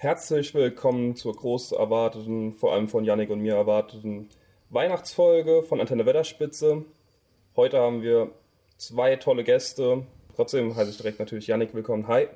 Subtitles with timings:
[0.00, 4.28] Herzlich willkommen zur groß erwarteten, vor allem von Yannick und mir erwarteten
[4.70, 6.84] Weihnachtsfolge von Antenne Wetterspitze.
[7.56, 8.30] Heute haben wir
[8.76, 10.06] zwei tolle Gäste.
[10.36, 12.06] Trotzdem heiße ich direkt natürlich Yannick willkommen.
[12.06, 12.28] Hi.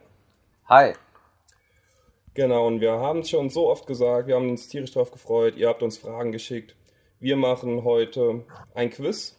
[0.69, 0.95] Hi.
[2.35, 5.55] Genau, und wir haben es schon so oft gesagt, wir haben uns tierisch darauf gefreut,
[5.57, 6.75] ihr habt uns Fragen geschickt.
[7.21, 8.45] Wir machen heute
[8.75, 9.39] ein Quiz.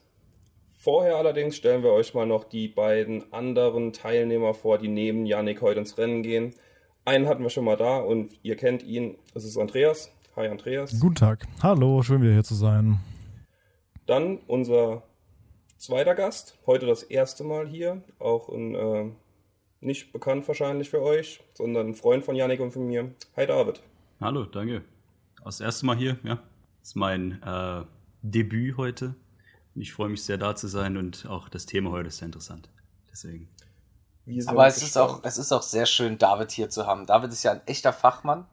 [0.77, 5.59] Vorher allerdings stellen wir euch mal noch die beiden anderen Teilnehmer vor, die neben Yannick
[5.59, 6.55] heute ins Rennen gehen.
[7.05, 9.17] Einen hatten wir schon mal da und ihr kennt ihn.
[9.33, 10.09] Es ist Andreas.
[10.37, 10.97] Hi Andreas.
[11.01, 11.45] Guten Tag.
[11.61, 13.01] Hallo, schön wieder hier zu sein.
[14.05, 15.03] Dann unser
[15.77, 16.57] zweiter Gast.
[16.65, 18.01] Heute das erste Mal hier.
[18.19, 19.11] Auch ein, äh,
[19.81, 23.13] nicht bekannt wahrscheinlich für euch, sondern ein Freund von Yannick und von mir.
[23.35, 23.81] Hi David.
[24.21, 24.83] Hallo, danke.
[25.43, 26.35] Das erste Mal hier, ja.
[26.79, 27.83] Das ist mein äh,
[28.21, 29.15] Debüt heute.
[29.75, 32.69] Ich freue mich sehr, da zu sein und auch das Thema heute ist sehr interessant.
[33.11, 33.49] Deswegen.
[34.45, 37.05] Aber es ist, auch, es ist auch sehr schön, David hier zu haben.
[37.05, 38.45] David ist ja ein echter Fachmann.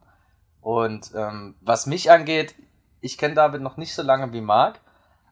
[0.59, 2.55] Und ähm, was mich angeht,
[2.99, 4.79] ich kenne David noch nicht so lange wie Marc,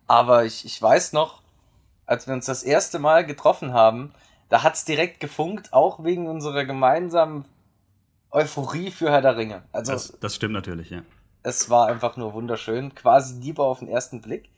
[0.07, 1.41] aber ich, ich weiß noch,
[2.05, 4.13] als wir uns das erste Mal getroffen haben,
[4.49, 7.45] da hat es direkt gefunkt, auch wegen unserer gemeinsamen
[8.31, 9.63] Euphorie für Herr der Ringe.
[9.71, 11.03] Also, das, das stimmt natürlich, ja.
[11.43, 14.49] Es war einfach nur wunderschön, quasi Liebe auf den ersten Blick.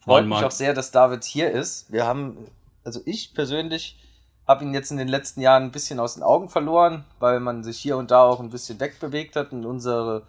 [0.00, 1.92] Freut mich auch sehr, dass David hier ist.
[1.92, 2.46] Wir haben,
[2.84, 3.98] also ich persönlich
[4.48, 7.62] habe ihn jetzt in den letzten Jahren ein bisschen aus den Augen verloren, weil man
[7.62, 10.22] sich hier und da auch ein bisschen wegbewegt hat und unsere,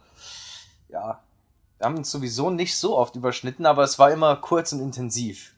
[0.90, 1.22] ja,
[1.78, 5.54] wir haben uns sowieso nicht so oft überschnitten, aber es war immer kurz und intensiv.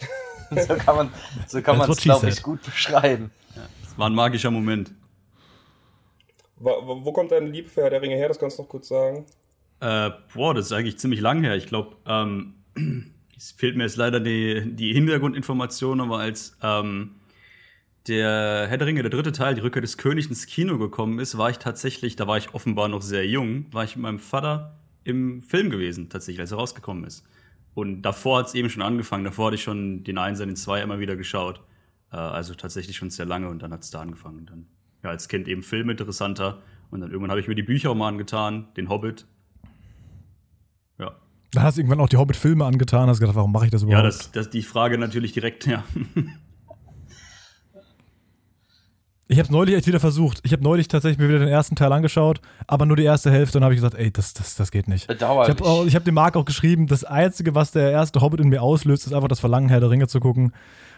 [0.50, 1.12] so kann man
[1.46, 3.30] so kann man es, glaube ich, gut beschreiben.
[3.54, 4.90] Ja, das war ein magischer Moment.
[6.56, 6.70] Wo,
[7.04, 8.26] wo kommt deine Liebe für Herr der Ringe her?
[8.26, 9.24] Das kannst du noch kurz sagen.
[9.78, 11.54] Äh, boah, das ist eigentlich ziemlich lang her.
[11.54, 12.54] Ich glaube, ähm,
[13.36, 17.19] es fehlt mir jetzt leider die, die Hintergrundinformation, aber als ähm,
[18.08, 21.36] der Herr der Ringe, der dritte Teil, die Rückkehr des Königs ins Kino gekommen ist,
[21.36, 24.78] war ich tatsächlich, da war ich offenbar noch sehr jung, war ich mit meinem Vater
[25.04, 27.24] im Film gewesen, tatsächlich, als er rausgekommen ist.
[27.74, 30.82] Und davor hat es eben schon angefangen, davor hatte ich schon den Einser, den Zwei
[30.82, 31.60] immer wieder geschaut.
[32.12, 34.40] Äh, also tatsächlich schon sehr lange und dann hat es da angefangen.
[34.40, 34.66] Und dann,
[35.02, 36.62] ja, als Kind eben Film interessanter.
[36.90, 39.26] Und dann irgendwann habe ich mir die Bücher auch mal angetan, den Hobbit.
[40.98, 41.16] Ja.
[41.52, 44.02] Dann hast du irgendwann auch die Hobbit-Filme angetan, hast gedacht, warum mache ich das überhaupt?
[44.02, 45.84] Ja, das, das die Frage natürlich direkt, ja.
[49.30, 50.40] Ich habe neulich echt wieder versucht.
[50.42, 53.58] Ich habe neulich tatsächlich mir wieder den ersten Teil angeschaut, aber nur die erste Hälfte
[53.58, 55.06] und habe ich gesagt, ey, das, das, das geht nicht.
[55.06, 55.54] Bedauerlich.
[55.54, 58.60] Ich habe hab dem Marc auch geschrieben, das Einzige, was der erste Hobbit in mir
[58.60, 60.52] auslöst, ist einfach das Verlangen, Herr der Ringe zu gucken.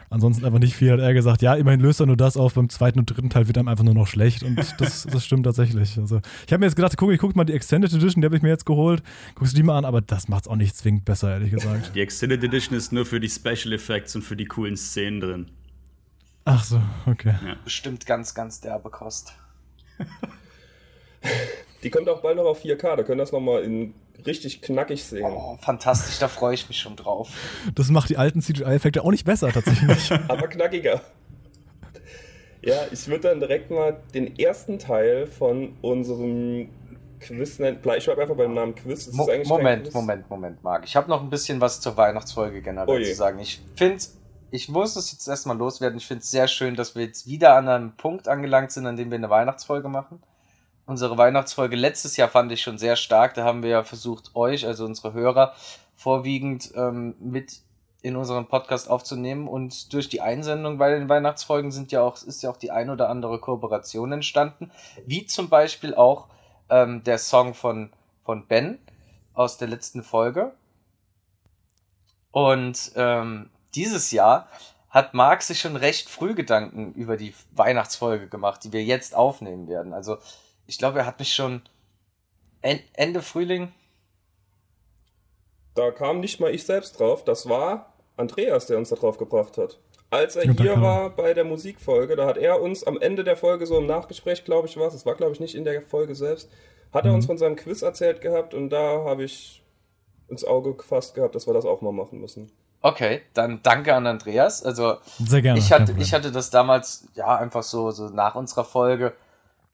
[0.09, 1.43] Ansonsten einfach nicht viel, hat er gesagt.
[1.43, 2.55] Ja, immerhin löst er nur das auf.
[2.55, 4.43] Beim zweiten und dritten Teil wird einem einfach nur noch schlecht.
[4.43, 5.99] Und das, das stimmt tatsächlich.
[5.99, 8.37] Also, ich habe mir jetzt gedacht, guck, ich gucke mal die Extended Edition, die habe
[8.37, 9.03] ich mir jetzt geholt.
[9.35, 11.93] Guckst du die mal an, aber das macht es auch nicht zwingend besser, ehrlich gesagt.
[11.95, 15.47] Die Extended Edition ist nur für die Special Effects und für die coolen Szenen drin.
[16.45, 17.35] Ach so, okay.
[17.45, 17.57] Ja.
[17.65, 19.35] Bestimmt ganz, ganz derbe Kost.
[21.83, 23.95] Die kommt auch bald noch auf 4K, da können das nochmal in
[24.27, 25.25] richtig knackig sehen.
[25.25, 27.29] Oh, fantastisch, da freue ich mich schon drauf.
[27.75, 30.13] Das macht die alten CGI-Effekte auch nicht besser, tatsächlich.
[30.29, 31.01] Aber knackiger.
[32.63, 36.69] Ja, ich würde dann direkt mal den ersten Teil von unserem
[37.19, 37.79] Quiz nennen.
[37.79, 39.13] Ich bleibe einfach beim Namen Quiz.
[39.13, 39.95] Mo Moment, Quiz.
[39.95, 40.85] Moment, Moment, Marc.
[40.85, 43.41] Ich habe noch ein bisschen was zur Weihnachtsfolge generell oh zu sagen.
[43.41, 43.99] Ich finde
[44.53, 45.97] ich muss es jetzt erstmal loswerden.
[45.97, 48.97] Ich finde es sehr schön, dass wir jetzt wieder an einem Punkt angelangt sind, an
[48.97, 50.23] dem wir eine Weihnachtsfolge machen.
[50.85, 53.33] Unsere Weihnachtsfolge letztes Jahr fand ich schon sehr stark.
[53.33, 55.55] Da haben wir ja versucht, euch, also unsere Hörer,
[55.97, 57.61] vorwiegend ähm, mit
[58.03, 59.49] in unseren Podcast aufzunehmen.
[59.49, 62.91] Und durch die Einsendung bei den Weihnachtsfolgen sind ja auch, ist ja auch die ein
[62.91, 64.71] oder andere Kooperation entstanden.
[65.07, 66.29] Wie zum Beispiel auch
[66.69, 67.91] ähm, der Song von,
[68.23, 68.79] von Ben
[69.33, 70.53] aus der letzten Folge.
[72.33, 74.49] Und ähm, dieses Jahr
[74.89, 79.67] hat Marc sich schon recht früh Gedanken über die Weihnachtsfolge gemacht, die wir jetzt aufnehmen
[79.67, 79.95] werden.
[79.95, 80.19] Also
[80.67, 81.63] ich glaube, er hat mich schon
[82.61, 83.73] Ende Frühling.
[85.75, 89.57] Da kam nicht mal ich selbst drauf, das war Andreas, der uns da drauf gebracht
[89.57, 89.81] hat.
[90.11, 93.65] Als er hier war bei der Musikfolge, da hat er uns am Ende der Folge
[93.65, 96.15] so im Nachgespräch, glaube ich, war es, es war glaube ich nicht in der Folge
[96.15, 96.51] selbst,
[96.93, 97.29] hat er uns mhm.
[97.29, 99.63] von seinem Quiz erzählt gehabt und da habe ich
[100.29, 102.53] ins Auge gefasst gehabt, dass wir das auch mal machen müssen.
[102.83, 104.65] Okay, dann danke an Andreas.
[104.65, 105.59] Also Sehr gerne.
[105.59, 109.15] Ich hatte, ich hatte das damals ja einfach so, so nach unserer Folge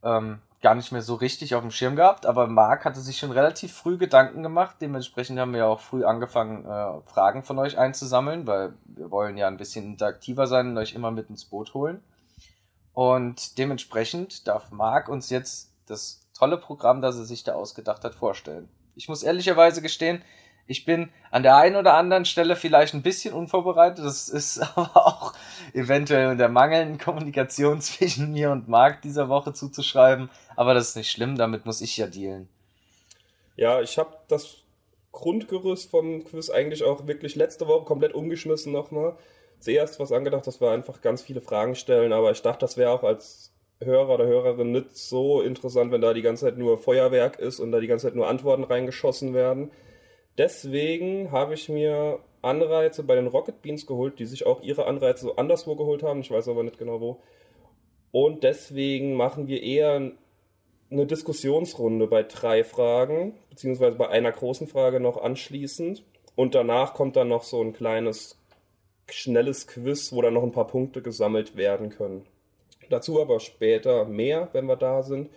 [0.03, 3.31] ähm, gar nicht mehr so richtig auf dem Schirm gehabt, aber Marc hatte sich schon
[3.31, 4.77] relativ früh Gedanken gemacht.
[4.81, 9.47] Dementsprechend haben wir auch früh angefangen, äh, Fragen von euch einzusammeln, weil wir wollen ja
[9.47, 12.03] ein bisschen interaktiver sein und euch immer mit ins Boot holen.
[12.93, 18.15] Und dementsprechend darf Marc uns jetzt das tolle Programm, das er sich da ausgedacht hat,
[18.15, 18.69] vorstellen.
[18.97, 20.23] Ich muss ehrlicherweise gestehen,
[20.69, 24.05] Ich bin an der einen oder anderen Stelle vielleicht ein bisschen unvorbereitet.
[24.05, 25.33] Das ist aber auch
[25.73, 30.31] eventuell der mangelnden Kommunikation zwischen mir und Marc dieser Woche zuzuschreiben.
[30.55, 32.49] Aber das ist nicht schlimm, damit muss ich ja dealen.
[33.57, 34.59] Ja, ich habe das
[35.11, 39.17] Grundgerüst vom Quiz eigentlich auch wirklich letzte Woche komplett umgeschmissen nochmal.
[39.59, 42.91] Zuerst was angedacht, dass wir einfach ganz viele Fragen stellen, aber ich dachte, das wäre
[42.91, 47.39] auch als Hörer oder Hörerin nicht so interessant, wenn da die ganze Zeit nur Feuerwerk
[47.39, 49.71] ist und da die ganze Zeit nur Antworten reingeschossen werden.
[50.39, 55.23] Deswegen habe ich mir Anreize bei den Rocket Beans geholt, die sich auch ihre Anreize
[55.23, 56.21] so anderswo geholt haben.
[56.21, 57.21] Ich weiß aber nicht genau wo.
[58.13, 60.13] Und deswegen machen wir eher
[60.91, 66.05] eine Diskussionsrunde bei drei Fragen, beziehungsweise bei einer großen Frage noch anschließend.
[66.37, 68.39] Und danach kommt dann noch so ein kleines,
[69.11, 72.25] schnelles Quiz, wo dann noch ein paar Punkte gesammelt werden können.
[72.89, 75.31] Dazu aber später mehr, wenn wir da sind.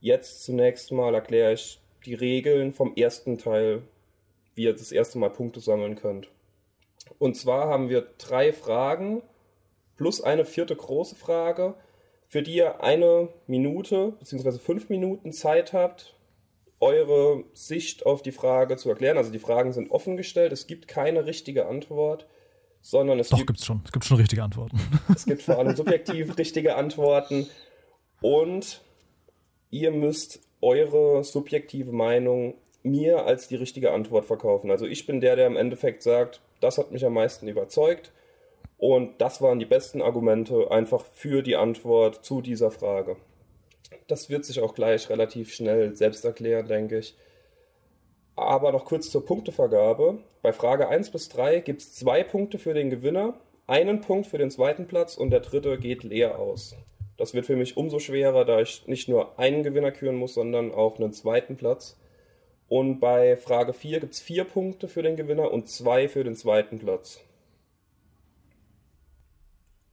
[0.00, 3.82] Jetzt zunächst mal erkläre ich die Regeln vom ersten Teil
[4.54, 6.28] wie ihr das erste Mal Punkte sammeln könnt.
[7.18, 9.22] Und zwar haben wir drei Fragen
[9.96, 11.74] plus eine vierte große Frage,
[12.28, 14.58] für die ihr eine Minute bzw.
[14.58, 16.16] fünf Minuten Zeit habt,
[16.80, 19.16] eure Sicht auf die Frage zu erklären.
[19.16, 22.26] Also die Fragen sind offen gestellt, es gibt keine richtige Antwort,
[22.80, 23.82] sondern es Doch, gibt es schon.
[23.84, 24.80] Es gibt schon richtige Antworten.
[25.14, 27.46] Es gibt vor allem subjektiv richtige Antworten
[28.20, 28.82] und
[29.70, 34.70] ihr müsst eure subjektive Meinung mir als die richtige Antwort verkaufen.
[34.70, 38.12] Also ich bin der, der im Endeffekt sagt, das hat mich am meisten überzeugt
[38.78, 43.16] und das waren die besten Argumente einfach für die Antwort zu dieser Frage.
[44.08, 47.16] Das wird sich auch gleich relativ schnell selbst erklären, denke ich.
[48.34, 50.18] Aber noch kurz zur Punktevergabe.
[50.40, 53.34] Bei Frage 1 bis 3 gibt es zwei Punkte für den Gewinner,
[53.66, 56.74] einen Punkt für den zweiten Platz und der dritte geht leer aus.
[57.16, 60.72] Das wird für mich umso schwerer, da ich nicht nur einen Gewinner küren muss, sondern
[60.72, 61.96] auch einen zweiten Platz.
[62.72, 66.34] Und bei Frage 4 gibt es vier Punkte für den Gewinner und zwei für den
[66.34, 67.20] zweiten Platz.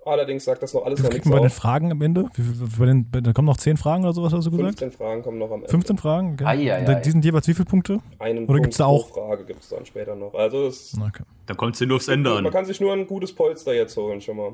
[0.05, 2.29] Allerdings sagt das noch alles noch nichts bei den Fragen am Ende?
[2.79, 4.79] Bei den, bei, da kommen noch zehn Fragen oder sowas, hast du gesagt?
[4.79, 5.69] 15 Fragen kommen noch am Ende.
[5.69, 6.33] 15 Fragen?
[6.35, 6.45] Okay.
[6.45, 7.01] Ai, ai, ai.
[7.01, 7.99] Die sind jeweils wie viele Punkte?
[8.17, 9.09] Einen oder gibt es da auch?
[9.09, 10.33] Frage gibt es dann später noch.
[10.33, 11.23] Also es okay.
[11.47, 12.43] Da kommt es nur aufs Ende an.
[12.45, 14.53] Man kann sich nur ein gutes Polster jetzt holen schon mal.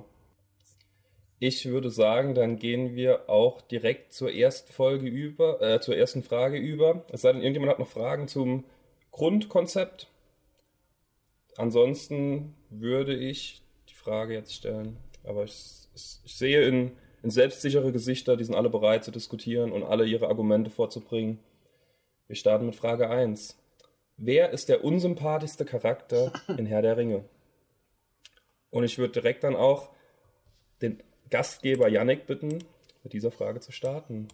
[1.39, 6.23] Ich würde sagen, dann gehen wir auch direkt zur ersten Folge über, äh, zur ersten
[6.23, 7.03] Frage über.
[7.11, 8.63] Es sei denn, irgendjemand hat noch Fragen zum
[9.11, 10.07] Grundkonzept.
[11.57, 14.97] Ansonsten würde ich die Frage jetzt stellen.
[15.23, 16.91] Aber ich, ich, sehe in,
[17.21, 21.39] in selbstsichere Gesichter, die sind alle bereit zu diskutieren und alle ihre Argumente vorzubringen.
[22.27, 23.57] Wir starten mit Frage 1.
[24.17, 27.25] Wer ist der unsympathischste Charakter in Herr der Ringe?
[28.69, 29.89] Und ich würde direkt dann auch
[30.81, 32.63] den Gastgeber Yannick bitten,
[33.03, 34.27] mit dieser Frage zu starten.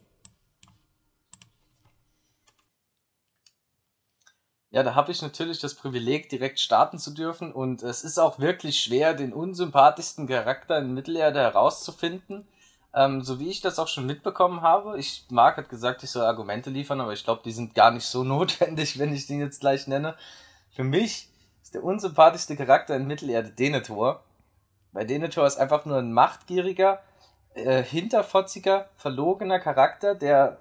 [4.71, 7.51] Ja, da habe ich natürlich das Privileg, direkt starten zu dürfen.
[7.51, 12.47] Und es ist auch wirklich schwer, den unsympathischsten Charakter in Mittelerde herauszufinden.
[12.93, 14.97] Ähm, so wie ich das auch schon mitbekommen habe.
[14.97, 18.05] Ich, Marc hat gesagt, ich soll Argumente liefern, aber ich glaube, die sind gar nicht
[18.05, 20.15] so notwendig, wenn ich den jetzt gleich nenne.
[20.71, 21.27] Für mich
[21.61, 24.23] ist der unsympathischste Charakter in Mittelerde Denethor.
[24.91, 27.01] Bei Denethor ist einfach nur ein machtgieriger,
[27.53, 30.59] äh, hinterfotziger, verlogener Charakter, der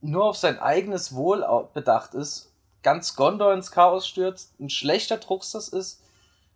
[0.00, 5.68] nur auf sein eigenes Wohl bedacht ist, ganz Gondor ins Chaos stürzt, ein schlechter Truxas
[5.68, 6.02] ist.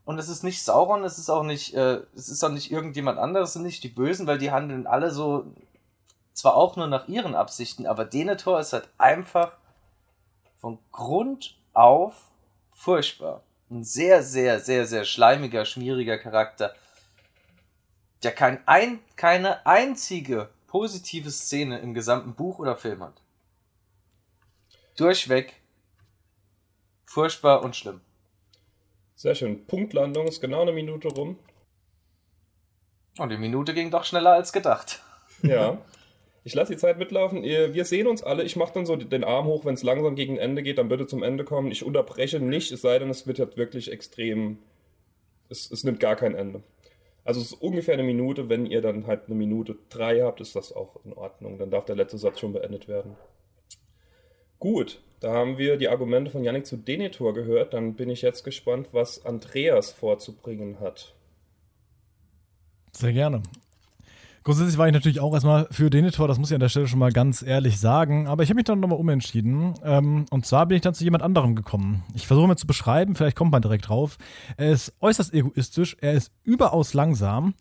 [0.04, 3.18] Und es ist nicht Sauron, es ist auch nicht, äh, es ist auch nicht irgendjemand
[3.18, 5.44] anderes, es sind nicht die Bösen, weil die handeln alle so,
[6.32, 9.52] zwar auch nur nach ihren Absichten, aber Denethor ist halt einfach
[10.58, 12.14] von Grund auf
[12.72, 13.42] furchtbar.
[13.70, 16.74] Ein sehr, sehr, sehr, sehr schleimiger, schmieriger Charakter
[18.22, 23.20] der kein ein, keine einzige positive Szene im gesamten Buch oder Film hat.
[24.96, 25.54] Durchweg
[27.06, 28.00] furchtbar und schlimm.
[29.16, 29.66] Sehr schön.
[29.66, 31.38] Punktlandung ist genau eine Minute rum.
[33.18, 35.02] Und die Minute ging doch schneller als gedacht.
[35.42, 35.78] Ja.
[36.42, 37.42] Ich lasse die Zeit mitlaufen.
[37.42, 38.44] Wir sehen uns alle.
[38.44, 41.06] Ich mache dann so den Arm hoch, wenn es langsam gegen Ende geht, dann bitte
[41.06, 41.70] zum Ende kommen.
[41.70, 44.58] Ich unterbreche nicht, es sei denn, es wird halt wirklich extrem.
[45.50, 46.62] Es, es nimmt gar kein Ende.
[47.30, 48.48] Also es ist ungefähr eine Minute.
[48.48, 51.58] Wenn ihr dann halt eine Minute drei habt, ist das auch in Ordnung.
[51.58, 53.14] Dann darf der letzte Satz schon beendet werden.
[54.58, 57.72] Gut, da haben wir die Argumente von Yannick zu Denethor gehört.
[57.72, 61.14] Dann bin ich jetzt gespannt, was Andreas vorzubringen hat.
[62.90, 63.44] Sehr gerne.
[64.42, 66.98] Grundsätzlich war ich natürlich auch erstmal für Denethor, das muss ich an der Stelle schon
[66.98, 69.74] mal ganz ehrlich sagen, aber ich habe mich dann nochmal umentschieden.
[69.84, 72.04] Ähm, und zwar bin ich dann zu jemand anderem gekommen.
[72.14, 74.16] Ich versuche mal zu beschreiben, vielleicht kommt man direkt drauf.
[74.56, 77.54] Er ist äußerst egoistisch, er ist überaus langsam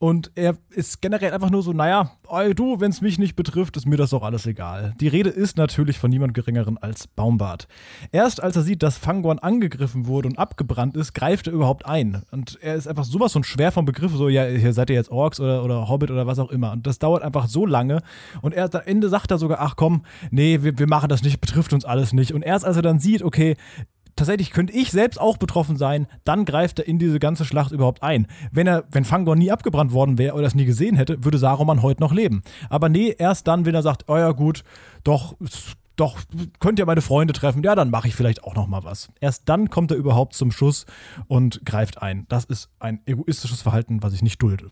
[0.00, 3.76] und er ist generell einfach nur so, naja, ey, du, wenn es mich nicht betrifft,
[3.76, 4.94] ist mir das doch alles egal.
[5.00, 7.66] Die Rede ist natürlich von niemand Geringeren als Baumbart.
[8.12, 12.22] Erst als er sieht, dass Fangorn angegriffen wurde und abgebrannt ist, greift er überhaupt ein.
[12.30, 15.10] Und er ist einfach sowas von schwer vom Begriff, so, ja, hier seid ihr jetzt
[15.10, 16.72] Orks oder, oder Hobbit oder oder was auch immer.
[16.72, 18.02] Und das dauert einfach so lange.
[18.42, 21.40] Und erst am Ende sagt er sogar, ach komm, nee, wir, wir machen das nicht,
[21.40, 22.32] betrifft uns alles nicht.
[22.32, 23.56] Und erst als er dann sieht, okay,
[24.20, 28.02] tatsächlich könnte ich selbst auch betroffen sein, dann greift er in diese ganze Schlacht überhaupt
[28.02, 28.26] ein.
[28.52, 31.80] Wenn er, wenn Fangor nie abgebrannt worden wäre oder es nie gesehen hätte, würde Saruman
[31.80, 32.42] heute noch leben.
[32.68, 34.62] Aber nee, erst dann, wenn er sagt, oh ja gut,
[35.04, 35.36] doch,
[35.96, 36.18] doch,
[36.60, 39.08] könnt ihr meine Freunde treffen, ja, dann mache ich vielleicht auch noch mal was.
[39.20, 40.84] Erst dann kommt er überhaupt zum Schuss
[41.26, 42.26] und greift ein.
[42.28, 44.70] Das ist ein egoistisches Verhalten, was ich nicht dulde.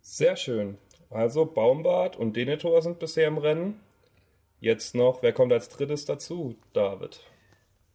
[0.00, 0.78] Sehr schön.
[1.10, 3.74] Also Baumbart und Denethor sind bisher im Rennen.
[4.58, 6.56] Jetzt noch, wer kommt als drittes dazu?
[6.72, 7.20] David.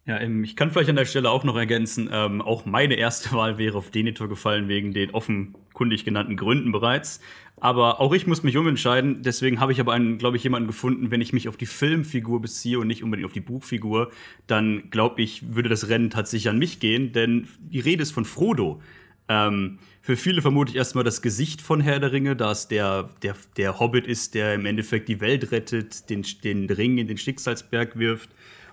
[0.07, 3.31] Ja, ähm, ich kann vielleicht an der Stelle auch noch ergänzen, ähm, auch meine erste
[3.35, 7.19] Wahl wäre auf Denethor gefallen, wegen den offenkundig genannten Gründen bereits.
[7.57, 11.09] Aber auch ich muss mich umentscheiden, deswegen habe ich aber einen, glaube ich, jemanden gefunden,
[11.09, 14.11] wenn ich mich auf die Filmfigur beziehe und nicht unbedingt auf die Buchfigur,
[14.45, 18.25] dann glaube ich, würde das Rennen tatsächlich an mich gehen, denn die Rede ist von
[18.25, 18.81] Frodo.
[19.27, 23.09] Ähm, für viele vermute ich erstmal das Gesicht von Herr der Ringe, da es der,
[23.23, 27.17] der, der Hobbit ist, der im Endeffekt die Welt rettet, den, den Ring in den
[27.17, 28.29] Schicksalsberg wirft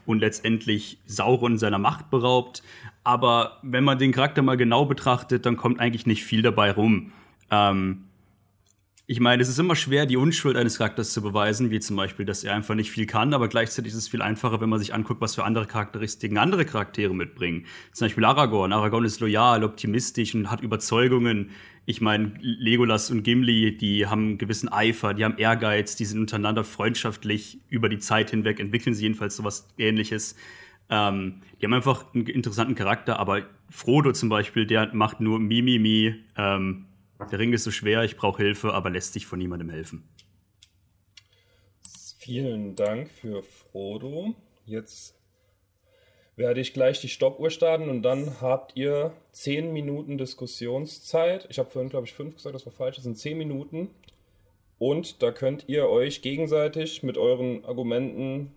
[0.07, 2.63] und letztendlich Sauron seiner Macht beraubt.
[3.05, 7.13] Aber wenn man den Charakter mal genau betrachtet, dann kommt eigentlich nicht viel dabei rum.
[7.51, 8.05] Ähm,
[9.07, 12.25] ich meine, es ist immer schwer, die Unschuld eines Charakters zu beweisen, wie zum Beispiel,
[12.25, 14.95] dass er einfach nicht viel kann, aber gleichzeitig ist es viel einfacher, wenn man sich
[14.95, 17.67] anguckt, was für andere Charakteristiken andere Charaktere mitbringen.
[17.93, 18.73] Zum Beispiel Aragorn.
[18.73, 21.51] Aragorn ist loyal, optimistisch und hat Überzeugungen.
[21.85, 26.21] Ich meine, Legolas und Gimli, die haben einen gewissen Eifer, die haben Ehrgeiz, die sind
[26.21, 30.37] untereinander freundschaftlich über die Zeit hinweg, entwickeln sie jedenfalls sowas ähnliches.
[30.89, 35.79] Ähm, die haben einfach einen interessanten Charakter, aber Frodo zum Beispiel, der macht nur Mimimi,
[35.79, 36.87] mi, mi, ähm,
[37.31, 40.09] der Ring ist so schwer, ich brauche Hilfe, aber lässt sich von niemandem helfen.
[42.19, 44.37] Vielen Dank für Frodo.
[44.65, 45.17] Jetzt
[46.37, 51.47] werde ich gleich die Stoppuhr starten und dann habt ihr 10 Minuten Diskussionszeit.
[51.51, 52.97] Ich habe vorhin, glaube ich, 5 gesagt, das war falsch.
[52.97, 53.91] Das sind 10 Minuten.
[54.79, 58.53] Und da könnt ihr euch gegenseitig mit euren Argumenten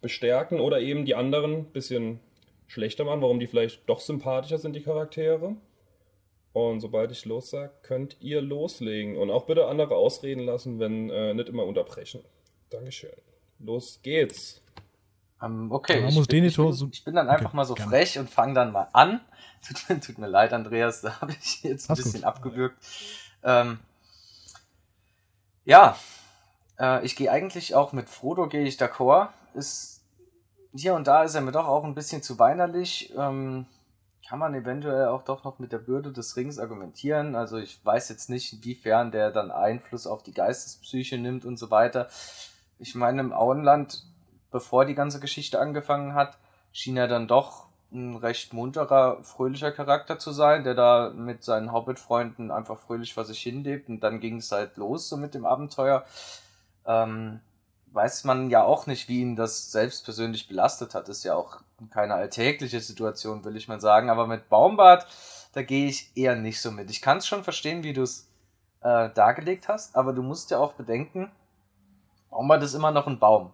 [0.00, 2.20] bestärken oder eben die anderen ein bisschen
[2.66, 5.56] schlechter machen, warum die vielleicht doch sympathischer sind, die Charaktere.
[6.52, 9.16] Und sobald ich los sage, könnt ihr loslegen.
[9.16, 12.20] Und auch bitte andere ausreden lassen, wenn äh, nicht immer unterbrechen.
[12.70, 13.10] Dankeschön.
[13.58, 14.60] Los geht's.
[15.42, 18.30] Ähm, okay, ich bin, ich, bin, ich bin, dann einfach okay, mal so frech und
[18.30, 19.20] fange dann mal an.
[19.88, 22.24] Tut, tut, mir leid, Andreas, da habe ich jetzt ein bisschen gut.
[22.24, 22.76] abgewürgt.
[23.44, 23.78] Ähm,
[25.64, 25.96] ja,
[26.80, 29.28] äh, ich gehe eigentlich auch mit Frodo, gehe ich d'accord.
[29.54, 30.02] Ist,
[30.74, 33.12] hier und da ist er mir doch auch ein bisschen zu weinerlich.
[33.16, 33.66] Ähm,
[34.28, 37.36] kann man eventuell auch doch noch mit der Bürde des Rings argumentieren.
[37.36, 41.70] Also ich weiß jetzt nicht, inwiefern der dann Einfluss auf die Geistespsyche nimmt und so
[41.70, 42.08] weiter.
[42.78, 44.04] Ich meine, im Auenland,
[44.52, 46.38] bevor die ganze Geschichte angefangen hat,
[46.72, 51.72] schien er dann doch ein recht munterer, fröhlicher Charakter zu sein, der da mit seinen
[51.72, 55.34] Hobbit-Freunden einfach fröhlich vor sich hin lebt und dann ging es halt los so mit
[55.34, 56.04] dem Abenteuer.
[56.86, 57.40] Ähm,
[57.92, 61.08] weiß man ja auch nicht, wie ihn das selbst persönlich belastet hat.
[61.08, 64.08] Ist ja auch keine alltägliche Situation, will ich mal sagen.
[64.08, 65.06] Aber mit Baumbart,
[65.52, 66.90] da gehe ich eher nicht so mit.
[66.90, 68.28] Ich kann es schon verstehen, wie du es
[68.80, 71.30] äh, dargelegt hast, aber du musst ja auch bedenken,
[72.30, 73.52] Baumbart ist immer noch ein Baum.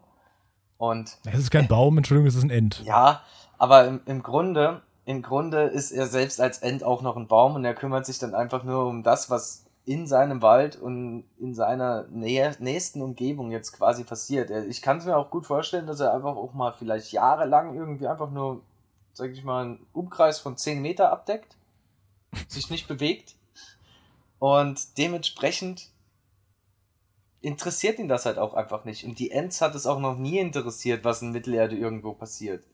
[0.78, 2.82] Und es ist kein Baum, Entschuldigung, es ist ein End.
[2.85, 3.23] Ja,
[3.58, 7.56] aber im, im Grunde, im Grunde ist er selbst als End auch noch ein Baum
[7.56, 11.54] und er kümmert sich dann einfach nur um das, was in seinem Wald und in
[11.54, 14.50] seiner Nähe, nächsten Umgebung jetzt quasi passiert.
[14.68, 18.06] Ich kann es mir auch gut vorstellen, dass er einfach auch mal vielleicht jahrelang irgendwie
[18.06, 18.61] einfach nur,
[19.14, 21.56] sag ich mal, einen Umkreis von 10 Meter abdeckt,
[22.49, 23.35] sich nicht bewegt
[24.38, 25.88] und dementsprechend
[27.40, 29.04] interessiert ihn das halt auch einfach nicht.
[29.04, 32.64] Und die Ents hat es auch noch nie interessiert, was in Mittelerde irgendwo passiert.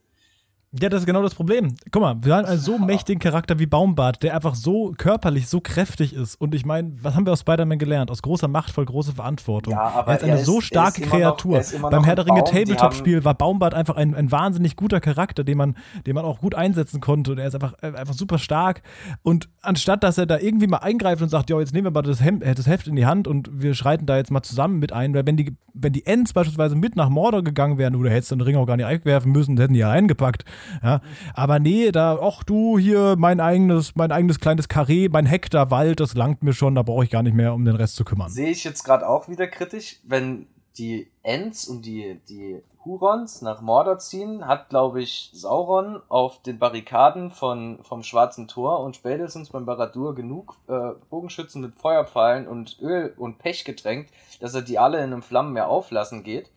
[0.81, 1.75] Ja, das ist genau das Problem.
[1.89, 5.61] Guck mal, wir haben einen so mächtigen Charakter wie Baumbart, der einfach so körperlich so
[5.61, 6.35] kräftig ist.
[6.35, 8.11] Und ich meine, was haben wir aus Spider-Man gelernt?
[8.11, 9.73] Aus großer Macht voll große Verantwortung.
[9.73, 11.61] Ja, aber er ist eine er ist, so starke Kreatur.
[11.79, 15.57] Noch, Beim Herr der Ringe Tabletop-Spiel war Baumbart einfach ein, ein wahnsinnig guter Charakter, den
[15.57, 17.31] man, den man auch gut einsetzen konnte.
[17.31, 18.81] Und er ist einfach, äh, einfach super stark.
[19.23, 22.01] Und anstatt, dass er da irgendwie mal eingreift und sagt, ja, jetzt nehmen wir mal
[22.01, 24.79] das, Hem äh, das Heft in die Hand und wir schreiten da jetzt mal zusammen
[24.79, 28.09] mit ein, weil wenn die, wenn die Ents beispielsweise mit nach Mordor gegangen wären, oder
[28.09, 30.43] hättest du den Ring auch gar nicht einwerfen müssen, hätten die ja eingepackt
[30.83, 31.01] Ja,
[31.33, 35.99] aber nee, da, ach du, hier mein eigenes, mein eigenes kleines Karree, mein Hektar Wald,
[35.99, 38.29] das langt mir schon, da brauche ich gar nicht mehr um den Rest zu kümmern.
[38.29, 40.47] Sehe ich jetzt gerade auch wieder kritisch, wenn
[40.77, 46.59] die Ents und die, die Hurons nach Mordor ziehen, hat, glaube ich, Sauron auf den
[46.59, 52.77] Barrikaden von, vom Schwarzen Tor und spätestens beim Baradur genug äh, Bogenschützen mit Feuerpfeilen und
[52.81, 56.51] Öl und Pech getränkt, dass er die alle in einem Flammenmeer auflassen geht.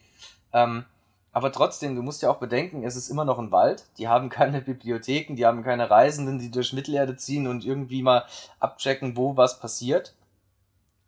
[0.52, 0.85] Ähm,
[1.38, 3.85] aber trotzdem, du musst ja auch bedenken, es ist immer noch ein Wald.
[3.97, 8.25] Die haben keine Bibliotheken, die haben keine Reisenden, die durch Mittelerde ziehen und irgendwie mal
[8.59, 10.16] abchecken, wo was passiert.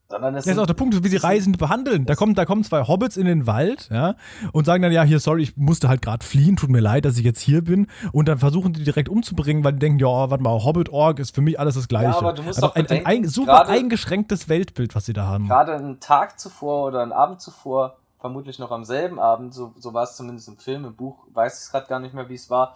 [0.09, 2.07] Sondern das ist auch der Punkt, wie sie Reisende behandeln.
[2.07, 4.15] Da kommen, da kommen zwei Hobbits in den Wald, ja,
[4.53, 7.17] und sagen dann, ja, hier, sorry, ich musste halt gerade fliehen, tut mir leid, dass
[7.17, 7.89] ich jetzt hier bin.
[8.13, 11.41] Und dann versuchen die direkt umzubringen, weil die denken, ja, warte mal, Hobbit-Org ist für
[11.41, 12.11] mich alles das Gleiche.
[12.11, 15.13] Ja, aber du musst also ein, bedenken, ein, ein super grade, eingeschränktes Weltbild, was sie
[15.13, 15.49] da haben.
[15.49, 19.95] Gerade einen Tag zuvor oder einen Abend zuvor, vermutlich noch am selben Abend, so, so
[19.95, 22.51] war es zumindest im Film, im Buch weiß ich gerade gar nicht mehr, wie es
[22.51, 22.75] war,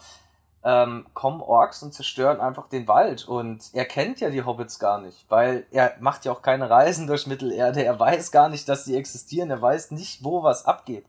[0.65, 3.29] ähm, kommen Orks und zerstören einfach den Wald.
[3.29, 7.07] Und er kennt ja die Hobbits gar nicht, weil er macht ja auch keine Reisen
[7.09, 7.85] durch Mittelerde.
[7.85, 9.51] Er weiß gar nicht, dass sie existieren.
[9.51, 11.05] Er weiß nicht, wo was abgeht.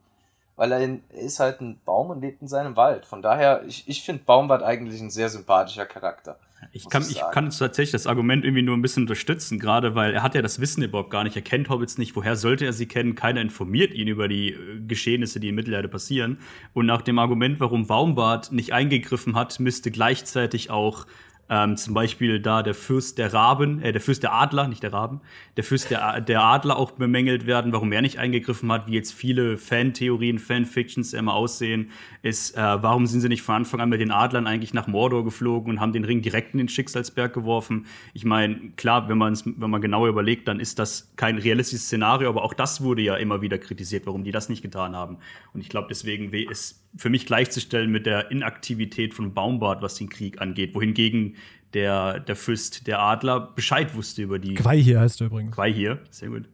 [0.56, 3.06] Weil er, in, er ist halt ein Baum und lebt in seinem Wald.
[3.06, 6.38] Von daher, ich, ich finde Baumbart eigentlich ein sehr sympathischer Charakter.
[6.72, 10.24] Ich kann, ich, kann tatsächlich das Argument irgendwie nur ein bisschen unterstützen, gerade weil er
[10.24, 11.36] hat ja das Wissen überhaupt gar nicht.
[11.36, 12.16] Er kennt Hobbits nicht.
[12.16, 13.16] Woher sollte er sie kennen?
[13.16, 16.40] Keiner informiert ihn über die äh, Geschehnisse, die in Mittelerde passieren.
[16.74, 21.06] Und nach dem Argument, warum Baumbart nicht eingegriffen hat, müsste gleichzeitig auch
[21.50, 24.94] ähm, zum Beispiel da der Fürst der Raben, äh, der Fürst der Adler, nicht der
[24.94, 25.22] Raben,
[25.58, 29.14] der Fürst der, der Adler auch bemängelt werden, warum er nicht eingegriffen hat, wie jetzt
[29.14, 31.92] viele Fantheorien, Fanfictions immer aussehen,
[32.26, 35.24] ist, äh, warum sind sie nicht von Anfang an mit den Adlern eigentlich nach Mordor
[35.24, 37.86] geflogen und haben den Ring direkt in den Schicksalsberg geworfen?
[38.16, 42.28] Ich meine, klar, wenn, man's, wenn man genauer überlegt, dann ist das kein realistisches Szenario,
[42.28, 45.18] aber auch das wurde ja immer wieder kritisiert, warum die das nicht getan haben.
[45.54, 50.10] Und ich glaube, deswegen ist für mich gleichzustellen mit der Inaktivität von Baumbart, was den
[50.10, 51.36] Krieg angeht, wohingegen
[51.76, 54.56] der, der Fürst, der Adler, Bescheid wusste über die.
[54.56, 55.54] Quai hier heißt er übrigens.
[55.54, 56.50] Quai hier, sehr gut.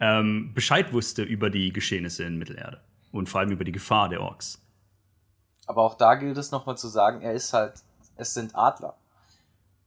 [0.00, 4.20] Ähm, Bescheid wusste über die Geschehnisse in Mittelerde und vor allem über die Gefahr der
[4.20, 4.63] Orks.
[5.66, 7.74] Aber auch da gilt es nochmal zu sagen, er ist halt,
[8.16, 8.94] es sind Adler.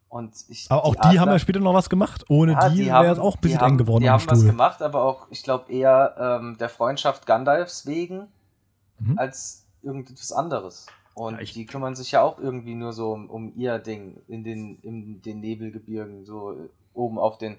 [0.09, 2.25] Und ich, aber auch die, Adler, haben ja später noch was gemacht.
[2.29, 4.03] Ohne ja, die, die wäre es auch ein bisschen eng geworden.
[4.03, 4.37] Die haben Stuhl.
[4.37, 8.27] was gemacht, aber auch, ich glaube, eher ähm, der Freundschaft Gandalfs wegen,
[8.99, 9.17] mhm.
[9.17, 10.87] als irgendetwas anderes.
[11.13, 14.43] Und ja, die kümmern sich ja auch irgendwie nur so um, um, ihr Ding in
[14.43, 17.57] den, in den Nebelgebirgen, so äh, oben auf den,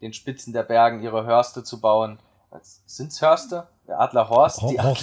[0.00, 2.18] den Spitzen der Bergen ihre Hörste zu bauen.
[2.86, 3.68] Sind's Hörste?
[3.86, 4.62] Der Adler Horst?
[4.62, 4.94] Die Adler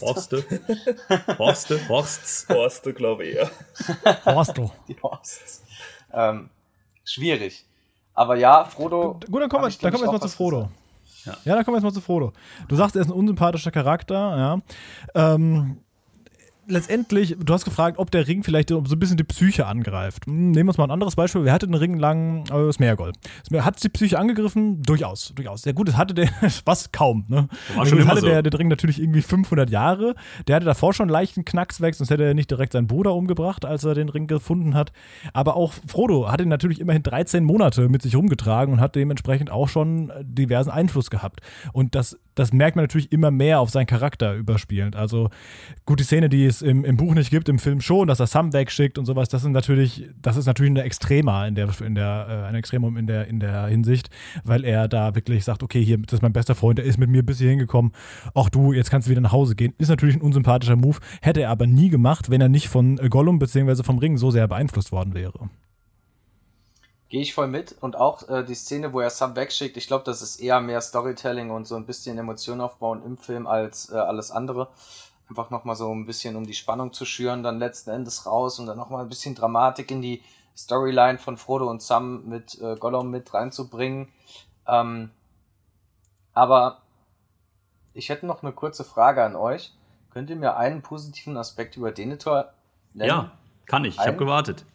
[0.00, 0.44] Horste.
[1.38, 1.88] Horste.
[1.88, 2.46] Horsts.
[2.48, 3.50] Horste, glaube ich eher.
[4.24, 4.70] Horstel.
[4.88, 5.62] Die Horsts.
[6.12, 6.50] Ähm,
[7.04, 7.66] schwierig.
[8.14, 9.18] Aber ja, Frodo.
[9.30, 10.68] Gut, dann kommen wir, dann kommen wir jetzt mal zu Frodo.
[11.24, 11.36] Ja.
[11.44, 12.32] ja, dann kommen wir jetzt mal zu Frodo.
[12.68, 15.34] Du sagst, er ist ein unsympathischer Charakter, ja.
[15.34, 15.80] Ähm,
[16.72, 20.26] letztendlich, du hast gefragt, ob der Ring vielleicht so ein bisschen die Psyche angreift.
[20.26, 21.44] Hm, nehmen wir uns mal ein anderes Beispiel.
[21.44, 22.44] Wer hatte den Ring lang?
[22.46, 23.16] Äh, das Meergold.
[23.52, 24.82] Hat die Psyche angegriffen?
[24.82, 25.62] Durchaus, durchaus.
[25.62, 26.28] Sehr gut, das hatte der,
[26.64, 27.24] was kaum.
[27.28, 27.48] Ne?
[27.74, 28.26] War also schon hatte so.
[28.26, 30.14] der, der Ring natürlich irgendwie 500 Jahre.
[30.48, 33.64] Der hatte davor schon leichten Knacks weg, sonst hätte er nicht direkt seinen Bruder umgebracht,
[33.64, 34.92] als er den Ring gefunden hat.
[35.32, 39.50] Aber auch Frodo hat ihn natürlich immerhin 13 Monate mit sich rumgetragen und hat dementsprechend
[39.50, 41.40] auch schon diversen Einfluss gehabt.
[41.72, 44.96] Und das, das merkt man natürlich immer mehr auf seinen Charakter überspielend.
[44.96, 45.28] Also
[45.84, 48.52] gut, die Szene, die im, im Buch nicht gibt, im Film schon, dass er Sam
[48.52, 52.26] wegschickt und sowas, das sind natürlich, das ist natürlich eine Extrema in der, in der,
[52.28, 54.10] äh, ein Extremum in der, in der Hinsicht,
[54.44, 57.10] weil er da wirklich sagt, okay, hier, das ist mein bester Freund, der ist mit
[57.10, 57.92] mir bis hier hingekommen,
[58.34, 59.74] auch du, jetzt kannst du wieder nach Hause gehen.
[59.78, 63.38] Ist natürlich ein unsympathischer Move, hätte er aber nie gemacht, wenn er nicht von Gollum
[63.38, 63.82] bzw.
[63.82, 65.50] vom Ring so sehr beeinflusst worden wäre.
[67.12, 67.76] Gehe ich voll mit.
[67.78, 70.80] Und auch äh, die Szene, wo er Sam wegschickt, ich glaube, das ist eher mehr
[70.80, 74.68] Storytelling und so ein bisschen Emotionen aufbauen im Film als äh, alles andere
[75.32, 78.66] einfach nochmal so ein bisschen, um die Spannung zu schüren, dann letzten Endes raus und
[78.66, 80.22] dann nochmal ein bisschen Dramatik in die
[80.56, 84.08] Storyline von Frodo und Sam mit äh, Gollum mit reinzubringen.
[84.66, 85.10] Ähm,
[86.34, 86.82] aber
[87.94, 89.72] ich hätte noch eine kurze Frage an euch.
[90.10, 92.52] Könnt ihr mir einen positiven Aspekt über Denethor
[92.92, 93.08] nennen?
[93.08, 93.32] Ja,
[93.64, 93.94] kann ich.
[93.94, 94.66] Ich habe gewartet.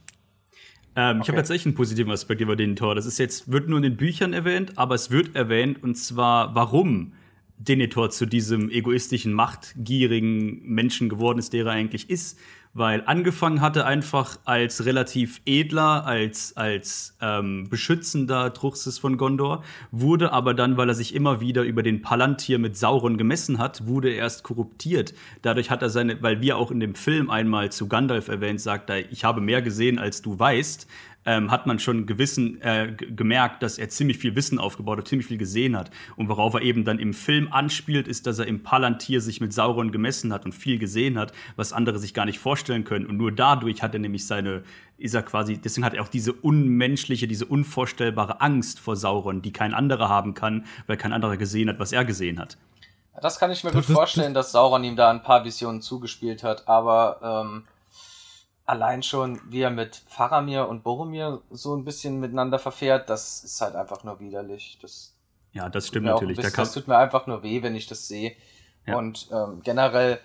[0.95, 1.21] Ähm, okay.
[1.21, 2.95] Ich habe tatsächlich einen positiven Aspekt über Denethor.
[2.95, 6.55] Das ist jetzt, wird nur in den Büchern erwähnt, aber es wird erwähnt und zwar,
[6.55, 7.13] warum
[7.57, 12.37] Denethor zu diesem egoistischen, machtgierigen Menschen geworden ist, der er eigentlich ist.
[12.73, 20.31] Weil angefangen hatte einfach als relativ edler, als, als ähm, beschützender Truchsess von Gondor, wurde
[20.31, 24.09] aber dann, weil er sich immer wieder über den Palantir mit Sauron gemessen hat, wurde
[24.09, 25.15] er erst korruptiert.
[25.41, 28.91] Dadurch hat er seine, weil wir auch in dem Film einmal zu Gandalf erwähnt, sagt
[28.91, 30.87] er, ich habe mehr gesehen, als du weißt,
[31.27, 35.27] ähm, hat man schon gewissen, äh, gemerkt, dass er ziemlich viel Wissen aufgebaut hat, ziemlich
[35.27, 35.91] viel gesehen hat.
[36.15, 39.51] Und worauf er eben dann im Film anspielt, ist, dass er im Palantir sich mit
[39.51, 43.05] Sauron gemessen hat und viel gesehen hat, was andere sich gar nicht vorstellen können.
[43.05, 44.63] Und nur dadurch hat er nämlich seine,
[44.97, 49.51] ist er quasi, deswegen hat er auch diese unmenschliche, diese unvorstellbare Angst vor Sauron, die
[49.51, 52.57] kein anderer haben kann, weil kein anderer gesehen hat, was er gesehen hat.
[53.21, 56.69] Das kann ich mir gut vorstellen, dass Sauron ihm da ein paar Visionen zugespielt hat,
[56.69, 57.63] aber ähm,
[58.67, 63.60] allein schon, wie er mit Faramir und Boromir so ein bisschen miteinander verfährt, das ist
[63.62, 64.77] halt einfach nur widerlich.
[64.82, 65.13] Das
[65.53, 66.38] ja, das stimmt natürlich.
[66.38, 68.36] Bisschen, das tut mir einfach nur weh, wenn ich das sehe.
[68.86, 68.97] Ja.
[68.97, 70.19] Und ähm, generell,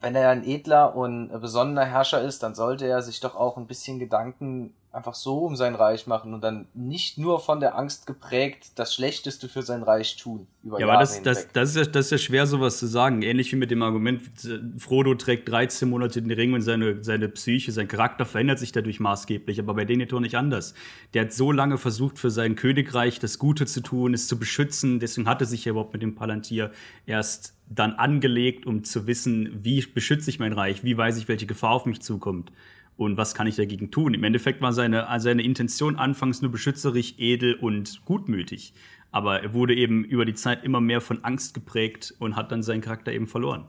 [0.00, 3.66] wenn er ein edler und besonderer Herrscher ist, dann sollte er sich doch auch ein
[3.66, 8.06] bisschen Gedanken einfach so um sein Reich machen und dann nicht nur von der Angst
[8.06, 10.46] geprägt das Schlechteste für sein Reich tun.
[10.62, 13.22] Ja, Jahre aber das, das, das, ist ja, das ist ja schwer, sowas zu sagen.
[13.22, 14.22] Ähnlich wie mit dem Argument,
[14.76, 19.00] Frodo trägt 13 Monate den Ring und seine, seine Psyche, sein Charakter verändert sich dadurch
[19.00, 20.74] maßgeblich, aber bei Denethor nicht anders.
[21.14, 25.00] Der hat so lange versucht, für sein Königreich das Gute zu tun, es zu beschützen,
[25.00, 26.70] deswegen hat er sich ja überhaupt mit dem Palantir
[27.06, 31.46] erst dann angelegt, um zu wissen, wie beschütze ich mein Reich, wie weiß ich, welche
[31.46, 32.52] Gefahr auf mich zukommt
[32.96, 34.14] und was kann ich dagegen tun?
[34.14, 38.74] Im Endeffekt war seine, seine Intention anfangs nur beschützerisch, edel und gutmütig.
[39.10, 42.62] Aber er wurde eben über die Zeit immer mehr von Angst geprägt und hat dann
[42.62, 43.66] seinen Charakter eben verloren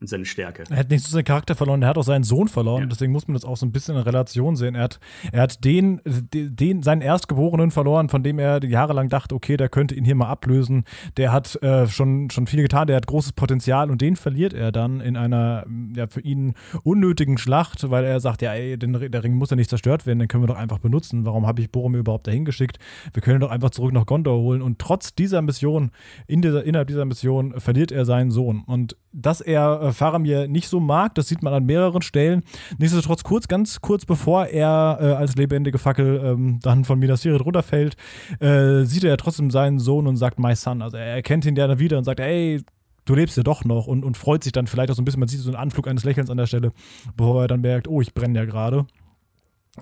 [0.00, 0.64] und seine Stärke.
[0.70, 2.84] Er hat nicht so seinen Charakter verloren, er hat auch seinen Sohn verloren.
[2.84, 2.88] Ja.
[2.88, 4.74] Deswegen muss man das auch so ein bisschen in Relation sehen.
[4.74, 4.98] Er hat,
[5.30, 9.94] er hat den, den, seinen Erstgeborenen verloren, von dem er jahrelang dachte, okay, der könnte
[9.94, 10.84] ihn hier mal ablösen.
[11.18, 14.72] Der hat äh, schon, schon viel getan, der hat großes Potenzial und den verliert er
[14.72, 19.22] dann in einer ja, für ihn unnötigen Schlacht, weil er sagt, ja, ey, den, der
[19.22, 21.26] Ring muss ja nicht zerstört werden, den können wir doch einfach benutzen.
[21.26, 22.78] Warum habe ich Boromir überhaupt dahin geschickt?
[23.12, 24.62] Wir können doch einfach zurück nach Gondor holen.
[24.62, 25.90] Und trotz dieser Mission,
[26.26, 28.62] in dieser, innerhalb dieser Mission, verliert er seinen Sohn.
[28.66, 32.42] Und dass er Faramir nicht so mag, das sieht man an mehreren Stellen.
[32.78, 37.44] Nichtsdestotrotz kurz, ganz kurz bevor er äh, als lebendige Fackel ähm, dann von Minas Tirith
[37.44, 37.96] runterfällt,
[38.40, 40.82] äh, sieht er trotzdem seinen Sohn und sagt My Son.
[40.82, 42.60] Also er erkennt ihn ja wieder und sagt, ey,
[43.04, 45.20] du lebst ja doch noch und, und freut sich dann vielleicht auch so ein bisschen,
[45.20, 46.72] man sieht so einen Anflug eines Lächelns an der Stelle,
[47.16, 48.86] bevor er dann merkt, oh, ich brenne ja gerade.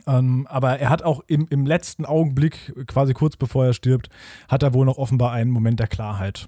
[0.07, 4.09] Ähm, aber er hat auch im, im letzten Augenblick, quasi kurz bevor er stirbt,
[4.49, 6.47] hat er wohl noch offenbar einen Moment der Klarheit.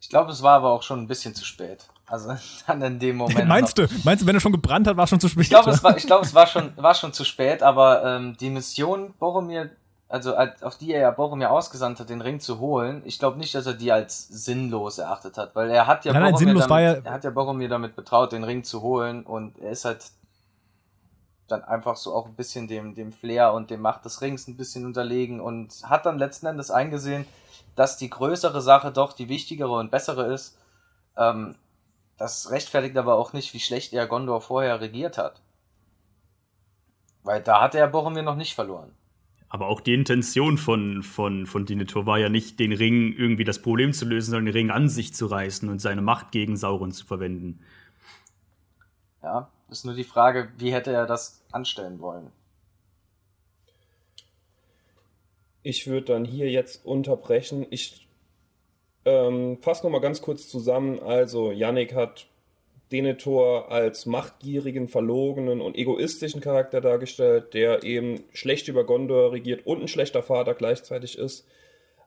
[0.00, 1.86] Ich glaube, es war aber auch schon ein bisschen zu spät.
[2.06, 2.34] Also
[2.66, 3.46] dann in dem Moment.
[3.46, 3.86] meinst du?
[4.04, 5.44] Meinst du, wenn er schon gebrannt hat, war es schon zu spät?
[5.44, 7.62] Ich glaube, es war, ich glaube, es war schon, war schon zu spät.
[7.62, 9.70] Aber ähm, die Mission Boromir,
[10.08, 13.54] also auf die er ja Boromir ausgesandt hat, den Ring zu holen, ich glaube nicht,
[13.54, 16.70] dass er die als sinnlos erachtet hat, weil er hat ja nein, Boromir nein, damit,
[16.70, 20.04] ja er hat ja Boromir damit betraut, den Ring zu holen und er ist halt
[21.46, 24.56] dann einfach so auch ein bisschen dem, dem Flair und dem Macht des Rings ein
[24.56, 27.24] bisschen unterlegen und hat dann letzten Endes eingesehen,
[27.80, 30.58] dass die größere Sache doch die wichtigere und bessere ist.
[31.16, 31.54] Ähm,
[32.18, 35.40] das rechtfertigt aber auch nicht, wie schlecht er Gondor vorher regiert hat.
[37.22, 38.92] Weil da hat er Boromir noch nicht verloren.
[39.48, 43.62] Aber auch die Intention von, von, von Denethor war ja nicht, den Ring irgendwie das
[43.62, 46.92] Problem zu lösen, sondern den Ring an sich zu reißen und seine Macht gegen Sauron
[46.92, 47.60] zu verwenden.
[49.22, 52.30] Ja, ist nur die Frage, wie hätte er das anstellen wollen?
[55.62, 57.66] Ich würde dann hier jetzt unterbrechen.
[57.70, 58.06] Ich
[59.04, 60.98] ähm, fasse nochmal ganz kurz zusammen.
[61.00, 62.26] Also, Yannick hat
[62.92, 69.80] Denethor als machtgierigen, verlogenen und egoistischen Charakter dargestellt, der eben schlecht über Gondor regiert und
[69.80, 71.46] ein schlechter Vater gleichzeitig ist.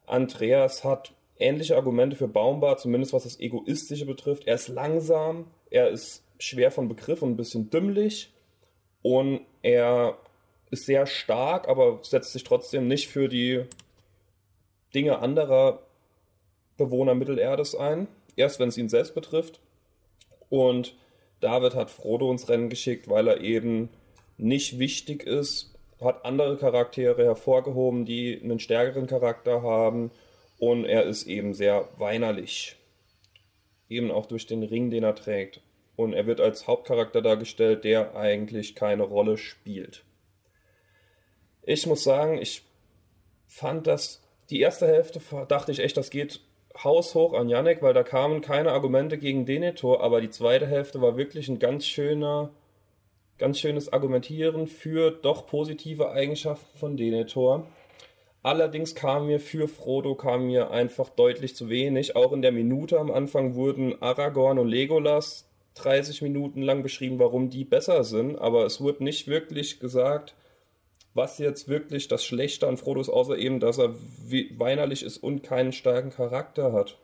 [0.05, 4.45] Andreas hat ähnliche Argumente für Baumbart, zumindest was das Egoistische betrifft.
[4.45, 8.33] Er ist langsam, er ist schwer von Begriff und ein bisschen dümmlich
[9.01, 10.17] und er
[10.73, 13.63] ist sehr stark, aber setzt sich trotzdem nicht für die
[14.93, 15.83] Dinge anderer
[16.77, 18.07] Bewohner Mittelerdes ein.
[18.35, 19.59] Erst wenn es ihn selbst betrifft.
[20.49, 20.95] Und
[21.39, 23.89] David hat Frodo ins Rennen geschickt, weil er eben
[24.37, 30.09] nicht wichtig ist, hat andere Charaktere hervorgehoben, die einen stärkeren Charakter haben.
[30.57, 32.77] Und er ist eben sehr weinerlich.
[33.89, 35.61] Eben auch durch den Ring, den er trägt.
[35.95, 40.03] Und er wird als Hauptcharakter dargestellt, der eigentlich keine Rolle spielt.
[41.65, 42.63] Ich muss sagen, ich
[43.47, 46.41] fand das, die erste Hälfte dachte ich echt, das geht
[46.83, 51.17] haushoch an Yannick, weil da kamen keine Argumente gegen Denethor, aber die zweite Hälfte war
[51.17, 52.49] wirklich ein ganz schöner,
[53.37, 57.67] ganz schönes Argumentieren für doch positive Eigenschaften von Denethor.
[58.41, 62.17] Allerdings kam mir für Frodo kam mir einfach deutlich zu wenig.
[62.17, 65.45] Auch in der Minute am Anfang wurden Aragorn und Legolas
[65.75, 70.35] 30 Minuten lang beschrieben, warum die besser sind, aber es wurde nicht wirklich gesagt,
[71.13, 73.93] was jetzt wirklich das Schlechte an Frodo ist, außer eben, dass er
[74.57, 76.97] weinerlich ist und keinen starken Charakter hat.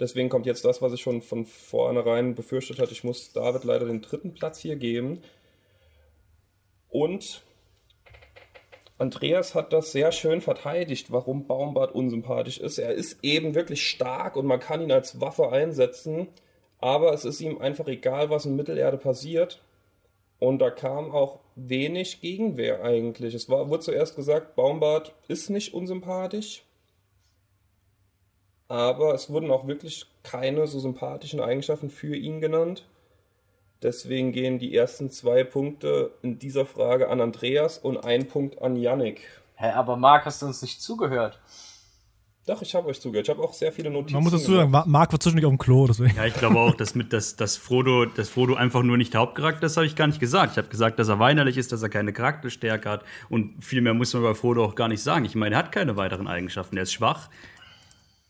[0.00, 2.92] Deswegen kommt jetzt das, was ich schon von vornherein befürchtet hatte.
[2.92, 5.22] Ich muss David leider den dritten Platz hier geben.
[6.88, 7.42] Und
[8.98, 12.78] Andreas hat das sehr schön verteidigt, warum Baumbart unsympathisch ist.
[12.78, 16.28] Er ist eben wirklich stark und man kann ihn als Waffe einsetzen,
[16.78, 19.62] aber es ist ihm einfach egal, was in Mittelerde passiert.
[20.42, 23.32] Und da kam auch wenig Gegenwehr eigentlich.
[23.32, 26.64] Es war, wurde zuerst gesagt, Baumbart ist nicht unsympathisch,
[28.66, 32.88] aber es wurden auch wirklich keine so sympathischen Eigenschaften für ihn genannt.
[33.82, 38.74] Deswegen gehen die ersten zwei Punkte in dieser Frage an Andreas und ein Punkt an
[38.74, 39.20] Yannick.
[39.54, 41.38] Hä, aber Marc, hast du uns nicht zugehört?
[42.44, 43.28] Doch, ich habe euch zugehört.
[43.28, 44.14] Ich habe auch sehr viele Notizen.
[44.14, 46.16] Man muss dazu sagen, Marc war zwischendurch auf dem Klo, deswegen.
[46.16, 49.20] Ja, ich glaube auch, dass, mit, dass, dass, Frodo, dass Frodo einfach nur nicht der
[49.20, 50.52] Hauptcharakter ist, habe ich gar nicht gesagt.
[50.52, 53.04] Ich habe gesagt, dass er weinerlich ist, dass er keine Charakterstärke hat.
[53.28, 55.24] Und viel mehr muss man bei Frodo auch gar nicht sagen.
[55.24, 56.76] Ich meine, er hat keine weiteren Eigenschaften.
[56.76, 57.28] Er ist schwach,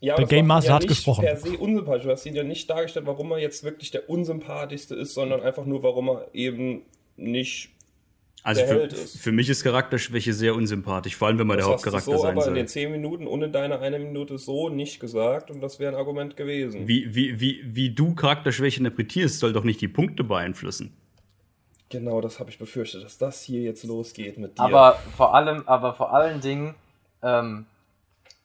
[0.02, 1.24] ja, der Game Master ja hat gesprochen.
[1.24, 2.02] per se unsympathisch.
[2.02, 5.64] Du hast ihn ja nicht dargestellt, warum er jetzt wirklich der unsympathischste ist, sondern einfach
[5.64, 6.82] nur, warum er eben
[7.16, 7.70] nicht
[8.42, 11.98] also für, für, mich ist Charakterschwäche sehr unsympathisch, vor allem wenn man das der Hauptcharakter
[11.98, 12.50] hast du so sein aber soll.
[12.50, 15.98] in den zehn Minuten ohne deine eine Minute so nicht gesagt und das wäre ein
[15.98, 16.88] Argument gewesen.
[16.88, 20.96] Wie, wie, wie, wie du Charakterschwäche interpretierst, soll doch nicht die Punkte beeinflussen.
[21.88, 24.62] Genau, das habe ich befürchtet, dass das hier jetzt losgeht mit dir.
[24.62, 26.74] Aber vor allem, aber vor allen Dingen
[27.22, 27.66] ähm,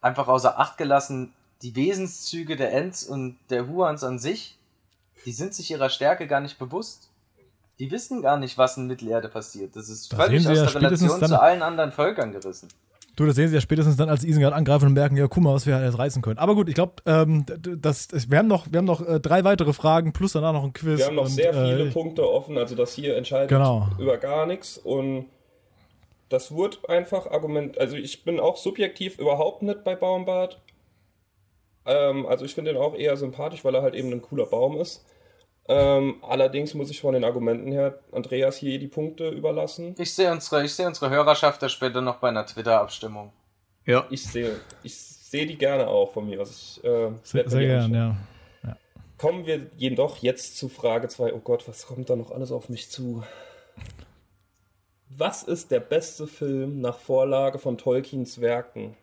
[0.02, 4.58] einfach außer Acht gelassen, die Wesenszüge der Ents und der Huans an sich,
[5.26, 7.10] die sind sich ihrer Stärke gar nicht bewusst.
[7.80, 9.76] Die wissen gar nicht, was in Mittelerde passiert.
[9.76, 12.70] Das ist das völlig aus ja der Relation zu allen anderen Völkern gerissen.
[13.18, 15.54] Du, das sehen sie ja spätestens dann, als Isengard angreifen und merken, ja, guck mal,
[15.54, 16.38] was wir jetzt reißen können.
[16.38, 20.13] Aber gut, ich glaube, ähm, wir haben noch, wir haben noch äh, drei weitere Fragen
[20.13, 21.00] plus danach noch ein Quiz.
[21.00, 23.88] Wir haben noch und, sehr viele äh, Punkte offen, also das hier entscheidet genau.
[23.98, 25.26] über gar nichts und
[26.30, 30.62] das wurde einfach Argument, also ich bin auch subjektiv überhaupt nicht bei Baumbart,
[31.88, 34.78] ähm, also ich finde ihn auch eher sympathisch, weil er halt eben ein cooler Baum
[34.78, 35.06] ist.
[35.69, 39.95] Ähm, allerdings muss ich von den Argumenten her Andreas hier die Punkte überlassen.
[39.97, 43.34] Ich sehe unsere, seh unsere Hörerschaft da später noch bei einer Twitter-Abstimmung.
[43.86, 44.06] Ja.
[44.10, 46.39] Ich sehe ich seh die gerne auch von mir.
[46.39, 48.15] Also ich, äh, sehr, sehr gerne, ja.
[48.69, 48.77] ja.
[49.17, 51.34] Kommen wir jedoch jetzt zu Frage 2.
[51.34, 53.23] Oh Gott, was kommt da noch alles auf mich zu?
[55.10, 58.95] Was ist der beste Film nach Vorlage von Tolkiens Werken?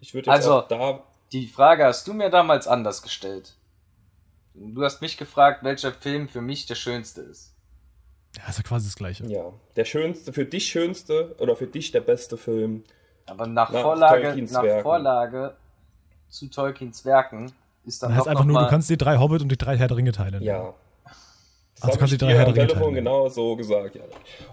[0.00, 1.02] Ich würde also, da.
[1.32, 3.54] Die Frage hast du mir damals anders gestellt.
[4.54, 7.54] Du hast mich gefragt, welcher Film für mich der schönste ist.
[8.36, 9.26] Ja, ist ja quasi das Gleiche.
[9.26, 12.84] Ja, der schönste, für dich schönste oder für dich der beste Film.
[13.26, 15.56] Aber nach, nach Vorlage, nach Vorlage
[16.28, 17.52] zu Tolkiens Werken
[17.84, 18.10] ist dann.
[18.10, 20.12] Das heißt einfach nur, du kannst die drei Hobbit und die drei Herr der Ringe
[20.12, 20.42] teilen.
[20.42, 20.74] Ja.
[21.76, 22.94] Das also kannst du die drei Herr der Ringe Telefon teilen.
[22.96, 24.02] genau so gesagt, ja.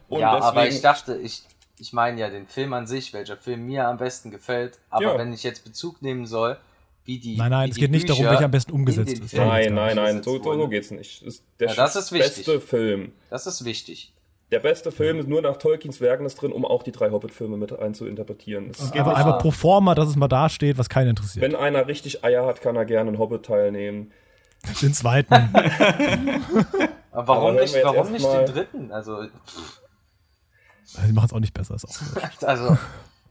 [0.10, 1.44] Und ja, deswegen, aber ich dachte, ich,
[1.78, 4.80] ich meine ja den Film an sich, welcher Film mir am besten gefällt.
[4.90, 5.18] Aber ja.
[5.18, 6.58] wenn ich jetzt Bezug nehmen soll,
[7.08, 7.38] wie die.
[7.38, 9.34] Nein, nein, es geht nicht darum, welcher am besten umgesetzt ist.
[9.34, 11.26] Nein, nein, nein, so, so, so geht's nicht.
[11.26, 13.14] Das ist der ja, das ist beste Film.
[13.30, 14.14] Das ist wichtig.
[14.52, 17.58] Der beste Film ist nur nach Tolkiens Werken ist drin, um auch die drei Hobbit-Filme
[17.58, 18.72] mit einzuinterpretieren.
[18.94, 21.44] aber, aber pro forma, dass es mal da steht, was keinen interessiert.
[21.44, 24.12] Wenn einer richtig Eier hat, kann er gerne einen Hobbit teilnehmen.
[24.82, 25.34] Den zweiten.
[27.12, 28.92] aber warum aber nicht, warum nicht den dritten?
[28.92, 29.24] Also.
[29.46, 29.82] Pff.
[31.06, 31.76] Die machen es auch nicht besser.
[31.76, 32.78] Ist auch also,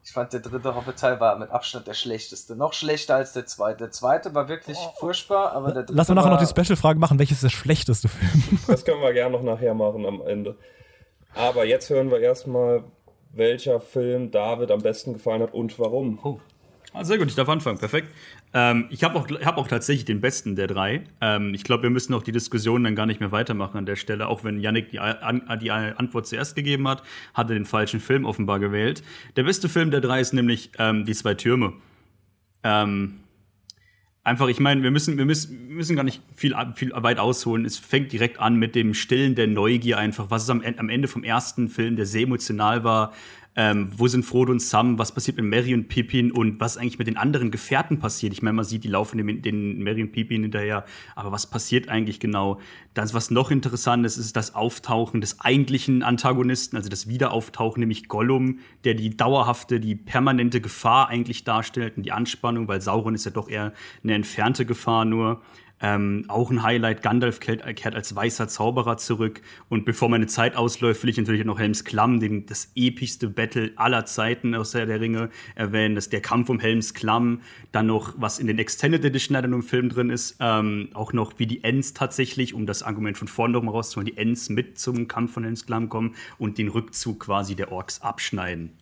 [0.07, 2.55] ich fand der dritte Hobbit-Teil war mit Abstand der schlechteste.
[2.55, 3.79] Noch schlechter als der zweite.
[3.79, 4.95] Der zweite war wirklich oh.
[5.01, 8.09] furchtbar, aber der dritte Lass mal nachher noch die Special-Frage machen, welches ist der schlechteste
[8.09, 8.61] Film?
[8.69, 10.55] Das können wir gerne noch nachher machen am Ende.
[11.35, 12.85] Aber jetzt hören wir erstmal,
[13.33, 16.21] welcher Film David am besten gefallen hat und warum.
[16.23, 16.38] Oh.
[16.92, 17.79] Ah, sehr gut, ich darf anfangen.
[17.79, 18.09] Perfekt.
[18.57, 21.03] Ähm, ich habe auch, hab auch tatsächlich den besten der drei.
[21.21, 23.97] Ähm, ich glaube, wir müssen auch die Diskussion dann gar nicht mehr weitermachen an der
[23.97, 24.29] Stelle.
[24.29, 27.03] Auch wenn Yannick die, an, die Antwort zuerst gegeben hat,
[27.35, 29.03] hat er den falschen Film offenbar gewählt.
[29.37, 31.75] Der beste Film der drei ist nämlich ähm, Die zwei Türme.
[32.64, 33.21] Ähm,
[34.25, 37.66] einfach, ich meine, wir müssen, wir müssen, wir müssen gar nicht viel, viel weit ausholen.
[37.66, 41.09] Es fängt direkt an mit dem Stillen der Neugier einfach, was es am, am Ende
[41.09, 43.12] vom ersten Film, der sehr emotional war,
[43.57, 46.99] ähm, wo sind Frodo und Sam, was passiert mit Mary und Pippin und was eigentlich
[46.99, 48.35] mit den anderen Gefährten passiert.
[48.35, 51.88] Ich meine, man sieht, die laufen den, den Mary und Pippin hinterher, aber was passiert
[51.88, 52.61] eigentlich genau?
[52.92, 58.09] Das, was noch interessant ist, ist das Auftauchen des eigentlichen Antagonisten, also das Wiederauftauchen, nämlich
[58.09, 63.25] Gollum, der die dauerhafte, die permanente Gefahr eigentlich darstellt und die Anspannung, weil Sauron ist
[63.25, 65.40] ja doch eher eine entfernte Gefahr nur.
[65.81, 69.43] Ähm, auch ein Highlight, Gandalf kehrt, kehrt, als weißer Zauberer zurück.
[69.69, 73.73] Und bevor meine Zeit ausläuft, will ich natürlich noch Helms Klamm, den, das epischste Battle
[73.77, 75.95] aller Zeiten aus der, der Ringe, erwähnen.
[75.95, 77.43] Das ist der Kampf um Helms Klamm.
[77.73, 81.12] Dann noch, was in den Extended Edition leider nur im Film drin ist, ähm, auch
[81.12, 84.79] noch wie die Ents tatsächlich, um das Argument von vorne nochmal rauszuholen, die Ents mit
[84.79, 88.73] zum Kampf von Helms Klamm kommen und den Rückzug quasi der Orks abschneiden.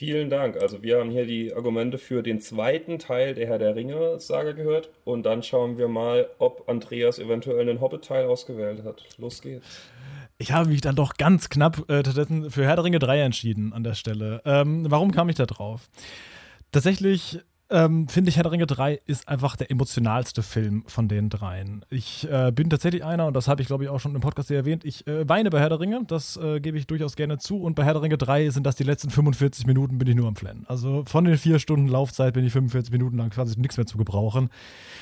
[0.00, 0.56] Vielen Dank.
[0.56, 4.88] Also wir haben hier die Argumente für den zweiten Teil der Herr der Ringe-Sage gehört
[5.04, 9.04] und dann schauen wir mal, ob Andreas eventuell einen Hobbit-Teil ausgewählt hat.
[9.18, 9.66] Los geht's.
[10.38, 13.84] Ich habe mich dann doch ganz knapp äh, für Herr der Ringe 3 entschieden an
[13.84, 14.40] der Stelle.
[14.46, 15.90] Ähm, warum kam ich da drauf?
[16.72, 21.30] Tatsächlich ähm, finde ich, Herr der Ringe 3 ist einfach der emotionalste Film von den
[21.30, 21.84] dreien.
[21.88, 24.50] Ich äh, bin tatsächlich einer, und das habe ich glaube ich auch schon im Podcast
[24.50, 27.62] erwähnt, ich äh, weine bei Herr der Ringe, das äh, gebe ich durchaus gerne zu.
[27.62, 30.26] Und bei Herr der Ringe 3 sind das die letzten 45 Minuten, bin ich nur
[30.26, 30.64] am Flennen.
[30.66, 33.98] Also von den vier Stunden Laufzeit bin ich 45 Minuten lang quasi nichts mehr zu
[33.98, 34.50] gebrauchen.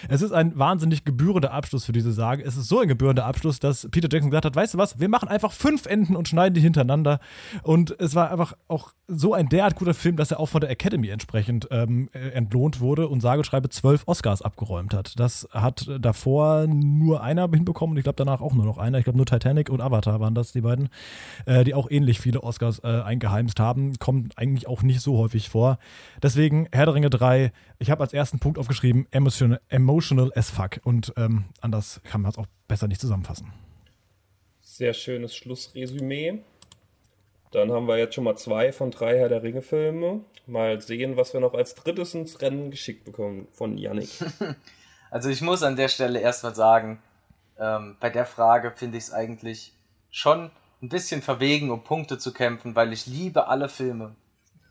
[0.09, 2.45] Es ist ein wahnsinnig gebührender Abschluss für diese Sage.
[2.45, 5.09] Es ist so ein gebührender Abschluss, dass Peter Jackson gesagt hat: Weißt du was, wir
[5.09, 7.19] machen einfach fünf Enden und schneiden die hintereinander.
[7.63, 10.69] Und es war einfach auch so ein derart guter Film, dass er auch von der
[10.69, 15.19] Academy entsprechend ähm, äh, entlohnt entlohnt wurde und sage schreibe zwölf Oscars abgeräumt hat.
[15.19, 18.99] Das hat davor nur einer hinbekommen und ich glaube danach auch nur noch einer.
[18.99, 20.89] Ich glaube nur Titanic und Avatar waren das, die beiden,
[21.47, 23.95] äh, die auch ähnlich viele Oscars äh, eingeheimst haben.
[23.99, 25.79] Kommt eigentlich auch nicht so häufig vor.
[26.21, 30.81] Deswegen Herr der Ringe 3, ich habe als ersten Punkt aufgeschrieben, emotional, emotional as fuck.
[30.83, 33.53] Und ähm, anders kann man es auch besser nicht zusammenfassen.
[34.61, 36.41] Sehr schönes Schlussresümee.
[37.51, 40.21] Dann haben wir jetzt schon mal zwei von drei Herr der Ringe-Filme.
[40.47, 44.11] Mal sehen, was wir noch als drittes ins Rennen geschickt bekommen von Yannick.
[45.11, 47.03] Also ich muss an der Stelle erstmal sagen,
[47.59, 49.73] ähm, bei der Frage finde ich es eigentlich
[50.11, 50.51] schon
[50.83, 54.15] ein bisschen verwegen, um Punkte zu kämpfen, weil ich liebe alle Filme.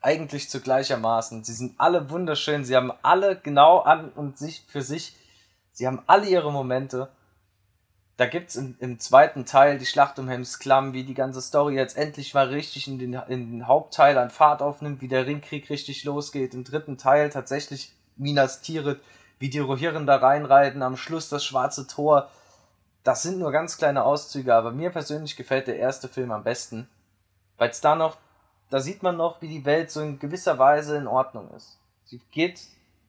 [0.01, 1.43] Eigentlich zu gleichermaßen.
[1.43, 5.15] Sie sind alle wunderschön, sie haben alle genau an und sich für sich,
[5.71, 7.09] sie haben alle ihre Momente
[8.17, 11.75] da gibt's im, im zweiten Teil die Schlacht um Helms Klamm, wie die ganze Story
[11.75, 15.69] jetzt endlich mal richtig in den, in den Hauptteil an Fahrt aufnimmt, wie der Ringkrieg
[15.69, 16.55] richtig losgeht.
[16.55, 18.99] Im dritten Teil tatsächlich Minas Tirith,
[19.37, 22.31] wie die Rohirren da reinreiten, am Schluss das schwarze Tor.
[23.03, 26.89] Das sind nur ganz kleine Auszüge, aber mir persönlich gefällt der erste Film am besten,
[27.59, 28.17] weil es da noch,
[28.71, 31.77] da sieht man noch, wie die Welt so in gewisser Weise in Ordnung ist.
[32.05, 32.61] Sie geht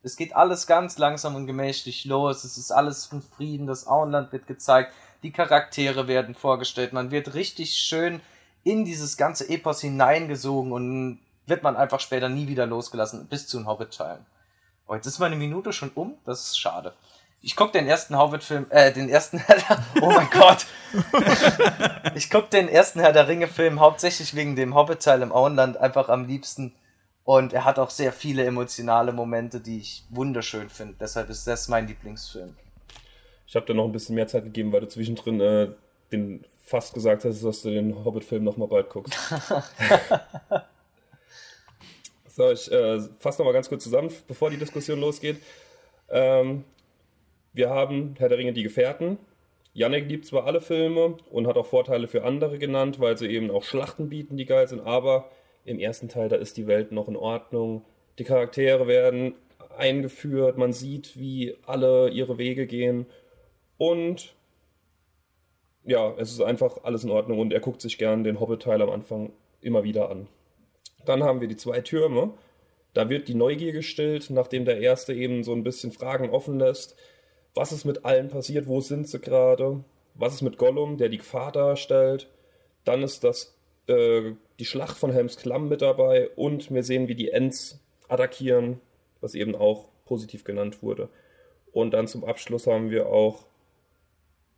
[0.03, 2.45] es geht alles ganz langsam und gemächlich los.
[2.45, 3.67] Es ist alles von Frieden.
[3.67, 4.93] Das Auenland wird gezeigt.
[5.23, 6.93] Die Charaktere werden vorgestellt.
[6.93, 8.21] Man wird richtig schön
[8.65, 13.59] in dieses ganze Epos hineingesogen und wird man einfach später nie wieder losgelassen, bis zu
[13.59, 14.25] den Hobbit-Teilen.
[14.87, 16.15] Oh, jetzt ist meine Minute schon um.
[16.25, 16.95] Das ist schade.
[17.41, 20.67] Ich guck den ersten Hobbit-Film, äh, den ersten Herr Oh mein Gott!
[22.15, 26.27] ich guck den ersten Herr der Ringe-Film hauptsächlich wegen dem Hobbit-Teil im Auenland einfach am
[26.27, 26.75] liebsten
[27.29, 30.95] und er hat auch sehr viele emotionale Momente, die ich wunderschön finde.
[30.99, 32.57] Deshalb ist das mein Lieblingsfilm.
[33.47, 35.69] Ich habe dir noch ein bisschen mehr Zeit gegeben, weil du zwischendrin äh,
[36.11, 39.13] den fast gesagt hast, dass du den Hobbit-Film nochmal bald guckst.
[42.29, 45.37] so, ich äh, fasse nochmal ganz kurz zusammen, bevor die Diskussion losgeht.
[46.09, 46.65] Ähm,
[47.53, 49.19] wir haben Herr der Ringe, die Gefährten.
[49.75, 53.51] Yannick liebt zwar alle Filme und hat auch Vorteile für andere genannt, weil sie eben
[53.51, 55.29] auch Schlachten bieten, die geil sind, aber
[55.69, 57.85] im ersten Teil, da ist die Welt noch in Ordnung.
[58.19, 59.35] Die Charaktere werden
[59.77, 63.07] eingeführt, man sieht, wie alle ihre Wege gehen.
[63.77, 64.35] Und
[65.85, 68.91] ja, es ist einfach alles in Ordnung und er guckt sich gern den Hobbit-Teil am
[68.91, 70.27] Anfang immer wieder an.
[71.05, 72.33] Dann haben wir die zwei Türme.
[72.93, 76.97] Da wird die Neugier gestillt, nachdem der erste eben so ein bisschen Fragen offen lässt.
[77.55, 78.67] Was ist mit allen passiert?
[78.67, 79.85] Wo sind sie gerade?
[80.15, 82.29] Was ist mit Gollum, der die Gefahr darstellt?
[82.85, 87.15] Dann ist das äh, die Schlacht von Helms Klamm mit dabei und wir sehen, wie
[87.15, 88.81] die Ents attackieren,
[89.21, 91.09] was eben auch positiv genannt wurde.
[91.73, 93.47] Und dann zum Abschluss haben wir auch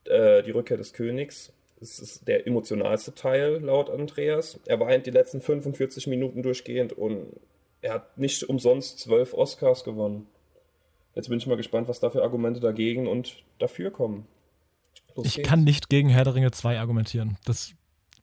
[0.05, 1.53] äh, die Rückkehr des Königs.
[1.81, 4.61] Das ist der emotionalste Teil laut Andreas.
[4.67, 7.27] Er weint die letzten 45 Minuten durchgehend und
[7.81, 10.27] er hat nicht umsonst zwölf Oscars gewonnen.
[11.15, 14.27] Jetzt bin ich mal gespannt, was da für Argumente dagegen und dafür kommen.
[15.17, 15.49] Los ich geht's.
[15.49, 17.39] kann nicht gegen Herr der Ringe 2 argumentieren.
[17.45, 17.73] Das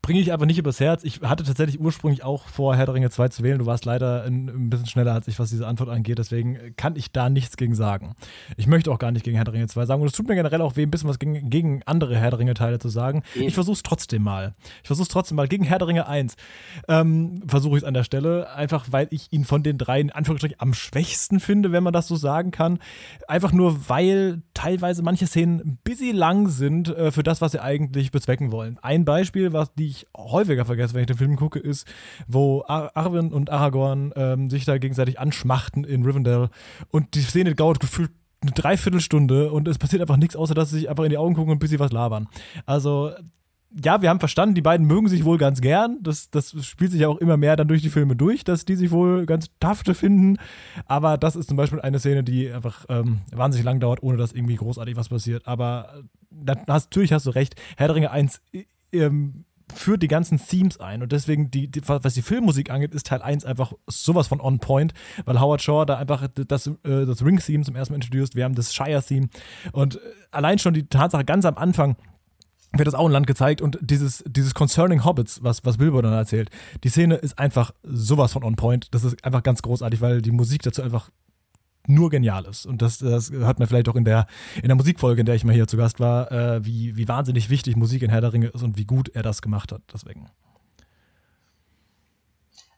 [0.01, 1.03] bringe ich aber nicht übers Herz.
[1.03, 3.60] Ich hatte tatsächlich ursprünglich auch vor, Herr der Ringe 2 zu wählen.
[3.60, 6.19] Du warst leider ein, ein, bisschen schneller als ich, was diese Antwort angeht.
[6.19, 8.15] Deswegen kann ich da nichts gegen sagen.
[8.55, 10.01] Ich möchte auch gar nicht gegen Herr der Ringe 2 sagen.
[10.01, 12.39] Und es tut mir generell auch weh, ein bisschen was gegen, gegen andere Herr der
[12.39, 13.23] Ringe-Teile zu sagen.
[13.36, 14.53] Ich versuche es trotzdem mal.
[14.81, 15.47] Ich versuche es trotzdem mal.
[15.47, 16.36] Gegen Herr der Ringe 1
[16.88, 18.53] ähm, versuche ich es an der Stelle.
[18.53, 22.15] Einfach, weil ich ihn von den dreien, Anführungsstrichen, am schwächsten finde, wenn man das so
[22.15, 22.79] sagen kann.
[23.27, 27.62] Einfach nur, weil teilweise manche Szenen ein bisschen lang sind äh, für das, was sie
[27.62, 28.77] eigentlich bezwecken wollen.
[28.81, 31.88] Ein Beispiel, was die ich häufiger vergesse, wenn ich den Film gucke, ist,
[32.27, 36.49] wo Ar Arwen und Aragorn ähm, sich da gegenseitig anschmachten in Rivendell
[36.89, 40.79] und die Szene dauert gefühlt eine Dreiviertelstunde und es passiert einfach nichts, außer dass sie
[40.79, 42.27] sich einfach in die Augen gucken und ein bisschen was labern.
[42.65, 43.12] Also
[43.83, 45.97] ja, wir haben verstanden, die beiden mögen sich wohl ganz gern.
[46.01, 48.75] Das, das spielt sich ja auch immer mehr dann durch die Filme durch, dass die
[48.75, 50.38] sich wohl ganz tafte finden.
[50.86, 54.31] Aber das ist zum Beispiel eine Szene, die einfach ähm, wahnsinnig lang dauert, ohne dass
[54.31, 55.47] irgendwie großartig was passiert.
[55.47, 56.01] Aber
[56.45, 57.55] äh, natürlich hast du recht.
[57.75, 58.41] Herr der Ringe 1
[58.93, 63.08] ähm, führt die ganzen Themes ein und deswegen, die, die, was die Filmmusik angeht, ist
[63.08, 64.93] Teil 1 einfach sowas von on point,
[65.25, 68.56] weil Howard Shaw da einfach das, äh, das Ring-Theme zum ersten Mal introduced, wir haben
[68.56, 69.27] das Shire-Theme
[69.73, 69.99] und
[70.32, 71.97] allein schon die Tatsache ganz am Anfang,
[72.73, 76.13] wird das auch ein Land gezeigt und dieses, dieses Concerning Hobbits, was, was Bilbo dann
[76.13, 76.50] erzählt,
[76.83, 78.94] die Szene ist einfach sowas von on point.
[78.94, 81.10] Das ist einfach ganz großartig, weil die Musik dazu einfach
[81.88, 82.65] nur genial ist.
[82.65, 85.44] Und das, das hört man vielleicht auch in der, in der Musikfolge, in der ich
[85.44, 88.48] mal hier zu Gast war, äh, wie, wie wahnsinnig wichtig Musik in Herr der Ringe
[88.48, 89.81] ist und wie gut er das gemacht hat.
[89.94, 90.29] Deswegen.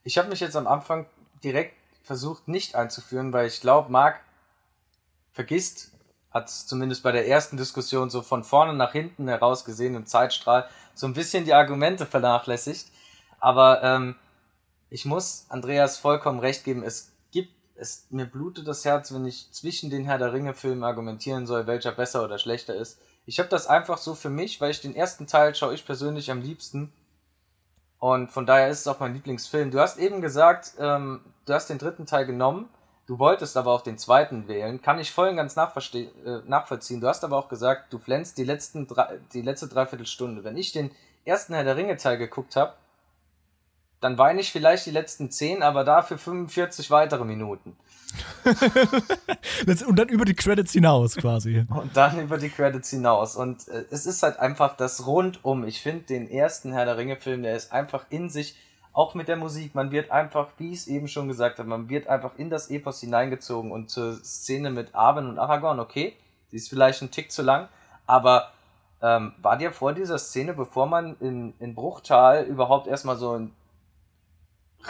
[0.03, 1.05] Ich habe mich jetzt am Anfang
[1.43, 4.21] direkt versucht, nicht einzuführen, weil ich glaube, Marc
[5.31, 5.91] vergisst,
[6.31, 10.67] hat zumindest bei der ersten Diskussion so von vorne nach hinten heraus gesehen im Zeitstrahl
[10.93, 12.91] so ein bisschen die Argumente vernachlässigt.
[13.39, 14.15] Aber ähm,
[14.89, 17.11] ich muss Andreas vollkommen recht geben, es
[17.79, 21.91] es, mir blutet das Herz, wenn ich zwischen den Herr der Ringe-Filmen argumentieren soll, welcher
[21.91, 22.99] besser oder schlechter ist.
[23.25, 26.31] Ich habe das einfach so für mich, weil ich den ersten Teil schaue ich persönlich
[26.31, 26.91] am liebsten.
[27.99, 29.71] Und von daher ist es auch mein Lieblingsfilm.
[29.71, 32.69] Du hast eben gesagt, ähm, du hast den dritten Teil genommen,
[33.07, 34.81] du wolltest aber auch den zweiten wählen.
[34.81, 36.07] Kann ich voll und ganz äh,
[36.45, 37.01] nachvollziehen.
[37.01, 40.43] Du hast aber auch gesagt, du flänzt die, letzten drei, die letzte Dreiviertelstunde.
[40.43, 40.91] Wenn ich den
[41.25, 42.73] ersten Herr der Ringe-Teil geguckt habe,
[44.01, 47.75] dann weine ich vielleicht die letzten 10, aber dafür 45 weitere Minuten.
[49.87, 51.65] und dann über die Credits hinaus quasi.
[51.69, 53.35] Und dann über die Credits hinaus.
[53.35, 55.65] Und äh, es ist halt einfach das Rundum.
[55.65, 58.55] Ich finde den ersten Herr der Ringe-Film, der ist einfach in sich,
[58.93, 61.89] auch mit der Musik, man wird einfach, wie ich es eben schon gesagt habe, man
[61.89, 66.15] wird einfach in das Epos hineingezogen und zur Szene mit Arwen und Aragorn, okay,
[66.51, 67.69] die ist vielleicht ein Tick zu lang,
[68.07, 68.51] aber
[69.01, 73.53] ähm, war dir vor dieser Szene, bevor man in, in Bruchtal überhaupt erstmal so ein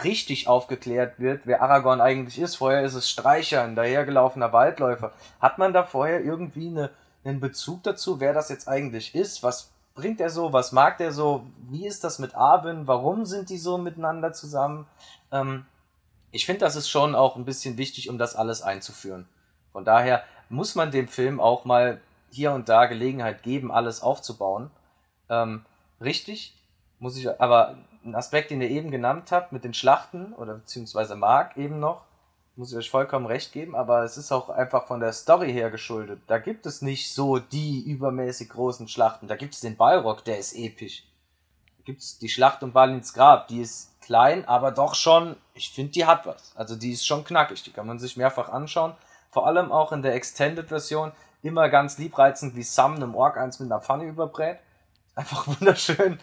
[0.04, 2.56] richtig aufgeklärt wird, wer Aragorn eigentlich ist.
[2.56, 5.12] Vorher ist es Streicher, ein dahergelaufener Waldläufer.
[5.40, 6.90] Hat man da vorher irgendwie eine,
[7.24, 9.42] einen Bezug dazu, wer das jetzt eigentlich ist?
[9.42, 10.52] Was bringt er so?
[10.52, 11.46] Was mag der so?
[11.68, 12.86] Wie ist das mit Arwen?
[12.86, 14.86] Warum sind die so miteinander zusammen?
[15.32, 15.66] Ähm,
[16.30, 19.28] ich finde, das ist schon auch ein bisschen wichtig, um das alles einzuführen.
[19.72, 24.70] Von daher muss man dem Film auch mal hier und da Gelegenheit geben, alles aufzubauen.
[25.28, 25.64] Ähm,
[26.00, 26.54] richtig,
[27.00, 31.16] muss ich aber ein Aspekt, den ihr eben genannt habt, mit den Schlachten oder beziehungsweise
[31.16, 32.04] Mark eben noch,
[32.56, 35.70] muss ich euch vollkommen recht geben, aber es ist auch einfach von der Story her
[35.70, 36.20] geschuldet.
[36.26, 39.28] Da gibt es nicht so die übermäßig großen Schlachten.
[39.28, 41.04] Da gibt es den Balrog, der ist episch.
[41.78, 45.70] Da gibt es die Schlacht um Balins Grab, die ist klein, aber doch schon, ich
[45.70, 46.52] finde, die hat was.
[46.56, 48.94] Also die ist schon knackig, die kann man sich mehrfach anschauen.
[49.30, 53.70] Vor allem auch in der Extended-Version immer ganz liebreizend, wie Sam einem Ork eins mit
[53.70, 54.58] einer Pfanne überbrät.
[55.14, 56.18] Einfach wunderschön.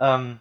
[0.00, 0.38] Ähm,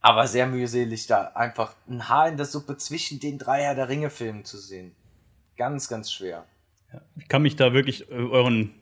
[0.00, 3.88] aber sehr mühselig, da einfach ein Haar in der Suppe zwischen den drei Herr der
[3.88, 4.94] Ringe-Filmen zu sehen.
[5.56, 6.44] Ganz, ganz schwer.
[7.16, 8.74] Ich kann mich da wirklich äh, euren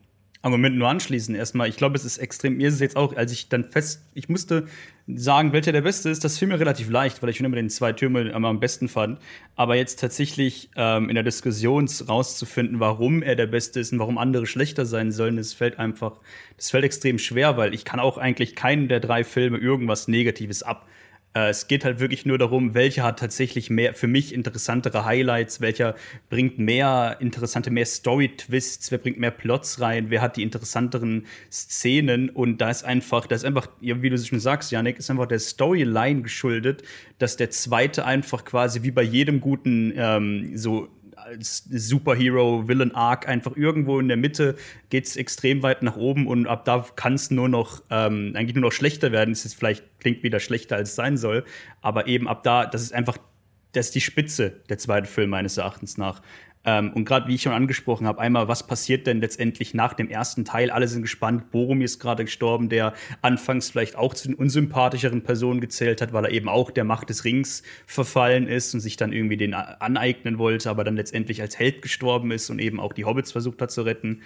[0.43, 1.33] Argumenten nur anschließen.
[1.35, 2.57] Erstmal, ich glaube, es ist extrem.
[2.57, 4.67] Mir ist es jetzt auch, als ich dann fest, ich musste
[5.07, 6.23] sagen, welcher der beste ist.
[6.25, 9.19] Das fiel mir relativ leicht, weil ich schon immer den zwei Türme am besten fand.
[9.55, 14.17] Aber jetzt tatsächlich ähm, in der Diskussion rauszufinden, warum er der Beste ist und warum
[14.17, 16.19] andere schlechter sein sollen, das fällt einfach,
[16.57, 20.61] das fällt extrem schwer, weil ich kann auch eigentlich keinen der drei Filme irgendwas Negatives
[20.61, 20.85] ab
[21.33, 25.61] äh, es geht halt wirklich nur darum, welcher hat tatsächlich mehr für mich interessantere Highlights,
[25.61, 25.95] welcher
[26.29, 32.29] bringt mehr interessante, mehr Story-Twists, wer bringt mehr Plots rein, wer hat die interessanteren Szenen.
[32.29, 35.39] Und da ist einfach, das ist einfach, wie du schon sagst, Janik, ist einfach der
[35.39, 36.83] Storyline geschuldet,
[37.17, 40.89] dass der zweite einfach quasi wie bei jedem guten ähm, so
[41.25, 44.55] als Superhero-Villain-Arc einfach irgendwo in der Mitte
[44.89, 48.55] geht es extrem weit nach oben und ab da kann es nur noch ähm, eigentlich
[48.55, 49.31] nur noch schlechter werden.
[49.31, 51.45] Es ist vielleicht klingt wieder schlechter als es sein soll,
[51.81, 53.17] aber eben ab da, das ist einfach
[53.73, 56.21] das ist die Spitze der zweite Film meines Erachtens nach.
[56.65, 60.09] Ähm, und gerade wie ich schon angesprochen habe, einmal, was passiert denn letztendlich nach dem
[60.09, 60.71] ersten Teil?
[60.71, 61.51] Alle sind gespannt.
[61.51, 66.25] Boromir ist gerade gestorben, der anfangs vielleicht auch zu den unsympathischeren Personen gezählt hat, weil
[66.25, 70.37] er eben auch der Macht des Rings verfallen ist und sich dann irgendwie den aneignen
[70.37, 73.71] wollte, aber dann letztendlich als Held gestorben ist und eben auch die Hobbits versucht hat
[73.71, 74.21] zu retten.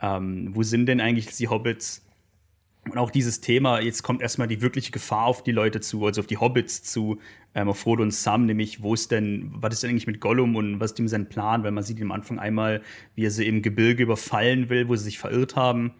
[0.00, 2.03] Ähm, wo sind denn eigentlich die Hobbits?
[2.90, 6.20] Und auch dieses Thema, jetzt kommt erstmal die wirkliche Gefahr auf die Leute zu, also
[6.20, 7.18] auf die Hobbits zu,
[7.54, 10.54] ähm, auf Frodo und Sam, nämlich wo ist denn, was ist denn eigentlich mit Gollum
[10.54, 11.64] und was ist ihm sein Plan?
[11.64, 12.82] Weil man sieht am Anfang einmal,
[13.14, 15.94] wie er sie im Gebirge überfallen will, wo sie sich verirrt haben.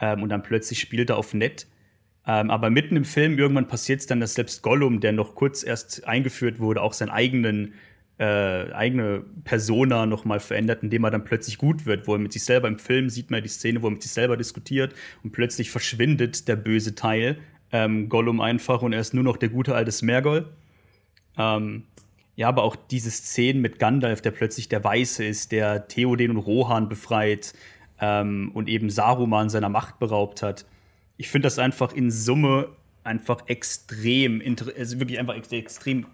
[0.00, 1.68] Ähm, und dann plötzlich spielt er auf nett.
[2.26, 5.62] Ähm, aber mitten im Film irgendwann passiert es dann, dass selbst Gollum, der noch kurz
[5.62, 7.74] erst eingeführt wurde, auch seinen eigenen
[8.18, 12.44] äh, eigene Persona nochmal verändert, indem er dann plötzlich gut wird, wo er mit sich
[12.44, 15.70] selber im Film sieht man die Szene, wo er mit sich selber diskutiert und plötzlich
[15.70, 17.38] verschwindet der böse Teil,
[17.72, 20.48] ähm, Gollum einfach und er ist nur noch der gute alte Smergol.
[21.36, 21.84] Ähm,
[22.36, 26.38] ja, aber auch diese Szenen mit Gandalf, der plötzlich der Weiße ist, der Theoden und
[26.38, 27.52] Rohan befreit
[28.00, 30.66] ähm, und eben Saruman seiner Macht beraubt hat.
[31.16, 32.70] Ich finde das einfach in Summe
[33.04, 34.42] einfach extrem,
[34.76, 36.06] also wirklich einfach extrem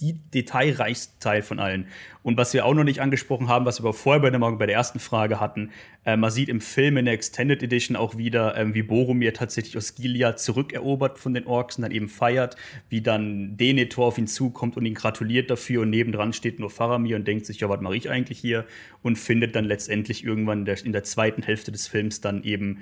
[0.00, 1.86] die detailreichste Teil von allen.
[2.22, 4.66] Und was wir auch noch nicht angesprochen haben, was wir aber vorher bei der, bei
[4.66, 5.70] der ersten Frage hatten,
[6.04, 9.76] äh, man sieht im Film in der Extended Edition auch wieder, äh, wie Boromir tatsächlich
[9.76, 12.56] Osgiliath zurückerobert von den Orks und dann eben feiert,
[12.88, 17.16] wie dann Denethor auf ihn zukommt und ihn gratuliert dafür und nebendran steht nur Faramir
[17.16, 18.64] und denkt sich, ja, was mache ich eigentlich hier?
[19.02, 22.78] Und findet dann letztendlich irgendwann der, in der zweiten Hälfte des Films dann eben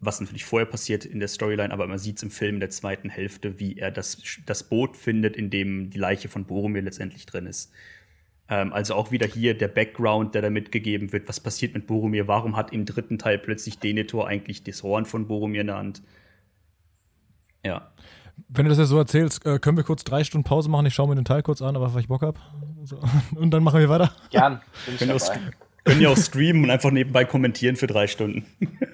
[0.00, 2.70] was natürlich vorher passiert in der Storyline, aber man sieht es im Film in der
[2.70, 7.26] zweiten Hälfte, wie er das, das Boot findet, in dem die Leiche von Boromir letztendlich
[7.26, 7.72] drin ist.
[8.48, 11.28] Ähm, also auch wieder hier der Background, der da mitgegeben wird.
[11.28, 12.28] Was passiert mit Boromir?
[12.28, 16.02] Warum hat im dritten Teil plötzlich Denethor eigentlich das Horn von Boromir in der Hand?
[17.64, 17.90] Ja.
[18.48, 20.86] Wenn du das jetzt so erzählst, äh, können wir kurz drei Stunden Pause machen.
[20.86, 22.38] Ich schaue mir den Teil kurz an, aber weil ich Bock habe.
[22.84, 23.00] So.
[23.34, 24.12] Und dann machen wir weiter.
[24.30, 24.60] Gern.
[24.84, 25.40] Bin ich dabei.
[25.86, 28.44] Können ja auch streamen und einfach nebenbei kommentieren für drei Stunden.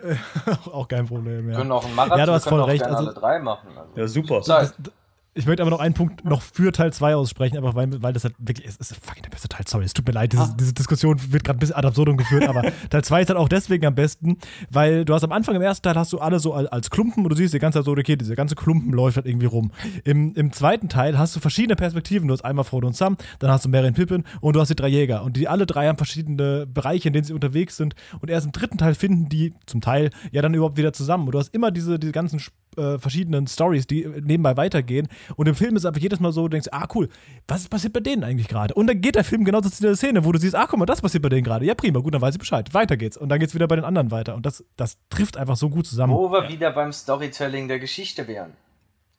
[0.73, 1.57] auch kein Problem, ja.
[1.57, 2.85] Können auch einen Marathon, ja, du hast voll recht.
[2.85, 3.69] Also, alle drei machen.
[3.75, 3.93] Also.
[3.97, 4.43] Ja, super.
[4.47, 4.75] Das,
[5.35, 8.25] ich möchte aber noch einen Punkt noch für Teil 2 aussprechen, einfach weil, weil das
[8.25, 10.57] halt wirklich, es ist fucking der beste Teil, sorry, es tut mir leid, diese, ah.
[10.59, 13.49] diese Diskussion wird gerade ein bisschen ad absurdum geführt, aber Teil 2 ist halt auch
[13.49, 14.37] deswegen am besten,
[14.71, 17.31] weil du hast am Anfang im ersten Teil hast du alle so als Klumpen und
[17.31, 19.73] du siehst die ganze Zeit so, okay, diese ganze Klumpen läuft halt irgendwie rum.
[20.05, 23.51] Im, Im zweiten Teil hast du verschiedene Perspektiven, du hast einmal Frodo und Sam, dann
[23.51, 25.89] hast du Merry und Pippin und du hast die drei Jäger und die alle drei
[25.89, 29.55] haben verschiedene Bereiche, in denen sie unterwegs sind und erst im dritten Teil finden die
[29.65, 32.39] zum Teil ja dann überhaupt wieder zusammen und du hast immer diese, diese ganzen
[32.77, 35.09] äh, verschiedenen Stories, die nebenbei weitergehen.
[35.37, 37.09] Und im Film ist einfach jedes Mal so, du denkst, ah cool,
[37.49, 38.75] was passiert bei denen eigentlich gerade?
[38.75, 40.87] Und dann geht der Film genauso zu der Szene, wo du siehst, ah guck mal,
[40.87, 41.65] das passiert bei denen gerade.
[41.65, 42.73] Ja prima, gut, dann weiß ich Bescheid.
[42.75, 43.17] Weiter geht's.
[43.17, 44.35] Und dann geht's wieder bei den anderen weiter.
[44.35, 46.15] Und das, das trifft einfach so gut zusammen.
[46.15, 46.49] Wo wir ja.
[46.49, 48.53] wieder beim Storytelling der Geschichte wären.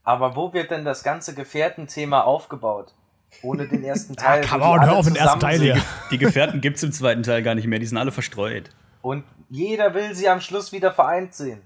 [0.04, 2.94] Aber wo wird denn das ganze Gefährtenthema aufgebaut?
[3.42, 4.44] Ohne den ersten Teil.
[4.44, 5.82] Ah, come on, hör auf den ersten Teil hier.
[6.12, 8.70] Die Gefährten gibt es im zweiten Teil gar nicht mehr, die sind alle verstreut.
[9.02, 11.62] Und jeder will sie am Schluss wieder vereint sehen.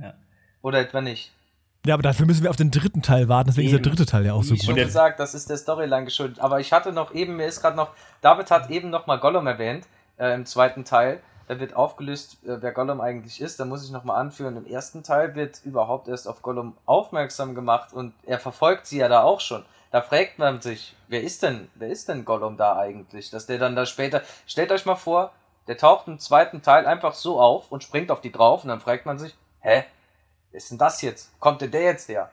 [0.00, 0.14] Ja.
[0.66, 1.30] Oder etwa nicht?
[1.86, 3.76] Ja, aber dafür müssen wir auf den dritten Teil warten, deswegen eben.
[3.76, 4.62] ist der dritte Teil ja auch Wie so gut.
[4.62, 6.40] Wie schon gesagt, das ist der Storyline geschuldet.
[6.40, 7.90] Aber ich hatte noch eben, mir ist gerade noch,
[8.20, 9.84] David hat eben noch mal Gollum erwähnt,
[10.18, 11.20] äh, im zweiten Teil.
[11.46, 13.60] Da wird aufgelöst, äh, wer Gollum eigentlich ist.
[13.60, 14.56] Da muss ich noch mal anführen.
[14.56, 19.06] Im ersten Teil wird überhaupt erst auf Gollum aufmerksam gemacht und er verfolgt sie ja
[19.06, 19.64] da auch schon.
[19.92, 23.30] Da fragt man sich, wer ist denn, wer ist denn Gollum da eigentlich?
[23.30, 25.30] Dass der dann da später, stellt euch mal vor,
[25.68, 28.80] der taucht im zweiten Teil einfach so auf und springt auf die drauf und dann
[28.80, 29.84] fragt man sich, hä,
[30.56, 31.38] ist denn das jetzt?
[31.38, 32.30] Kommt denn der jetzt her?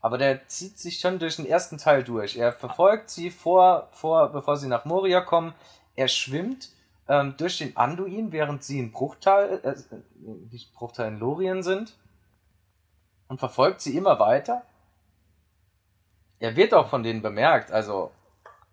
[0.00, 2.36] Aber der zieht sich schon durch den ersten Teil durch.
[2.36, 5.54] Er verfolgt sie vor, vor bevor sie nach Moria kommen.
[5.96, 6.68] Er schwimmt
[7.08, 9.74] ähm, durch den Anduin, während sie in Bruchtal, äh,
[10.50, 11.96] nicht Bruchtal in Lorien sind.
[13.28, 14.62] Und verfolgt sie immer weiter.
[16.38, 18.10] Er wird auch von denen bemerkt, also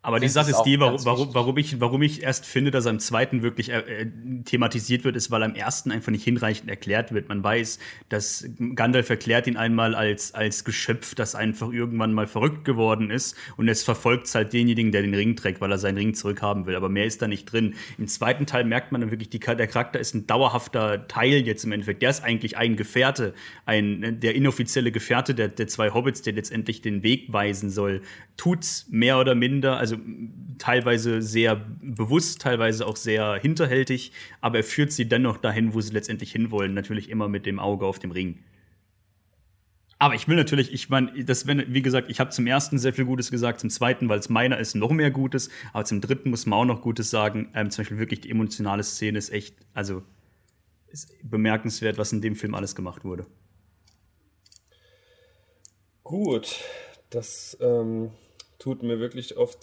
[0.03, 2.97] aber die Sache ist die, warum, warum, warum, ich, warum ich erst finde, dass im
[2.97, 4.07] zweiten wirklich äh, äh,
[4.45, 7.29] thematisiert wird, ist, weil am ersten einfach nicht hinreichend erklärt wird.
[7.29, 7.77] Man weiß,
[8.09, 13.37] dass Gandalf erklärt ihn einmal als, als Geschöpf, das einfach irgendwann mal verrückt geworden ist
[13.57, 16.75] und es verfolgt halt denjenigen, der den Ring trägt, weil er seinen Ring zurückhaben will.
[16.75, 17.75] Aber mehr ist da nicht drin.
[17.99, 21.63] Im zweiten Teil merkt man dann wirklich, die, der Charakter ist ein dauerhafter Teil jetzt
[21.63, 22.01] im Endeffekt.
[22.01, 23.35] Der ist eigentlich ein Gefährte,
[23.67, 28.01] ein, der inoffizielle Gefährte der, der zwei Hobbits, der letztendlich den Weg weisen soll.
[28.35, 30.03] Tut's mehr oder minder, also also
[30.57, 35.93] teilweise sehr bewusst, teilweise auch sehr hinterhältig, aber er führt sie dennoch dahin, wo sie
[35.93, 38.39] letztendlich hinwollen, natürlich immer mit dem Auge auf dem Ring.
[39.99, 42.91] Aber ich will natürlich, ich meine, das wenn, wie gesagt, ich habe zum ersten sehr
[42.91, 46.31] viel Gutes gesagt, zum zweiten, weil es meiner ist, noch mehr Gutes, aber zum dritten
[46.31, 47.51] muss man auch noch Gutes sagen.
[47.53, 50.01] Ähm, zum Beispiel wirklich die emotionale Szene ist echt, also
[50.87, 53.27] ist bemerkenswert, was in dem Film alles gemacht wurde.
[56.03, 56.59] Gut,
[57.11, 58.09] das ähm,
[58.61, 59.57] tut mir wirklich auf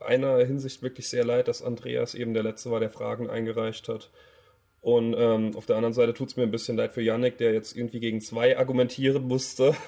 [0.00, 4.10] einer Hinsicht wirklich sehr leid, dass Andreas eben der Letzte war, der Fragen eingereicht hat.
[4.80, 7.52] Und ähm, auf der anderen Seite tut es mir ein bisschen leid für Yannick, der
[7.52, 9.74] jetzt irgendwie gegen zwei argumentieren musste.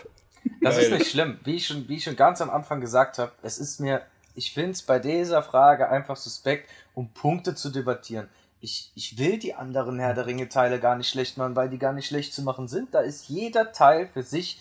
[0.62, 1.40] Das ist nicht schlimm.
[1.42, 4.02] Wie ich schon, wie ich schon ganz am Anfang gesagt habe, es ist mir,
[4.36, 8.28] ich finde es bei dieser Frage einfach suspekt, um Punkte zu debattieren.
[8.60, 11.92] Ich, ich will die anderen Herr der Ringe-Teile gar nicht schlecht machen, weil die gar
[11.92, 12.94] nicht schlecht zu machen sind.
[12.94, 14.60] Da ist jeder Teil für sich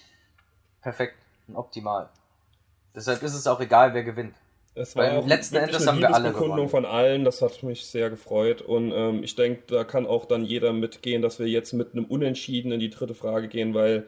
[0.81, 2.09] perfekt und optimal.
[2.95, 4.35] Deshalb ist es auch egal, wer gewinnt.
[4.77, 6.67] Es war auch letzten Endes haben wir alle gewonnen.
[6.67, 8.61] von allen, das hat mich sehr gefreut.
[8.61, 12.05] Und ähm, ich denke, da kann auch dann jeder mitgehen, dass wir jetzt mit einem
[12.05, 14.05] Unentschieden in die dritte Frage gehen, weil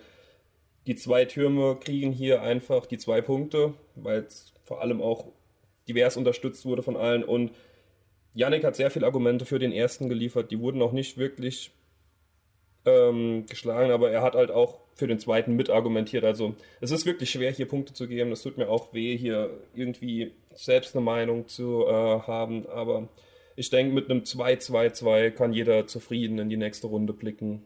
[0.86, 5.28] die zwei Türme kriegen hier einfach die zwei Punkte, weil es vor allem auch
[5.88, 7.24] divers unterstützt wurde von allen.
[7.24, 7.52] Und
[8.34, 11.72] Yannick hat sehr viele Argumente für den ersten geliefert, die wurden auch nicht wirklich
[12.86, 16.26] ähm, geschlagen, aber er hat halt auch für den zweiten mitargumentiert.
[16.26, 18.32] Also es ist wirklich schwer, hier Punkte zu geben.
[18.32, 22.68] Es tut mir auch weh, hier irgendwie selbst eine Meinung zu äh, haben.
[22.68, 23.08] Aber
[23.56, 27.64] ich denke, mit einem 2-2-2 kann jeder zufrieden in die nächste Runde blicken.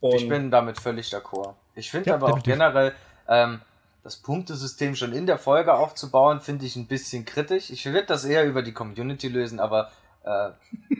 [0.00, 1.54] Und ich bin damit völlig d'accord.
[1.74, 2.52] Ich finde ja, aber definitiv.
[2.52, 2.94] auch generell,
[3.26, 3.60] ähm,
[4.02, 7.70] das Punktesystem schon in der Folge aufzubauen, finde ich ein bisschen kritisch.
[7.70, 9.90] Ich würde das eher über die Community lösen, aber
[10.24, 10.50] äh,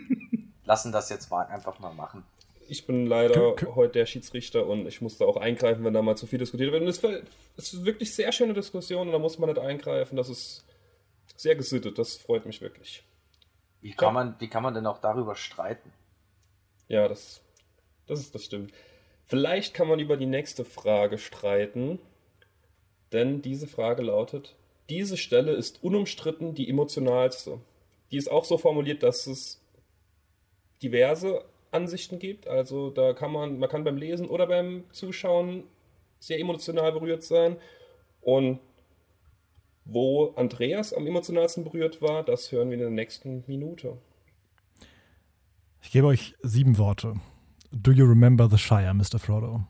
[0.65, 2.25] lassen das jetzt mal einfach mal machen.
[2.71, 6.29] Ich bin leider heute der Schiedsrichter und ich musste auch eingreifen, wenn da mal zu
[6.29, 6.83] viel diskutiert wird.
[6.83, 7.03] Und es
[7.57, 10.15] ist wirklich sehr schöne Diskussion und da muss man nicht eingreifen.
[10.15, 10.65] Das ist
[11.35, 13.03] sehr gesittet, das freut mich wirklich.
[13.81, 14.13] Wie kann, ja.
[14.13, 15.93] man, wie kann man denn auch darüber streiten?
[16.87, 17.41] Ja, das,
[18.07, 18.73] das ist das stimmt.
[19.27, 21.99] Vielleicht kann man über die nächste Frage streiten.
[23.11, 24.55] Denn diese Frage lautet,
[24.89, 27.59] diese Stelle ist unumstritten die emotionalste.
[28.13, 29.61] Die ist auch so formuliert, dass es
[30.85, 32.47] diverse Ansichten gibt.
[32.49, 35.65] Also da kann man, man kann beim Lesen oder beim Zuschauen
[36.19, 37.57] sehr emotional berührt sein.
[38.21, 38.61] Und
[39.85, 43.97] wo Andreas am emotionalsten berührt war, das hören wir in der nächsten Minute.
[45.83, 47.15] Ich gebe euch sieben Worte.
[47.73, 49.19] Do you remember the Shire, Mr.
[49.19, 49.65] Frodo?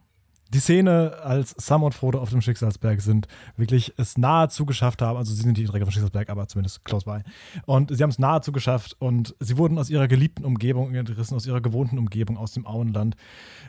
[0.53, 5.17] Die Szene, als Sam und Frodo auf dem Schicksalsberg sind, wirklich es nahezu geschafft haben.
[5.17, 7.21] Also, sie sind die Träger vom Schicksalsberg, aber zumindest close by.
[7.67, 11.47] Und sie haben es nahezu geschafft und sie wurden aus ihrer geliebten Umgebung gerissen, aus
[11.47, 13.17] ihrer gewohnten Umgebung, aus dem Auenland.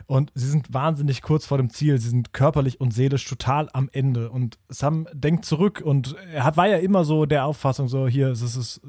[0.06, 1.98] Und sie sind wahnsinnig kurz vor dem Ziel.
[1.98, 4.30] Sie sind körperlich und seelisch total am Ende.
[4.30, 8.42] Und Sam denkt zurück und er war ja immer so der Auffassung, so hier, es,
[8.42, 8.80] ist,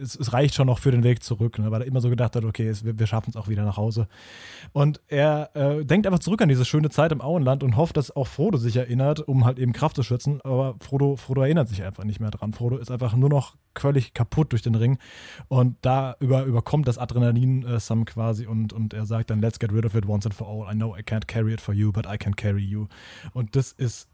[0.00, 1.70] es, es reicht schon noch für den Weg zurück, ne?
[1.70, 3.76] weil er immer so gedacht hat, okay, es, wir, wir schaffen es auch wieder nach
[3.76, 4.08] Hause.
[4.72, 8.14] Und er äh, denkt einfach zurück an diese schöne Zeit im Auenland und hofft, dass
[8.14, 10.40] auch Frodo sich erinnert, um halt eben Kraft zu schützen.
[10.42, 12.52] Aber Frodo, Frodo erinnert sich einfach nicht mehr dran.
[12.52, 14.98] Frodo ist einfach nur noch völlig kaputt durch den Ring.
[15.48, 19.58] Und da über, überkommt das Adrenalin äh, Sam quasi und, und er sagt dann, let's
[19.58, 20.72] get rid of it once and for all.
[20.72, 22.86] I know I can't carry it for you, but I can carry you.
[23.32, 24.08] Und das ist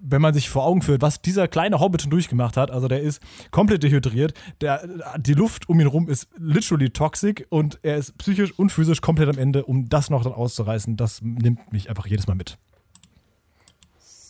[0.00, 3.00] wenn man sich vor Augen führt, was dieser kleine Hobbit schon durchgemacht hat, also der
[3.00, 3.20] ist
[3.50, 4.86] komplett dehydriert, der,
[5.18, 9.28] die Luft um ihn rum ist literally toxic und er ist psychisch und physisch komplett
[9.28, 12.58] am Ende, um das noch dann auszureißen, das nimmt mich einfach jedes Mal mit.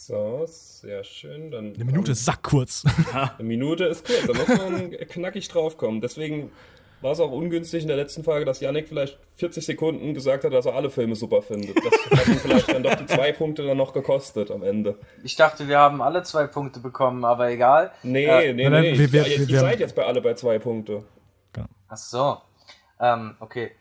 [0.07, 1.51] So, sehr schön.
[1.51, 2.85] Dann Eine Minute ist sackkurz.
[3.13, 6.03] Eine Minute ist kurz, da muss man knackig draufkommen.
[6.03, 6.51] Deswegen
[7.05, 10.55] war es auch ungünstig in der letzten Frage, dass Yannick vielleicht 40 Sekunden gesagt hat,
[10.55, 11.77] dass er alle Filme super findet.
[11.77, 14.99] Das hat ihn vielleicht dann doch die zwei Punkte dann noch gekostet am Ende.
[15.23, 17.93] Ich dachte, wir haben alle zwei Punkte bekommen, aber egal.
[18.03, 18.81] Nee, äh, nee, nee.
[18.81, 18.99] nee.
[18.99, 21.05] Wir, wir, wir, ihr seid jetzt bei alle bei zwei Punkte.
[21.89, 22.39] Ach so.
[22.99, 23.73] Ähm, okay.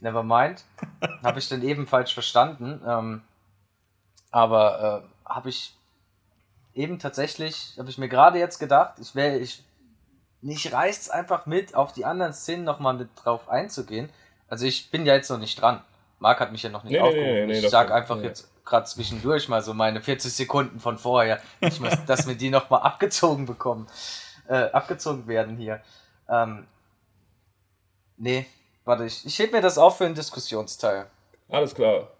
[0.00, 0.64] Never mind.
[1.22, 2.80] habe ich dann eben falsch verstanden.
[2.84, 3.22] Ähm,
[4.32, 5.74] aber äh, habe ich
[6.74, 9.62] eben tatsächlich, habe ich mir gerade jetzt gedacht, ich wäre, ich
[10.44, 14.10] mich reißt es einfach mit, auf die anderen Szenen nochmal mit drauf einzugehen.
[14.48, 15.82] Also ich bin ja jetzt noch nicht dran.
[16.18, 17.32] Marc hat mich ja noch nicht nee, aufgehoben.
[17.32, 21.40] Nee, nee, ich sag einfach jetzt gerade zwischendurch mal so meine 40 Sekunden von vorher.
[21.60, 23.86] Ich muss, dass mir die nochmal abgezogen bekommen.
[24.46, 25.80] Äh, abgezogen werden hier.
[26.28, 26.66] Ähm,
[28.18, 28.44] nee,
[28.84, 31.06] warte, ich, ich heb mir das auf für einen Diskussionsteil.
[31.48, 32.10] Alles klar.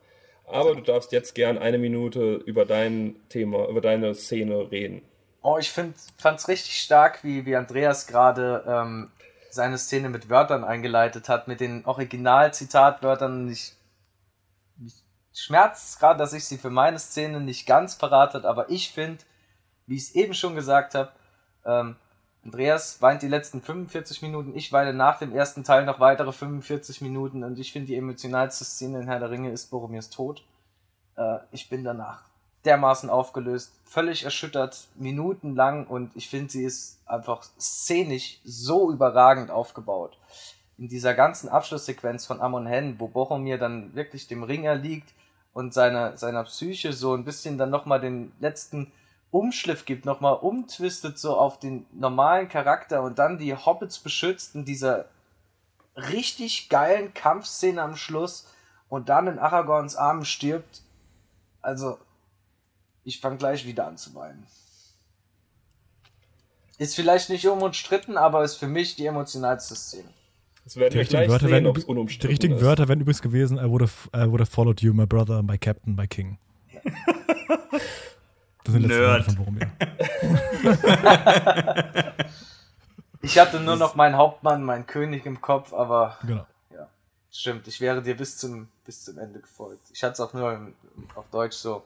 [0.47, 5.03] Aber du darfst jetzt gern eine Minute über dein Thema, über deine Szene reden.
[5.47, 9.11] Oh, ich fand es richtig stark, wie, wie Andreas gerade ähm,
[9.51, 13.51] seine Szene mit Wörtern eingeleitet hat, mit den Original-Zitatwörtern.
[13.51, 13.74] Ich,
[14.82, 14.95] ich
[15.34, 19.22] schmerzt gerade, dass ich sie für meine Szene nicht ganz parat hat, aber ich finde,
[19.86, 21.12] wie ich es eben schon gesagt habe,
[21.66, 21.97] ähm,
[22.42, 27.03] Andreas weint die letzten 45 Minuten, ich weine nach dem ersten Teil noch weitere 45
[27.03, 30.42] Minuten und ich finde die emotionalste Szene in Herr der Ringe ist Boromirs Tod.
[31.16, 32.34] Äh, ich bin danach
[32.65, 40.19] dermaßen aufgelöst, völlig erschüttert, minutenlang und ich finde, sie ist einfach szenisch so überragend aufgebaut.
[40.79, 45.12] In dieser ganzen Abschlusssequenz von Amon Hen, wo Boromir dann wirklich dem Ring erliegt
[45.53, 48.91] und seiner, seiner Psyche so ein bisschen dann nochmal den letzten
[49.31, 54.65] Umschliff gibt, nochmal umtwistet so auf den normalen Charakter und dann die Hobbits beschützt in
[54.65, 55.07] dieser
[55.97, 58.47] richtig geilen Kampfszene am Schluss
[58.89, 60.83] und dann in Aragorns Armen stirbt.
[61.62, 61.99] Also,
[63.05, 64.46] ich fange gleich wieder an zu weinen.
[66.78, 70.09] Ist vielleicht nicht unumstritten, aber ist für mich die emotionalste Szene.
[70.64, 73.82] Das werden die richtigen, Wörter, sehen, werden, die richtigen Wörter wären übrigens gewesen, I would,
[73.82, 76.38] have, I would have followed you, my brother, my captain, my king.
[76.72, 76.80] Ja.
[78.64, 79.70] Das sind Wörter von Boromir.
[83.20, 86.46] ich hatte nur noch meinen Hauptmann, meinen König im Kopf, aber genau.
[86.70, 86.88] ja,
[87.30, 89.82] stimmt, ich wäre dir bis zum, bis zum Ende gefolgt.
[89.92, 90.72] Ich hatte es auch nur im,
[91.14, 91.82] auf Deutsch so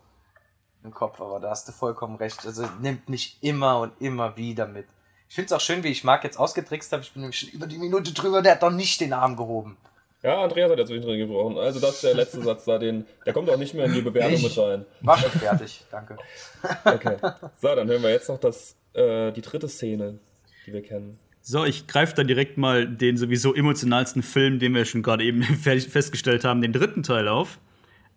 [0.84, 2.46] im Kopf, aber da hast du vollkommen recht.
[2.46, 4.86] Also nimmt mich immer und immer wieder mit.
[5.28, 7.02] Ich finde es auch schön, wie ich Marc jetzt ausgetrickst habe.
[7.02, 9.76] Ich bin nämlich schon über die Minute drüber, der hat doch nicht den Arm gehoben.
[10.22, 11.58] Ja, Andreas hat ja zwischendrin gebrochen.
[11.58, 14.00] Also das ist der letzte Satz da, den, der kommt auch nicht mehr in die
[14.00, 14.84] Bewertung ich mit rein.
[15.02, 16.16] War schon fertig, danke.
[16.84, 17.16] Okay.
[17.60, 20.18] So, dann hören wir jetzt noch das, äh, die dritte Szene,
[20.66, 21.16] die wir kennen.
[21.40, 25.42] So, ich greife dann direkt mal den sowieso emotionalsten Film, den wir schon gerade eben
[25.62, 27.58] festgestellt haben, den dritten Teil auf.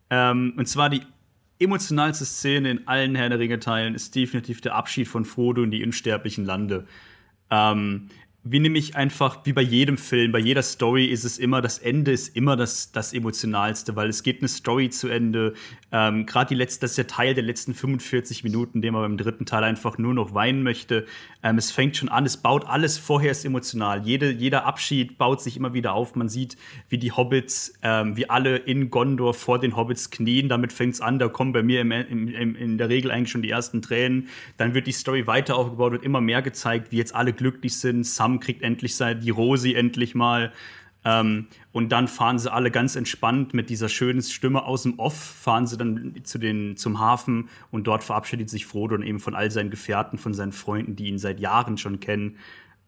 [0.09, 1.03] Ähm, und zwar die
[1.62, 5.84] emotionalste Szene in allen Herr der Ringe-Teilen ist definitiv der Abschied von Frodo in die
[5.84, 6.86] unsterblichen Lande.
[7.49, 8.07] Ähm,
[8.43, 12.11] wie nämlich einfach, wie bei jedem Film, bei jeder Story ist es immer, das Ende
[12.11, 15.53] ist immer das, das Emotionalste, weil es geht eine Story zu Ende.
[15.91, 19.17] Ähm, Gerade die letzte, das ist der Teil der letzten 45 Minuten, dem man beim
[19.17, 21.05] dritten Teil einfach nur noch weinen möchte.
[21.43, 24.01] Ähm, es fängt schon an, es baut alles vorher ist emotional.
[24.07, 26.15] Jede, jeder Abschied baut sich immer wieder auf.
[26.15, 26.57] Man sieht,
[26.89, 30.49] wie die Hobbits, ähm, wie alle in Gondor vor den Hobbits knien.
[30.49, 31.19] Damit fängt es an.
[31.19, 34.29] Da kommen bei mir im, im, in der Regel eigentlich schon die ersten Tränen.
[34.57, 38.03] Dann wird die Story weiter aufgebaut, wird immer mehr gezeigt, wie jetzt alle glücklich sind.
[38.03, 40.51] Sam kriegt endlich sein, die Rosi endlich mal.
[41.03, 45.15] Ähm, und dann fahren sie alle ganz entspannt mit dieser schönen Stimme aus dem Off,
[45.17, 49.34] fahren sie dann zu den, zum Hafen und dort verabschiedet sich Frodo und eben von
[49.34, 52.38] all seinen Gefährten, von seinen Freunden, die ihn seit Jahren schon kennen.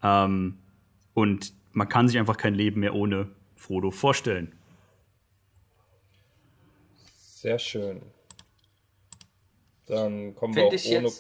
[0.04, 0.60] Ähm,
[1.16, 4.52] und man kann sich einfach kein Leben mehr ohne Frodo vorstellen.
[7.16, 8.02] Sehr schön.
[9.88, 11.12] Dann kommen Find wir auch ohne.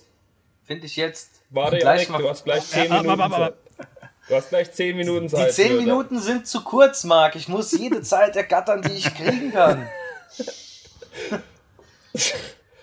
[0.64, 1.42] Finde ich jetzt.
[1.50, 3.10] Warte, Janik, du hast gleich 10 Minuten.
[3.10, 3.58] Aber, aber, aber,
[4.28, 5.50] Du hast gleich 10 Minuten Zeit.
[5.50, 7.36] Die 10 Minuten sind zu kurz, Marc.
[7.36, 9.86] Ich muss jede Zeit ergattern, die ich kriegen kann.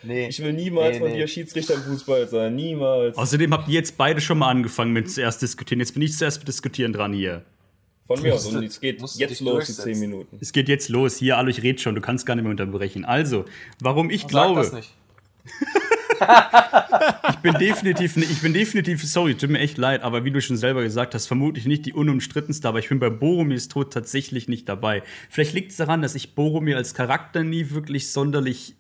[0.03, 0.29] nee.
[0.29, 1.17] Ich will niemals nee, von nee.
[1.17, 2.55] dir Schiedsrichter im Fußball sein.
[2.55, 3.17] Niemals.
[3.17, 5.81] Außerdem habt ihr jetzt beide schon mal angefangen mit zuerst diskutieren.
[5.81, 7.43] Jetzt bin ich zuerst mit diskutieren dran hier.
[8.07, 8.45] Von mir aus.
[8.47, 10.39] Und es geht jetzt los, die 10 Minuten.
[10.43, 11.17] Es geht jetzt los.
[11.17, 11.95] Hier, alle, ich rede schon.
[11.95, 13.07] Du kannst gar nicht mehr unterbrechen.
[13.07, 13.47] Also,
[13.81, 14.61] warum ich Sag glaube.
[14.61, 14.93] Das nicht.
[17.31, 20.57] ich bin definitiv, ich bin definitiv, sorry, tut mir echt leid, aber wie du schon
[20.57, 24.69] selber gesagt hast, vermutlich nicht die unumstrittenste, aber ich bin bei Boromirs Tod tatsächlich nicht
[24.69, 25.03] dabei.
[25.29, 28.77] Vielleicht liegt es daran, dass ich Boromir als Charakter nie wirklich sonderlich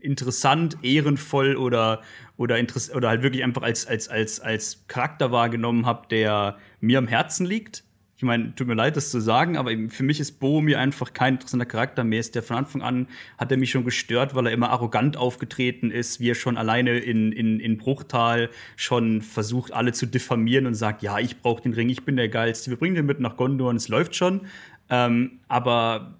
[0.00, 2.02] interessant, ehrenvoll oder,
[2.36, 2.56] oder,
[2.94, 7.46] oder halt wirklich einfach als, als, als, als Charakter wahrgenommen habe, der mir am Herzen
[7.46, 7.84] liegt
[8.18, 11.34] ich meine, tut mir leid, das zu sagen, aber für mich ist Boromir einfach kein
[11.34, 12.20] interessanter Charakter mehr.
[12.20, 15.90] Ist der von Anfang an hat er mich schon gestört, weil er immer arrogant aufgetreten
[15.90, 20.74] ist, wie er schon alleine in, in, in Bruchtal schon versucht, alle zu diffamieren und
[20.74, 23.36] sagt, ja, ich brauche den Ring, ich bin der Geilste, wir bringen den mit nach
[23.36, 24.46] Gondor und es läuft schon.
[24.88, 26.16] Ähm, aber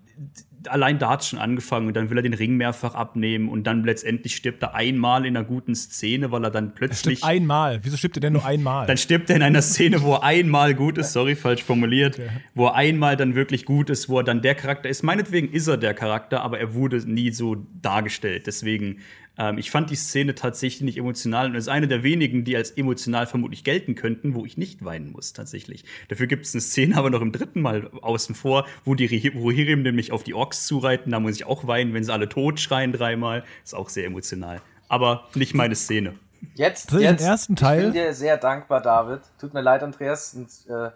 [0.68, 3.64] allein da hat es schon angefangen und dann will er den Ring mehrfach abnehmen und
[3.64, 7.22] dann letztendlich stirbt er einmal in einer guten Szene, weil er dann plötzlich.
[7.22, 7.80] Er einmal.
[7.82, 8.86] Wieso stirbt er denn nur einmal?
[8.86, 12.28] Dann stirbt er in einer Szene, wo er einmal gut ist, sorry, falsch formuliert, okay.
[12.54, 15.02] wo er einmal dann wirklich gut ist, wo er dann der Charakter ist.
[15.02, 18.46] Meinetwegen ist er der Charakter, aber er wurde nie so dargestellt.
[18.46, 18.98] Deswegen
[19.38, 22.70] ähm, ich fand die Szene tatsächlich nicht emotional und ist eine der wenigen, die als
[22.70, 25.84] emotional vermutlich gelten könnten, wo ich nicht weinen muss, tatsächlich.
[26.08, 29.82] Dafür gibt es eine Szene aber noch im dritten Mal außen vor, wo die Rohirrim
[29.82, 31.10] nämlich auf die Orks zureiten.
[31.10, 33.44] Da muss ich auch weinen, wenn sie alle tot schreien dreimal.
[33.64, 34.60] Ist auch sehr emotional.
[34.88, 36.14] Aber nicht meine Szene.
[36.54, 37.78] Jetzt, jetzt ersten Teil.
[37.78, 39.20] Ich bin dir sehr dankbar, David.
[39.40, 40.34] Tut mir leid, Andreas.
[40.34, 40.90] Und, äh,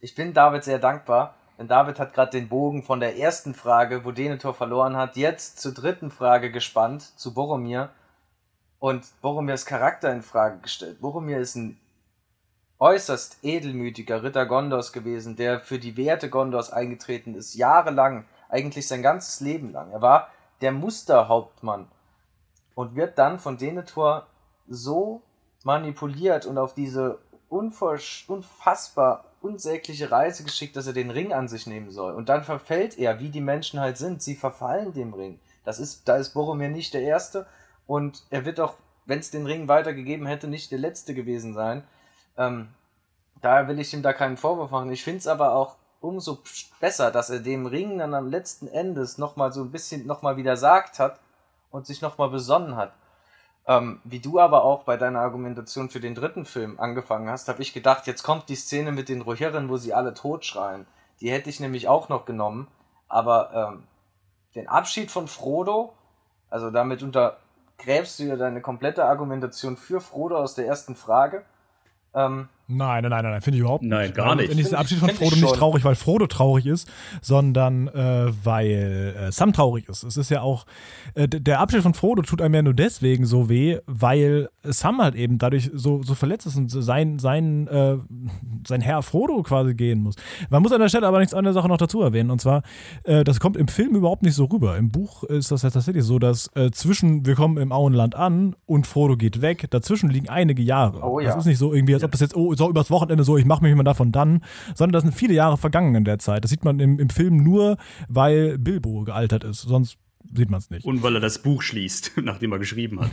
[0.00, 4.04] ich bin David sehr dankbar denn David hat gerade den Bogen von der ersten Frage,
[4.04, 7.90] wo Denethor verloren hat, jetzt zur dritten Frage gespannt, zu Boromir.
[8.78, 11.00] Und Boromirs Charakter in Frage gestellt.
[11.00, 11.78] Boromir ist ein
[12.80, 19.02] äußerst edelmütiger Ritter Gondors gewesen, der für die Werte Gondors eingetreten ist, jahrelang, eigentlich sein
[19.02, 19.92] ganzes Leben lang.
[19.92, 20.28] Er war
[20.62, 21.86] der Musterhauptmann
[22.74, 24.26] und wird dann von Denethor
[24.66, 25.22] so
[25.62, 31.90] manipuliert und auf diese unfassbar unsägliche Reise geschickt, dass er den Ring an sich nehmen
[31.90, 32.14] soll.
[32.14, 34.22] Und dann verfällt er, wie die Menschen halt sind.
[34.22, 35.38] Sie verfallen dem Ring.
[35.64, 37.46] Das ist, da ist Boromir nicht der Erste.
[37.86, 38.74] Und er wird auch,
[39.06, 41.82] wenn es den Ring weitergegeben hätte, nicht der Letzte gewesen sein.
[42.36, 42.68] Ähm,
[43.40, 44.92] daher will ich ihm da keinen Vorwurf machen.
[44.92, 46.38] Ich finde es aber auch umso
[46.80, 50.56] besser, dass er dem Ring dann am letzten Endes nochmal so ein bisschen nochmal wieder
[50.56, 51.20] sagt hat
[51.70, 52.92] und sich nochmal besonnen hat.
[53.66, 57.62] Ähm, wie du aber auch bei deiner Argumentation für den dritten Film angefangen hast, habe
[57.62, 60.86] ich gedacht, jetzt kommt die Szene mit den Rohirren, wo sie alle totschreien.
[61.20, 62.66] Die hätte ich nämlich auch noch genommen.
[63.08, 63.84] Aber ähm,
[64.54, 65.92] den Abschied von Frodo,
[66.50, 71.44] also damit untergräbst du ja deine komplette Argumentation für Frodo aus der ersten Frage.
[72.14, 73.90] Ähm, Nein, nein, nein, nein, finde ich überhaupt nicht.
[73.90, 74.48] Nein, gar nicht.
[74.48, 76.88] Finde ich den Abschied von Frodo nicht traurig, weil Frodo traurig ist,
[77.20, 80.02] sondern äh, weil äh, Sam traurig ist.
[80.04, 80.64] Es ist ja auch,
[81.14, 85.14] äh, der Abschied von Frodo tut einem ja nur deswegen so weh, weil Sam halt
[85.14, 87.96] eben dadurch so, so verletzt ist und sein, sein, äh,
[88.66, 90.14] sein Herr Frodo quasi gehen muss.
[90.48, 92.62] Man muss an der Stelle aber nichts andere Sache noch dazu erwähnen, und zwar,
[93.04, 94.76] äh, das kommt im Film überhaupt nicht so rüber.
[94.76, 98.56] Im Buch ist das ja tatsächlich so, dass äh, zwischen, wir kommen im Auenland an
[98.66, 101.02] und Frodo geht weg, dazwischen liegen einige Jahre.
[101.02, 101.28] Oh, ja.
[101.28, 103.44] Das ist nicht so irgendwie, als ob das jetzt, oh, so übers Wochenende so, ich
[103.44, 104.42] mache mich mal davon dann,
[104.74, 106.44] sondern das sind viele Jahre vergangen in der Zeit.
[106.44, 107.76] Das sieht man im, im Film nur,
[108.08, 109.62] weil Bilbo gealtert ist.
[109.62, 109.98] Sonst
[110.34, 110.86] sieht man es nicht.
[110.86, 113.10] Und weil er das Buch schließt, nachdem er geschrieben hat.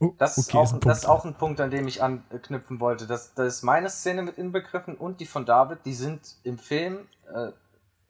[0.00, 3.06] oh, das, ist auch, ist das, ist auch, ein Punkt, an dem ich anknüpfen wollte.
[3.06, 6.98] Das, das ist meine Szene mit inbegriffen und die von David, die sind im Film
[7.32, 7.52] äh,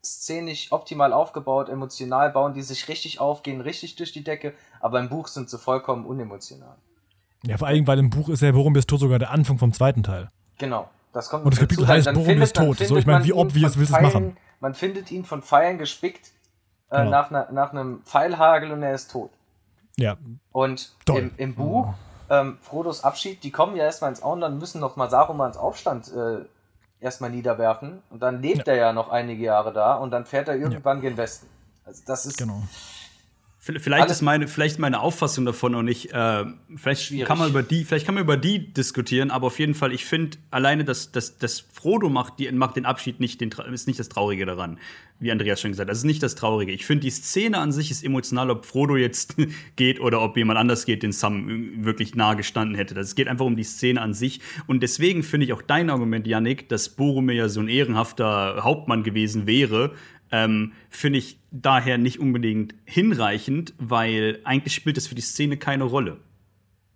[0.05, 4.99] szenisch optimal aufgebaut, emotional bauen die sich richtig auf, gehen richtig durch die Decke, aber
[5.01, 6.77] im Buch sind sie vollkommen unemotional.
[7.45, 9.73] Ja, vor allem, weil im Buch ist ja Borum ist tot sogar der Anfang vom
[9.73, 10.31] zweiten Teil.
[10.63, 10.89] Genau.
[11.13, 12.79] Das kommt Und das Kapitel heißt Borum findet, ist tot.
[12.79, 14.37] So, ich meine, wie obvious willst du es machen?
[14.61, 16.31] Man findet ihn von Pfeilen gespickt
[16.91, 17.11] äh, genau.
[17.11, 19.31] nach, nach einem Pfeilhagel und er ist tot.
[19.97, 20.17] Ja.
[20.53, 21.93] Und im, im, Buch,
[22.31, 26.45] ähm, Frodos Abschied, die kommen ja erstmal ins Auenland, müssen nochmal Sarumans Aufstand äh,
[27.01, 28.03] erstmal niederwerfen.
[28.09, 28.75] Und dann lebt ja.
[28.75, 31.09] er ja noch einige Jahre da und dann fährt er irgendwann ja.
[31.09, 31.49] gen Westen.
[31.85, 32.39] Also das ist.
[32.39, 32.63] Genau.
[33.65, 36.45] Vielleicht ist meine, vielleicht meine Auffassung davon noch nicht, äh,
[36.75, 37.29] vielleicht schwierig.
[37.29, 40.05] kann man über die, vielleicht kann man über die diskutieren, aber auf jeden Fall, ich
[40.05, 44.01] finde alleine, dass, dass, dass Frodo macht, die, macht den Abschied nicht, den, ist nicht
[44.01, 44.81] das Traurige daran,
[45.21, 45.93] wie Andreas schon gesagt hat.
[45.93, 46.73] Das ist nicht das Traurige.
[46.73, 49.37] Ich finde, die Szene an sich ist emotional, ob Frodo jetzt
[49.77, 52.99] geht oder ob jemand anders geht, den Sam wirklich nahe gestanden hätte.
[52.99, 54.41] Es geht einfach um die Szene an sich.
[54.67, 59.05] Und deswegen finde ich auch dein Argument, Yannick, dass Boromir ja so ein ehrenhafter Hauptmann
[59.05, 59.95] gewesen wäre,
[60.33, 65.85] ähm, finde ich daher nicht unbedingt hinreichend, weil eigentlich spielt es für die Szene keine
[65.85, 66.19] Rolle.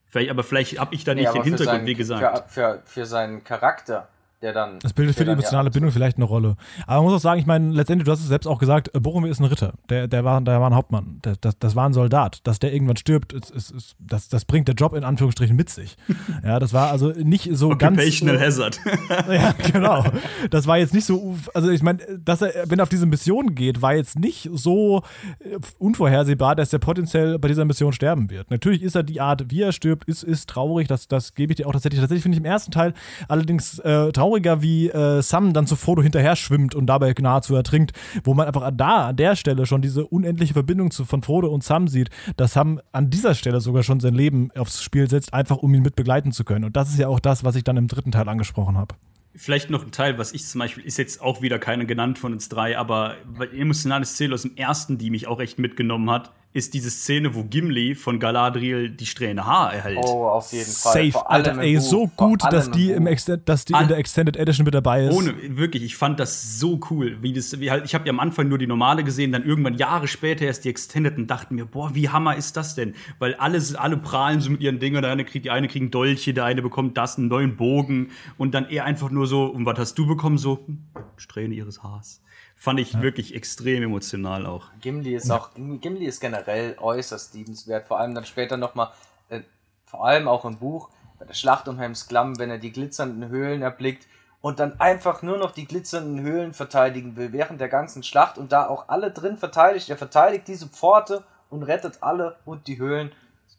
[0.07, 2.51] Vielleicht, aber vielleicht habe ich da nicht nee, den Hintergrund, seinen, wie gesagt.
[2.51, 4.09] Für, für, für seinen Charakter
[4.47, 4.79] der dann.
[4.81, 6.57] Das bildet für die emotionale Bindung vielleicht eine Rolle.
[6.87, 9.01] Aber man muss auch sagen, ich meine, letztendlich, du hast es selbst auch gesagt, äh,
[9.01, 9.75] Boromir ist ein Ritter.
[9.89, 11.21] Der, der, war, der war ein Hauptmann.
[11.25, 12.41] Der, das, das war ein Soldat.
[12.45, 15.69] Dass der irgendwann stirbt, ist, ist, ist, das, das bringt der Job in Anführungsstrichen mit
[15.69, 15.97] sich.
[16.45, 18.59] Ja, das war also nicht so Occupational ganz.
[18.59, 19.27] Occupational Hazard.
[19.29, 20.05] ja, genau.
[20.51, 21.37] Das war jetzt nicht so.
[21.55, 25.03] Also, ich meine, dass er, wenn er auf diese Mission geht, war jetzt nicht so
[25.41, 28.51] äh, unvorhersehbar, dass er potenziell bei dieser Mission sterben wird.
[28.51, 30.87] Natürlich ist er die Art, wie er stirbt, ist, ist traurig.
[30.87, 32.01] Das, das gebe ich dir auch tatsächlich.
[32.01, 32.95] Tatsächlich finde ich im ersten Teil
[33.29, 34.89] allerdings äh, trauriger, wie.
[34.89, 37.93] Äh, Sam dann zu Frodo hinterher schwimmt und dabei nahezu ertrinkt,
[38.25, 41.65] wo man einfach da an der Stelle schon diese unendliche Verbindung zu, von Frodo und
[41.65, 45.57] Sam sieht, dass Sam an dieser Stelle sogar schon sein Leben aufs Spiel setzt, einfach
[45.57, 46.65] um ihn mit begleiten zu können.
[46.65, 48.95] Und das ist ja auch das, was ich dann im dritten Teil angesprochen habe.
[49.35, 52.33] Vielleicht noch ein Teil, was ich zum Beispiel, ist jetzt auch wieder keine genannt von
[52.33, 53.17] uns drei, aber
[53.53, 57.45] emotionale Szene aus dem ersten, die mich auch echt mitgenommen hat, ist diese Szene, wo
[57.45, 59.99] Gimli von Galadriel die Strähne Haar erhält.
[60.01, 61.13] Oh, auf jeden Fall.
[61.13, 64.65] Safe, Alter, ey, so gut, dass die, im Extend, dass die in der Extended Edition
[64.65, 65.15] mit dabei ist.
[65.15, 67.19] Ohne, wirklich, ich fand das so cool.
[67.21, 69.75] Wie das, wie halt, ich habe ja am Anfang nur die normale gesehen, dann irgendwann
[69.75, 72.95] Jahre später erst die Extended und dachte mir, boah, wie hammer ist das denn?
[73.19, 76.33] Weil alle, alle prahlen so mit ihren Dingen, der eine kriegt, die eine kriegen Dolche,
[76.33, 79.79] der eine bekommt das, einen neuen Bogen und dann eher einfach nur so, und was
[79.79, 80.39] hast du bekommen?
[80.39, 80.79] So, hm,
[81.19, 82.23] Strähne ihres Haars.
[82.59, 83.03] Fand ich ja.
[83.03, 84.71] wirklich extrem emotional auch.
[84.81, 88.91] Gimli ist auch, Gimli ist generell äußerst liebenswert, vor allem dann später nochmal,
[89.29, 89.43] äh,
[89.85, 90.89] vor allem auch im Buch,
[91.19, 94.07] bei der Schlacht um Helms Klamm, wenn er die glitzernden Höhlen erblickt
[94.41, 98.53] und dann einfach nur noch die glitzernden Höhlen verteidigen will, während der ganzen Schlacht und
[98.53, 99.91] da auch alle drin verteidigt.
[99.91, 103.13] Er verteidigt diese Pforte und rettet alle und die Höhlen.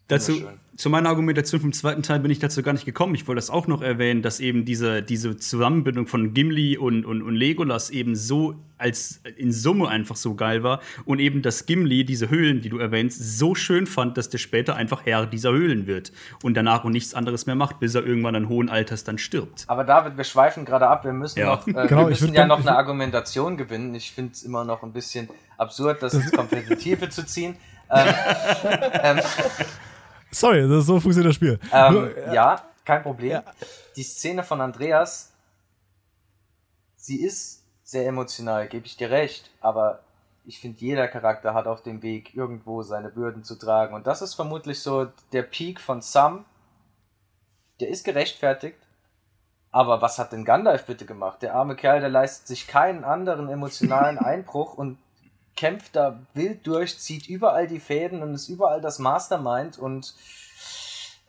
[0.08, 0.42] Dazu,
[0.74, 3.14] zu meiner Argumentation vom zweiten Teil bin ich dazu gar nicht gekommen.
[3.14, 7.20] Ich wollte das auch noch erwähnen, dass eben diese, diese Zusammenbindung von Gimli und, und,
[7.20, 12.04] und Legolas eben so als in Summe einfach so geil war und eben, dass Gimli
[12.04, 15.86] diese Höhlen, die du erwähnst, so schön fand, dass der später einfach Herr dieser Höhlen
[15.88, 19.18] wird und danach und nichts anderes mehr macht, bis er irgendwann an hohen Alters dann
[19.18, 19.64] stirbt.
[19.66, 21.04] Aber David, wir schweifen gerade ab.
[21.04, 21.56] Wir müssen, ja.
[21.56, 23.94] noch, äh, genau, wir müssen ja noch eine Argumentation gewinnen.
[23.94, 25.28] Ich finde es immer noch ein bisschen
[25.58, 27.56] absurd, das ins Kompetitive zu ziehen.
[27.90, 28.14] Ähm,
[29.02, 29.20] ähm,
[30.30, 31.58] Sorry, das so funktioniert das Spiel.
[31.72, 33.30] Ähm, Nur, ja, kein Problem.
[33.30, 33.44] Ja.
[33.96, 35.32] Die Szene von Andreas,
[36.96, 40.00] sie ist sehr emotional, gebe ich dir recht, aber
[40.44, 43.94] ich finde, jeder Charakter hat auf dem Weg irgendwo seine Bürden zu tragen.
[43.94, 46.46] Und das ist vermutlich so der Peak von Sam.
[47.80, 48.78] Der ist gerechtfertigt.
[49.70, 51.42] Aber was hat denn Gandalf bitte gemacht?
[51.42, 54.96] Der arme Kerl, der leistet sich keinen anderen emotionalen Einbruch und
[55.58, 60.14] kämpft da wild durch, zieht überall die Fäden und ist überall das Mastermind und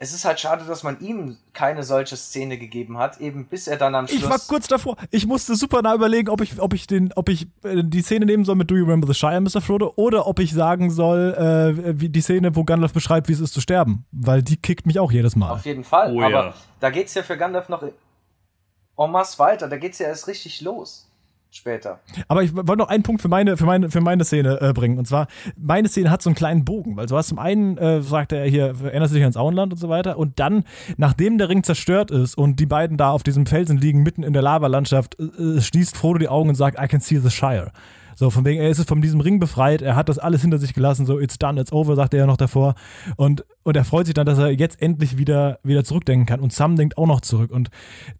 [0.01, 3.75] es ist halt schade, dass man ihm keine solche Szene gegeben hat, eben bis er
[3.75, 4.21] dann am Schluss.
[4.21, 4.95] Ich war kurz davor.
[5.09, 8.27] Ich musste super nah überlegen, ob ich, ob ich, den, ob ich äh, die Szene
[8.27, 9.61] nehmen soll mit Do You Remember the Shire, Mr.
[9.61, 13.39] Frodo, oder ob ich sagen soll, äh, wie die Szene, wo Gandalf beschreibt, wie es
[13.39, 14.05] ist zu sterben.
[14.11, 15.51] Weil die kickt mich auch jedes Mal.
[15.51, 16.15] Auf jeden Fall.
[16.15, 16.53] Oh, Aber ja.
[16.79, 19.67] da geht's ja für Gandalf noch en masse weiter.
[19.67, 21.08] Da geht's ja erst richtig los
[21.51, 21.99] später.
[22.27, 24.97] Aber ich wollte noch einen Punkt für meine, für meine, für meine Szene äh, bringen.
[24.97, 25.27] Und zwar,
[25.57, 28.45] meine Szene hat so einen kleinen Bogen, weil du hast zum einen, äh, sagt er
[28.45, 30.17] hier, erinnert sich ans Auenland und so weiter.
[30.17, 30.63] Und dann,
[30.97, 34.33] nachdem der Ring zerstört ist und die beiden da auf diesem Felsen liegen, mitten in
[34.33, 37.71] der Lavalandschaft, äh, schließt Frodo die Augen und sagt, I can see the Shire.
[38.19, 40.73] So, von wegen, er ist von diesem Ring befreit, er hat das alles hinter sich
[40.73, 42.75] gelassen, so, it's done, it's over, sagt er ja noch davor.
[43.15, 46.41] Und, und er freut sich dann, dass er jetzt endlich wieder, wieder zurückdenken kann.
[46.41, 47.49] Und Sam denkt auch noch zurück.
[47.49, 47.69] Und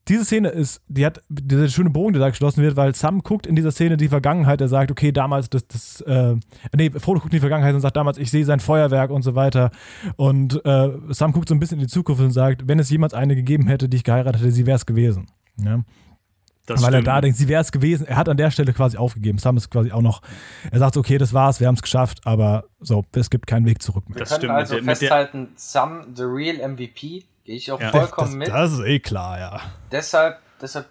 [0.08, 3.46] diese Szene ist, die hat, dieser schöne Bogen, der da geschlossen wird, weil Sam guckt
[3.46, 6.38] in dieser Szene die Vergangenheit, er sagt, okay, damals, das, das, äh,
[6.74, 9.36] nee, Frodo guckt in die Vergangenheit und sagt damals, ich sehe sein Feuerwerk und so
[9.36, 9.70] weiter.
[10.16, 13.14] Und äh, Sam guckt so ein bisschen in die Zukunft und sagt, wenn es jemals
[13.14, 15.26] eine gegeben hätte, die ich geheiratet hätte, sie wäre es gewesen.
[15.58, 15.84] Ja.
[16.70, 17.08] Das Weil stimmt.
[17.08, 18.06] er da denkt, sie wäre es gewesen.
[18.06, 19.40] Er hat an der Stelle quasi aufgegeben.
[19.40, 20.22] Sam ist quasi auch noch.
[20.72, 23.82] Er sagt, okay, das war's, wir haben es geschafft, aber so, es gibt keinen Weg
[23.82, 24.18] zurück mehr.
[24.18, 24.54] Wir das stimmt.
[24.54, 27.90] also mit festhalten, Sam, the real MVP, gehe ich auch ja.
[27.90, 28.48] vollkommen das, mit.
[28.50, 29.62] Das ist eh klar, ja.
[29.92, 30.86] Deshalb, deshalb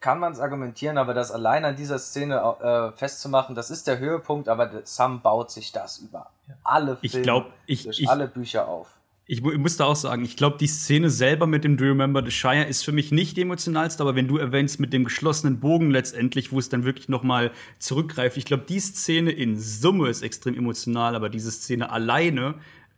[0.00, 3.98] kann man es argumentieren, aber das allein an dieser Szene äh, festzumachen, das ist der
[3.98, 6.30] Höhepunkt, aber Sam baut sich das über
[6.64, 8.97] alle Filme, ich glaub, ich, durch ich, alle Bücher auf
[9.30, 11.90] ich, ich muss da auch sagen, ich glaube, die Szene selber mit dem Do You
[11.90, 15.04] Remember the Shire ist für mich nicht die emotionalste, aber wenn du erwähnst mit dem
[15.04, 19.56] geschlossenen Bogen letztendlich, wo es dann wirklich noch mal zurückgreift, ich glaube, die Szene in
[19.58, 22.54] Summe ist extrem emotional, aber diese Szene alleine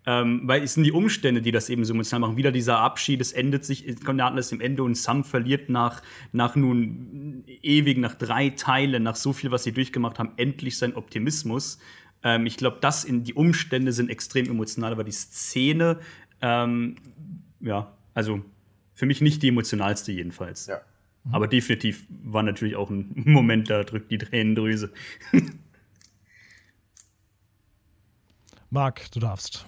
[0.07, 2.39] ähm, weil es sind die Umstände, die das eben so emotional machen.
[2.39, 6.03] Wieder dieser Abschied, es endet sich, es kommt alles im Ende und Sam verliert nach,
[6.33, 10.95] nach nun ewig, nach drei Teilen, nach so viel, was sie durchgemacht haben, endlich seinen
[10.95, 11.78] Optimismus.
[12.22, 16.01] Ähm, ich glaube, das in die Umstände sind extrem emotional, aber die Szene,
[16.43, 16.97] ähm,
[17.61, 18.41] ja, also
[18.95, 20.66] für mich nicht die emotionalste jedenfalls.
[20.66, 20.80] Ja.
[21.32, 24.93] Aber definitiv war natürlich auch ein Moment, da drückt die Tränendrüse.
[28.70, 29.66] Marc, du darfst.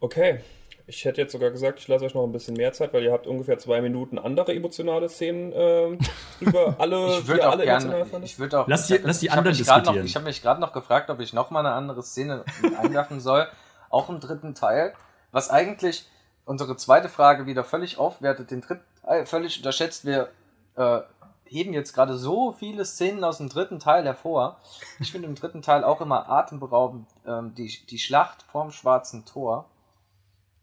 [0.00, 0.40] Okay,
[0.88, 3.12] ich hätte jetzt sogar gesagt, ich lasse euch noch ein bisschen mehr Zeit, weil ihr
[3.12, 5.98] habt ungefähr zwei Minuten andere emotionale Szenen äh,
[6.40, 9.56] über alle, ich würde auch alle gerne, ich würde auch, lass die, lass die anderen
[9.56, 9.96] diskutieren.
[9.96, 12.42] Noch, ich habe mich gerade noch gefragt, ob ich noch mal eine andere Szene
[12.82, 13.46] einwerfen soll,
[13.90, 14.94] auch im dritten Teil,
[15.32, 16.08] was eigentlich
[16.44, 20.04] unsere zweite Frage wieder völlig aufwertet, den dritten Teil völlig unterschätzt.
[20.04, 20.30] Wir
[20.76, 21.00] äh,
[21.44, 24.58] heben jetzt gerade so viele Szenen aus dem dritten Teil hervor.
[25.00, 29.66] Ich finde im dritten Teil auch immer atemberaubend ähm, die, die Schlacht vorm Schwarzen Tor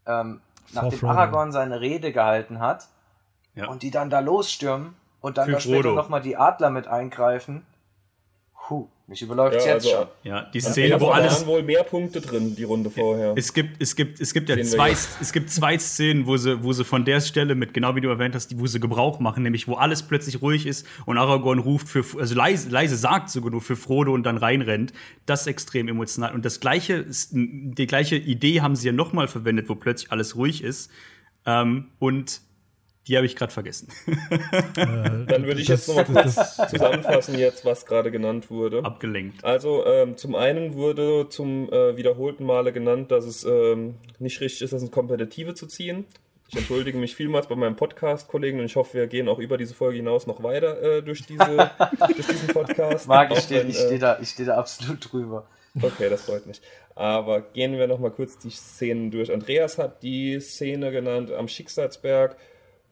[0.06, 2.88] ähm, nachdem Aragorn seine Rede gehalten hat
[3.56, 3.68] ja.
[3.68, 7.66] und die dann da losstürmen und dann da später nochmal die Adler mit eingreifen.
[8.68, 10.08] Puh, mich überläuft ja, jetzt also, schon.
[10.24, 11.42] Ja, die Szene, wo alles.
[11.42, 13.34] waren wohl mehr Punkte drin, die Runde vorher.
[13.38, 16.74] Es gibt, es gibt, es gibt ja zwei, es gibt zwei Szenen, wo sie, wo
[16.74, 19.68] sie von der Stelle mit, genau wie du erwähnt hast, wo sie Gebrauch machen, nämlich
[19.68, 23.62] wo alles plötzlich ruhig ist und Aragorn ruft für, also leise, leise sagt sogar nur
[23.62, 24.92] für Frodo und dann reinrennt.
[25.28, 26.34] Das ist extrem emotional.
[26.34, 30.64] Und das gleiche, die gleiche Idee haben sie ja nochmal verwendet, wo plötzlich alles ruhig
[30.64, 30.90] ist.
[31.46, 32.42] Ähm, und
[33.08, 33.88] die habe ich gerade vergessen.
[34.78, 38.84] Äh, Dann würde ich das, jetzt nochmal kurz zusammenfassen, jetzt, was gerade genannt wurde.
[38.84, 39.44] Abgelenkt.
[39.44, 44.64] Also, ähm, zum einen wurde zum äh, wiederholten Male genannt, dass es ähm, nicht richtig
[44.64, 46.06] ist, das ins Kompetitive zu ziehen.
[46.48, 49.74] Ich entschuldige mich vielmals bei meinem Podcast-Kollegen und ich hoffe, wir gehen auch über diese
[49.74, 53.08] Folge hinaus noch weiter äh, durch, diese, durch diesen Podcast.
[53.08, 55.48] Marc, ich stehe steh da, steh da absolut drüber.
[55.82, 56.62] Okay, das freut mich.
[56.94, 59.34] Aber gehen wir noch mal kurz die Szenen durch.
[59.34, 62.38] Andreas hat die Szene genannt am Schicksalsberg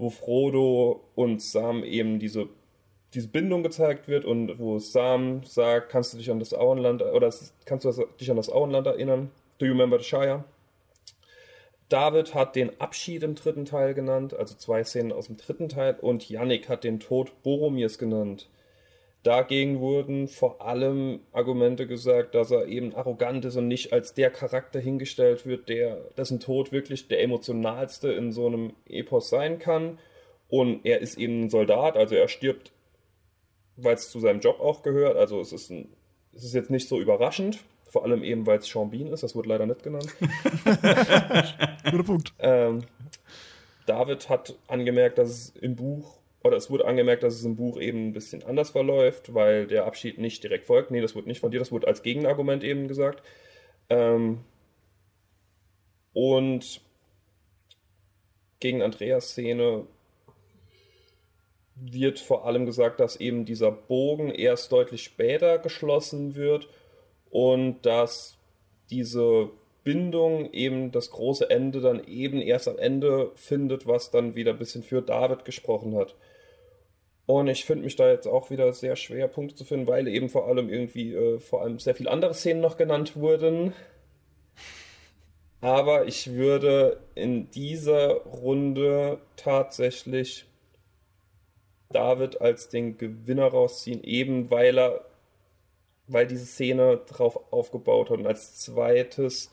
[0.04, 2.48] wo Frodo und Sam eben diese,
[3.14, 7.34] diese Bindung gezeigt wird und wo Sam sagt, kannst du dich an das Auenland oder
[7.66, 9.32] kannst du dich an das Auenland erinnern?
[9.58, 10.44] Do you remember the Shire?
[11.90, 15.96] David hat den Abschied im dritten Teil genannt, also zwei Szenen aus dem dritten Teil,
[16.02, 18.50] und Yannick hat den Tod Boromirs genannt.
[19.24, 24.30] Dagegen wurden vor allem Argumente gesagt, dass er eben arrogant ist und nicht als der
[24.30, 29.98] Charakter hingestellt wird, der dessen Tod wirklich der emotionalste in so einem Epos sein kann.
[30.50, 32.74] Und er ist eben ein Soldat, also er stirbt,
[33.78, 35.16] weil es zu seinem Job auch gehört.
[35.16, 35.88] Also es ist, ein,
[36.36, 39.36] es ist jetzt nicht so überraschend, vor allem eben, weil es Sean Bean ist, das
[39.36, 40.14] wurde leider nicht genannt.
[41.90, 42.34] Guter Punkt.
[42.40, 42.84] Ähm,
[43.86, 47.80] David hat angemerkt, dass es im Buch oder es wurde angemerkt, dass es im Buch
[47.80, 50.92] eben ein bisschen anders verläuft, weil der Abschied nicht direkt folgt.
[50.92, 53.24] Nee, das wurde nicht von dir, das wurde als Gegenargument eben gesagt.
[53.90, 54.40] Ähm
[56.14, 56.82] und
[58.60, 59.88] gegen Andreas Szene
[61.76, 66.70] wird vor allem gesagt, dass eben dieser Bogen erst deutlich später geschlossen wird
[67.30, 68.38] und dass
[68.90, 69.50] diese
[69.84, 74.60] Bindung eben das große Ende dann eben erst am Ende findet, was dann wieder ein
[74.60, 76.16] bisschen für David gesprochen hat.
[77.26, 80.30] Und ich finde mich da jetzt auch wieder sehr schwer, Punkte zu finden, weil eben
[80.30, 83.74] vor allem irgendwie äh, vor allem sehr viele andere Szenen noch genannt wurden.
[85.62, 90.46] Aber ich würde in dieser Runde tatsächlich
[91.94, 95.06] David als den Gewinner rausziehen, eben weil er,
[96.08, 98.18] weil diese Szene drauf aufgebaut hat.
[98.18, 99.50] Und als zweites,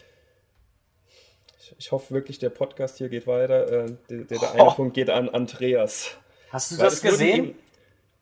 [1.60, 3.70] ich, ich hoffe wirklich, der Podcast hier geht weiter.
[3.70, 4.72] Äh, der, der, der eine oh.
[4.74, 6.18] Punkt geht an Andreas.
[6.51, 7.44] Hast du Weil das gesehen?
[7.44, 7.59] Eben,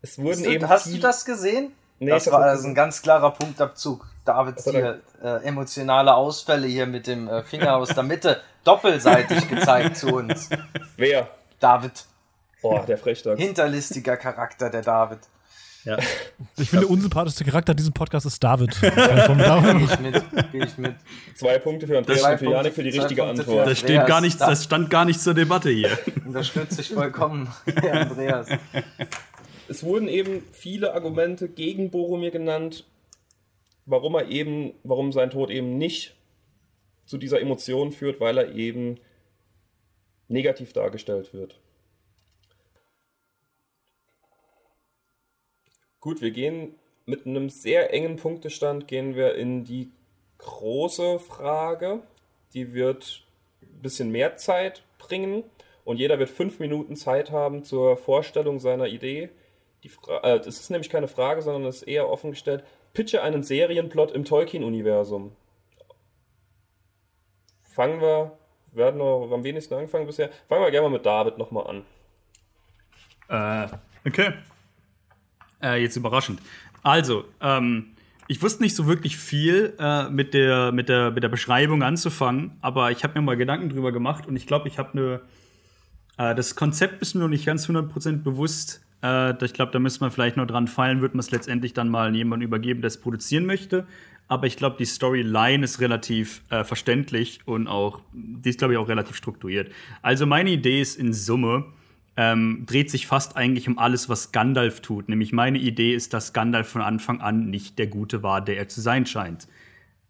[0.03, 0.69] es wurden du, eben.
[0.69, 1.73] Hast du das gesehen?
[1.99, 4.07] Nee, das war also ein ganz klarer Punktabzug.
[4.25, 9.97] Davids hier äh, emotionale Ausfälle hier mit dem äh, Finger aus der Mitte doppelseitig gezeigt
[9.97, 10.51] zu uns.
[10.97, 11.29] Wer?
[11.59, 12.05] David.
[12.61, 13.41] Boah, der Frechdachs.
[13.41, 15.21] Hinterlistiger Charakter, der David.
[15.85, 15.99] Ja.
[16.57, 18.79] Ich finde, der unsympathischste Charakter in diesem Podcast ist David.
[18.81, 20.25] Gehe ich mit.
[20.53, 20.95] Ich mit.
[21.35, 23.67] Zwei Punkte für Andreas und für Janik für die richtige Punkte Antwort.
[23.67, 25.97] Das, steht gar nichts, das stand gar nichts zur Debatte hier.
[26.27, 27.49] Unterstütze ich vollkommen,
[27.93, 28.49] Andreas.
[29.69, 32.85] es wurden eben viele Argumente gegen Boromir genannt,
[33.87, 36.17] warum er eben, warum sein Tod eben nicht
[37.07, 38.99] zu dieser Emotion führt, weil er eben
[40.29, 41.59] negativ dargestellt wird.
[46.01, 46.75] Gut, wir gehen
[47.07, 49.91] mit einem sehr engen Punktestand gehen wir in die
[50.39, 52.01] große Frage.
[52.53, 53.25] Die wird
[53.63, 55.45] ein bisschen mehr Zeit bringen
[55.85, 59.31] und jeder wird fünf Minuten Zeit haben zur Vorstellung seiner Idee.
[59.83, 59.91] Die
[60.23, 62.63] äh, das ist nämlich keine Frage, sondern es ist eher offen gestellt.
[62.93, 65.33] Pitche einen Serienplot im Tolkien-Universum.
[67.63, 68.37] Fangen wir,
[68.73, 70.31] wir werden noch am wenigsten angefangen bisher.
[70.49, 71.67] Fangen wir gerne mal mit David nochmal
[73.29, 73.71] an.
[73.71, 74.33] Äh, okay.
[75.63, 76.41] Äh, jetzt überraschend.
[76.83, 77.87] Also, ähm,
[78.29, 82.53] ich wusste nicht so wirklich viel äh, mit, der, mit, der, mit der Beschreibung anzufangen,
[82.61, 85.21] aber ich habe mir mal Gedanken drüber gemacht und ich glaube, ich habe eine.
[86.19, 88.83] Äh, das Konzept ist mir noch nicht ganz 100% bewusst.
[89.03, 91.89] Äh, ich glaube, da müsste man vielleicht noch dran fallen, wird man es letztendlich dann
[91.89, 93.87] mal jemandem übergeben, der es produzieren möchte.
[94.29, 98.79] Aber ich glaube, die Storyline ist relativ äh, verständlich und auch, die ist, glaube ich,
[98.79, 99.73] auch relativ strukturiert.
[100.03, 101.65] Also meine Idee ist in Summe,
[102.19, 105.09] ähm, dreht sich fast eigentlich um alles, was Gandalf tut.
[105.09, 108.67] Nämlich meine Idee ist, dass Gandalf von Anfang an nicht der Gute war, der er
[108.67, 109.47] zu sein scheint.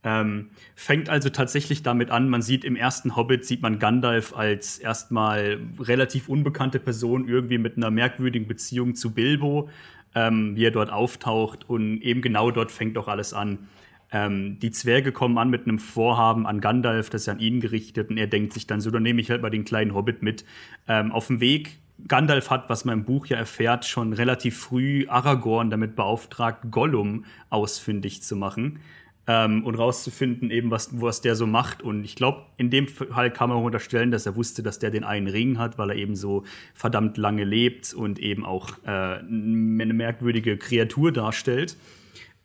[0.03, 4.79] Ähm, fängt also tatsächlich damit an, man sieht im ersten Hobbit, sieht man Gandalf als
[4.79, 9.69] erstmal relativ unbekannte Person, irgendwie mit einer merkwürdigen Beziehung zu Bilbo,
[10.15, 13.69] ähm, wie er dort auftaucht und eben genau dort fängt auch alles an.
[14.11, 18.09] Ähm, die Zwerge kommen an mit einem Vorhaben an Gandalf, das ist an ihn gerichtet
[18.09, 20.47] und er denkt sich dann so, dann nehme ich halt mal den kleinen Hobbit mit.
[20.87, 25.07] Ähm, auf dem Weg Gandalf hat, was man im Buch ja erfährt, schon relativ früh
[25.09, 28.81] Aragorn damit beauftragt, Gollum ausfindig zu machen
[29.27, 31.83] ähm, und rauszufinden, eben was, was der so macht.
[31.83, 35.05] Und ich glaube, in dem Fall kann man unterstellen, dass er wusste, dass der den
[35.05, 39.93] einen Ring hat, weil er eben so verdammt lange lebt und eben auch äh, eine
[39.93, 41.77] merkwürdige Kreatur darstellt.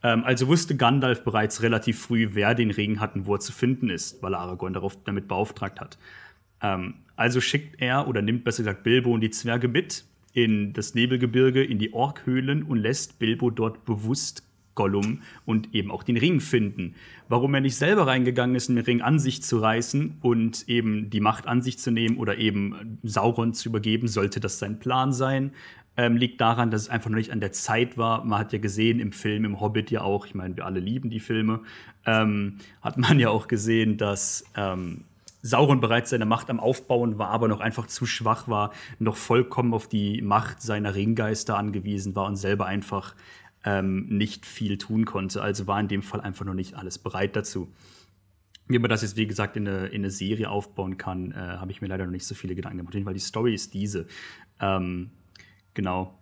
[0.04, 3.54] Ähm, also wusste Gandalf bereits relativ früh, wer den Ring hat und wo er zu
[3.54, 5.98] finden ist, weil er Aragorn darauf damit beauftragt hat.
[6.62, 10.96] Ähm, also schickt er oder nimmt besser gesagt Bilbo und die Zwerge mit in das
[10.96, 14.44] Nebelgebirge, in die Orkhöhlen und lässt Bilbo dort bewusst
[14.76, 16.96] Gollum und eben auch den Ring finden.
[17.30, 21.20] Warum er nicht selber reingegangen ist, den Ring an sich zu reißen und eben die
[21.20, 25.52] Macht an sich zu nehmen oder eben Sauron zu übergeben, sollte das sein Plan sein.
[25.96, 28.26] Ähm, liegt daran, dass es einfach noch nicht an der Zeit war.
[28.26, 31.12] Man hat ja gesehen im Film, im Hobbit ja auch, ich meine, wir alle lieben
[31.12, 31.62] die Filme,
[32.08, 35.04] ähm, hat man ja auch gesehen, dass ähm,
[35.46, 39.74] Sauron bereits seine Macht am Aufbauen war, aber noch einfach zu schwach war, noch vollkommen
[39.74, 43.14] auf die Macht seiner Ringgeister angewiesen war und selber einfach
[43.66, 45.42] ähm, nicht viel tun konnte.
[45.42, 47.74] Also war in dem Fall einfach noch nicht alles bereit dazu.
[48.68, 51.72] Wie man das jetzt, wie gesagt, in eine, in eine Serie aufbauen kann, äh, habe
[51.72, 54.08] ich mir leider noch nicht so viele Gedanken gemacht, weil die Story ist diese.
[54.62, 55.12] Ähm,
[55.74, 56.18] genau.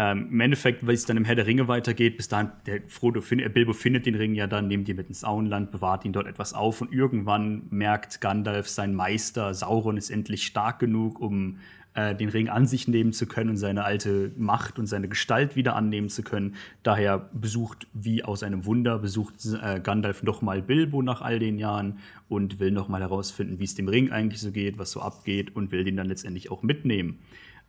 [0.00, 3.20] Ähm, Im Endeffekt, weil es dann im Herr der Ringe weitergeht, bis dahin, der Frodo
[3.20, 6.14] findet, äh, Bilbo findet den Ring ja dann, nimmt ihn mit ins Auenland, bewahrt ihn
[6.14, 11.58] dort etwas auf und irgendwann merkt Gandalf, sein Meister Sauron ist endlich stark genug, um
[11.92, 15.54] äh, den Ring an sich nehmen zu können und seine alte Macht und seine Gestalt
[15.54, 16.54] wieder annehmen zu können.
[16.82, 21.98] Daher besucht, wie aus einem Wunder, besucht äh, Gandalf nochmal Bilbo nach all den Jahren
[22.26, 25.72] und will nochmal herausfinden, wie es dem Ring eigentlich so geht, was so abgeht und
[25.72, 27.18] will den dann letztendlich auch mitnehmen.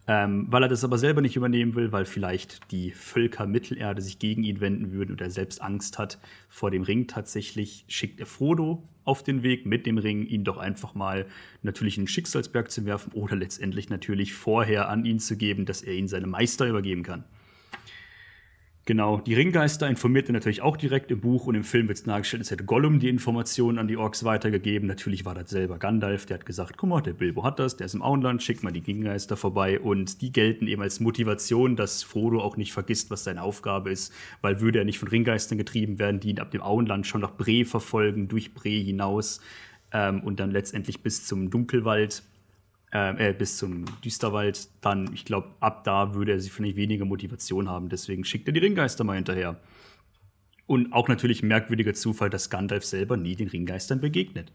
[0.08, 4.18] Ähm, weil er das aber selber nicht übernehmen will, weil vielleicht die Völker Mittelerde sich
[4.18, 6.18] gegen ihn wenden würden und er selbst Angst hat
[6.50, 10.58] vor dem Ring tatsächlich, schickt er Frodo auf den Weg mit dem Ring, ihn doch
[10.58, 11.28] einfach mal
[11.62, 15.84] natürlich in den Schicksalsberg zu werfen oder letztendlich natürlich vorher an ihn zu geben, dass
[15.84, 17.24] er ihn seinem Meister übergeben kann.
[18.86, 22.04] Genau, die Ringgeister informiert er natürlich auch direkt im Buch und im Film wird es
[22.04, 24.88] dargestellt, als hätte Gollum die Informationen an die Orks weitergegeben.
[24.88, 27.86] Natürlich war das selber Gandalf, der hat gesagt, guck mal, der Bilbo hat das, der
[27.86, 32.02] ist im Auenland, schickt mal die Ringgeister vorbei und die gelten eben als Motivation, dass
[32.02, 34.12] Frodo auch nicht vergisst, was seine Aufgabe ist,
[34.42, 37.32] weil würde er nicht von Ringgeistern getrieben werden, die ihn ab dem Auenland schon nach
[37.32, 39.42] Bre verfolgen, durch Bre hinaus
[39.94, 42.24] ähm, und dann letztendlich bis zum Dunkelwald
[42.94, 47.06] äh, äh, bis zum Düsterwald, dann, ich glaube, ab da würde er sich vielleicht weniger
[47.06, 47.90] Motivation haben.
[47.90, 49.60] Deswegen schickt er die Ringgeister mal hinterher.
[50.68, 54.52] Und auch natürlich ein merkwürdiger Zufall, dass Gandalf selber nie den Ringgeistern begegnet.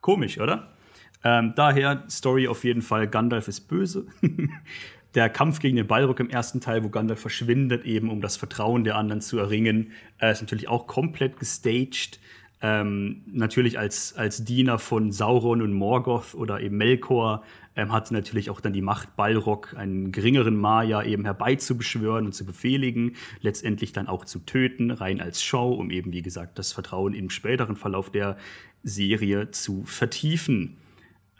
[0.00, 0.74] Komisch, oder?
[1.22, 4.06] Ähm, daher, Story auf jeden Fall, Gandalf ist böse.
[5.14, 8.84] der Kampf gegen den Balrog im ersten Teil, wo Gandalf verschwindet, eben um das Vertrauen
[8.84, 12.20] der anderen zu erringen, äh, ist natürlich auch komplett gestaged
[12.62, 17.42] ähm, natürlich als, als Diener von Sauron und Morgoth oder eben Melkor
[17.74, 22.44] ähm, hatte natürlich auch dann die Macht, Balrog, einen geringeren Maya, eben herbeizubeschwören und zu
[22.44, 27.14] befehligen, letztendlich dann auch zu töten, rein als Show, um eben, wie gesagt, das Vertrauen
[27.14, 28.36] im späteren Verlauf der
[28.82, 30.79] Serie zu vertiefen.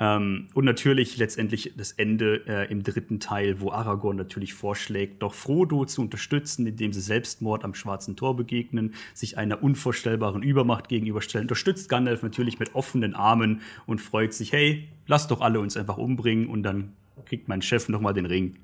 [0.00, 5.34] Ähm, und natürlich letztendlich das Ende äh, im dritten Teil, wo Aragorn natürlich vorschlägt, doch
[5.34, 11.44] Frodo zu unterstützen, indem sie Selbstmord am Schwarzen Tor begegnen, sich einer unvorstellbaren Übermacht gegenüberstellen.
[11.44, 15.98] Unterstützt Gandalf natürlich mit offenen Armen und freut sich, hey, lass doch alle uns einfach
[15.98, 16.94] umbringen und dann
[17.26, 18.56] kriegt mein Chef noch mal den Ring.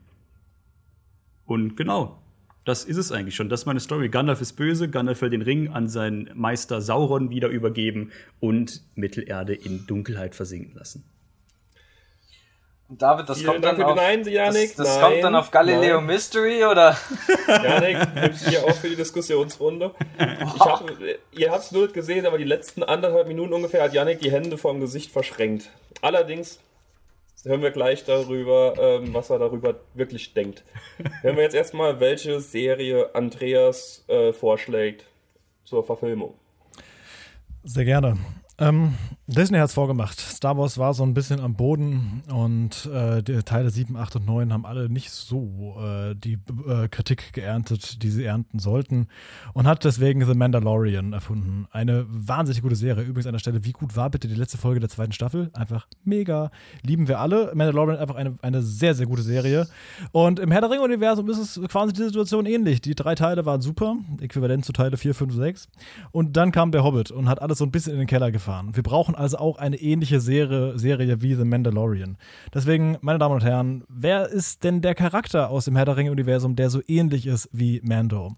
[1.45, 2.23] Und genau,
[2.65, 3.51] das ist es eigentlich schon.
[3.51, 4.09] Das ist meine Story.
[4.09, 8.11] Gandalf ist böse, Gandalf will den Ring an seinen Meister Sauron wieder übergeben
[8.41, 11.05] und Mittelerde in Dunkelheit versinken lassen.
[12.89, 15.97] Und David, das kommt dann auf, nein, Janik, das, das nein, kommt dann auf Galileo
[15.97, 16.07] nein.
[16.07, 16.97] Mystery oder?
[17.49, 19.93] Janik, nimmst hier auch für die Diskussionsrunde.
[20.19, 20.85] Hab,
[21.33, 24.57] ihr habt es nur gesehen, aber die letzten anderthalb Minuten ungefähr hat Janik die Hände
[24.57, 25.71] vorm Gesicht verschränkt.
[26.01, 26.61] Allerdings
[27.43, 30.63] hören wir gleich darüber, ähm, was er darüber wirklich denkt.
[31.23, 35.07] Hören wir jetzt erstmal, welche Serie Andreas äh, vorschlägt
[35.65, 36.35] zur Verfilmung.
[37.65, 38.17] Sehr gerne.
[38.59, 38.95] Ähm,
[39.29, 40.21] Disney hat es vorgemacht.
[40.21, 44.27] Star Wars war so ein bisschen am Boden und äh, die Teile 7, 8 und
[44.27, 46.39] 9 haben alle nicht so äh, die
[46.69, 49.09] äh, Kritik geerntet, die sie ernten sollten
[49.53, 51.67] und hat deswegen The Mandalorian erfunden.
[51.73, 53.03] Eine wahnsinnig gute Serie.
[53.03, 55.51] Übrigens an der Stelle, wie gut war bitte die letzte Folge der zweiten Staffel?
[55.55, 56.53] Einfach mega.
[56.85, 57.51] Lieben wir alle.
[57.53, 59.67] Mandalorian einfach eine, eine sehr, sehr gute Serie.
[60.13, 62.81] Und im Herr der Ringe-Universum ist es quasi die Situation ähnlich.
[62.81, 65.69] Die drei Teile waren super, äquivalent zu Teile 4, 5, 6.
[66.13, 68.71] Und dann kam der Hobbit und hat alles so ein bisschen in den Keller gefahren.
[68.77, 72.17] Wir brauchen also auch eine ähnliche Serie, Serie wie The Mandalorian.
[72.55, 76.57] Deswegen, meine Damen und Herren, wer ist denn der Charakter aus dem Herr der Ringe-Universum,
[76.57, 78.37] der so ähnlich ist wie Mando?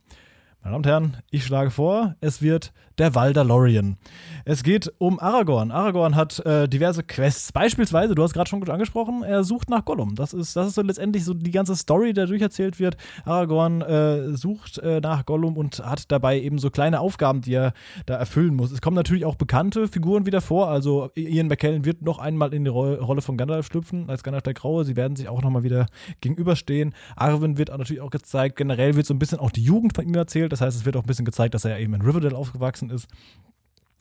[0.63, 3.97] Meine Damen und Herren, ich schlage vor, es wird der Waldalorian.
[4.45, 5.71] Es geht um Aragorn.
[5.71, 7.53] Aragorn hat äh, diverse Quests.
[7.53, 10.15] Beispielsweise, du hast gerade schon angesprochen, er sucht nach Gollum.
[10.15, 12.97] Das ist, das ist so letztendlich so die ganze Story, die durcherzählt wird.
[13.25, 17.73] Aragorn äh, sucht äh, nach Gollum und hat dabei eben so kleine Aufgaben, die er
[18.07, 18.73] da erfüllen muss.
[18.73, 20.69] Es kommen natürlich auch bekannte Figuren wieder vor.
[20.69, 24.43] Also Ian McKellen wird noch einmal in die Ro Rolle von Gandalf schlüpfen, als Gandalf
[24.43, 24.85] der Graue.
[24.85, 25.87] Sie werden sich auch nochmal wieder
[26.21, 26.95] gegenüberstehen.
[27.17, 28.57] Arwen wird natürlich auch gezeigt.
[28.57, 30.53] Generell wird so ein bisschen auch die Jugend von ihm erzählt.
[30.53, 33.09] Das heißt, es wird auch ein bisschen gezeigt, dass er eben in Riverdale aufgewachsen ist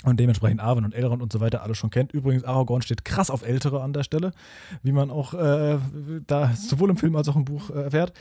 [0.05, 2.11] und dementsprechend Arwen und Elrond und so weiter alle schon kennt.
[2.11, 4.31] Übrigens, Aragorn steht krass auf Ältere an der Stelle,
[4.83, 5.79] wie man auch äh,
[6.27, 8.13] da sowohl im Film als auch im Buch äh, erfährt.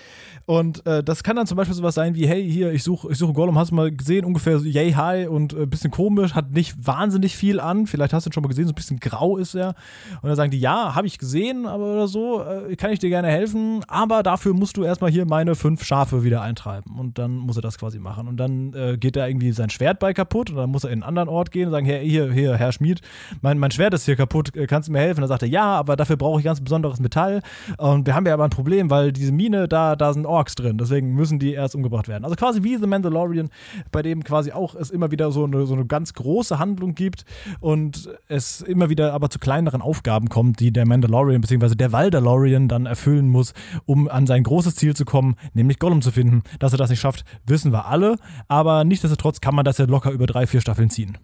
[0.46, 3.18] Und äh, das kann dann zum Beispiel sowas sein wie, hey, hier, ich suche ich
[3.18, 6.34] such Gollum, hast du mal gesehen, ungefähr so, yay, hi und ein äh, bisschen komisch,
[6.34, 8.98] hat nicht wahnsinnig viel an, vielleicht hast du ihn schon mal gesehen, so ein bisschen
[8.98, 9.74] grau ist er.
[10.22, 13.10] Und dann sagen die, ja, habe ich gesehen, aber oder so, äh, kann ich dir
[13.10, 16.98] gerne helfen, aber dafür musst du erstmal hier meine fünf Schafe wieder eintreiben.
[16.98, 18.28] Und dann muss er das quasi machen.
[18.28, 21.02] Und dann äh, geht da irgendwie sein Schwert bei kaputt und dann muss er in
[21.02, 23.00] einen anderen Ort gehen und sagen, hey, hier, hier, Herr Schmied,
[23.42, 25.20] mein, mein Schwert ist hier kaputt, äh, kannst du mir helfen?
[25.20, 27.42] Dann sagt er, ja, aber dafür brauche ich ganz besonderes Metall.
[27.78, 30.78] Und wir haben ja aber ein Problem, weil diese Mine, da, da sind Orks drin,
[30.78, 32.24] deswegen müssen die erst umgebracht werden.
[32.24, 33.48] Also quasi wie The Mandalorian,
[33.92, 37.24] bei dem quasi auch es immer wieder so eine, so eine ganz große Handlung gibt
[37.60, 41.74] und es immer wieder aber zu kleineren Aufgaben kommt, die der Mandalorian bzw.
[41.74, 46.10] der Waldalorian dann erfüllen muss, um an sein großes Ziel zu kommen, nämlich Gollum zu
[46.10, 46.42] finden.
[46.58, 48.16] Dass er das nicht schafft, wissen wir alle,
[48.48, 51.18] aber nichtsdestotrotz kann man das ja locker über drei, vier Staffeln ziehen.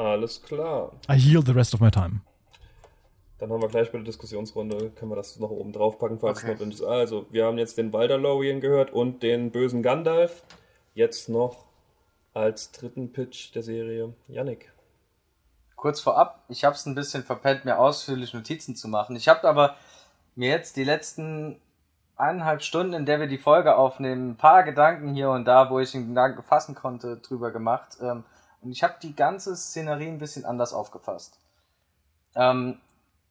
[0.00, 0.92] Alles klar.
[1.10, 2.22] I yield the rest of my time.
[3.38, 6.38] Dann haben wir gleich bei der Diskussionsrunde, können wir das noch oben drauf packen, falls
[6.38, 6.46] okay.
[6.46, 6.86] es notwendig ist.
[6.86, 10.42] Also, wir haben jetzt den Waldalorian gehört und den bösen Gandalf.
[10.94, 11.64] Jetzt noch
[12.32, 14.72] als dritten Pitch der Serie Yannick.
[15.76, 19.16] Kurz vorab, ich habe es ein bisschen verpennt, mir ausführlich Notizen zu machen.
[19.16, 19.76] Ich habe aber
[20.34, 21.60] mir jetzt die letzten
[22.16, 25.78] eineinhalb Stunden, in der wir die Folge aufnehmen, ein paar Gedanken hier und da, wo
[25.78, 27.98] ich einen Gedanken fassen konnte, drüber gemacht.
[28.00, 28.24] Ähm,
[28.60, 31.38] und ich habe die ganze Szenerie ein bisschen anders aufgefasst.
[32.34, 32.80] Ähm,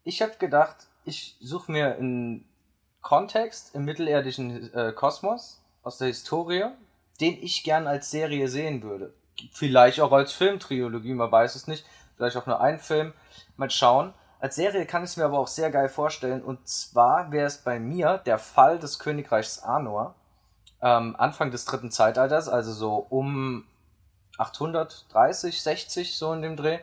[0.04, 2.46] ich habe gedacht, ich suche mir einen
[3.02, 6.66] Kontext im mittelerdischen äh, Kosmos aus der Historie,
[7.22, 9.14] den ich gern als Serie sehen würde.
[9.52, 11.86] Vielleicht auch als Filmtrilogie, man weiß es nicht.
[12.16, 13.14] Vielleicht auch nur ein Film.
[13.56, 14.14] Mal schauen.
[14.40, 16.42] Als Serie kann ich es mir aber auch sehr geil vorstellen.
[16.42, 20.16] Und zwar wäre es bei mir der Fall des Königreichs Anor.
[20.82, 23.66] Ähm, Anfang des dritten Zeitalters, also so um
[24.40, 26.80] 830, 60 so in dem Dreh.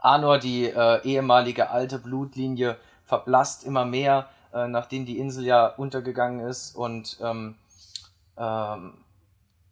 [0.00, 6.46] Anor, die äh, ehemalige alte Blutlinie, verblasst immer mehr, äh, nachdem die Insel ja untergegangen
[6.46, 7.56] ist und ähm,
[8.36, 8.94] ähm,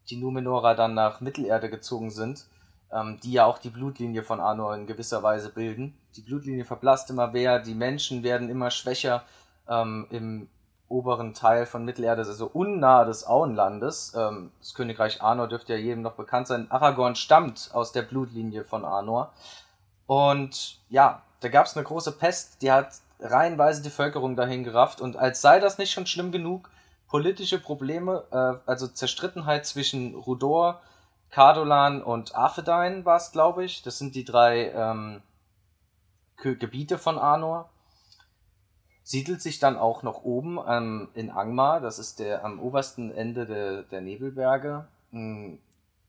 [0.09, 2.47] die Numenorer dann nach Mittelerde gezogen sind,
[2.91, 5.97] ähm, die ja auch die Blutlinie von Anor in gewisser Weise bilden.
[6.17, 9.25] Die Blutlinie verblasst immer mehr, die Menschen werden immer schwächer.
[9.69, 10.49] Ähm, Im
[10.89, 14.15] oberen Teil von Mittelerde, also unnah des Auenlandes.
[14.17, 16.71] Ähm, das Königreich Arnor dürfte ja jedem noch bekannt sein.
[16.71, 19.33] Aragorn stammt aus der Blutlinie von Arnor.
[20.07, 25.01] Und ja, da gab es eine große Pest, die hat reihenweise die Völkerung dahin gerafft.
[25.01, 26.71] Und als sei das nicht schon schlimm genug,
[27.09, 30.81] politische Probleme, äh, also Zerstrittenheit zwischen Rudor,
[31.31, 33.83] Cardolan und Arthedain war es, glaube ich.
[33.83, 35.23] Das sind die drei ähm,
[36.37, 37.69] Gebiete von Arnor.
[39.09, 43.47] Siedelt sich dann auch noch oben ähm, in Angmar, das ist der am obersten Ende
[43.47, 45.59] de, der Nebelberge, mh, hm,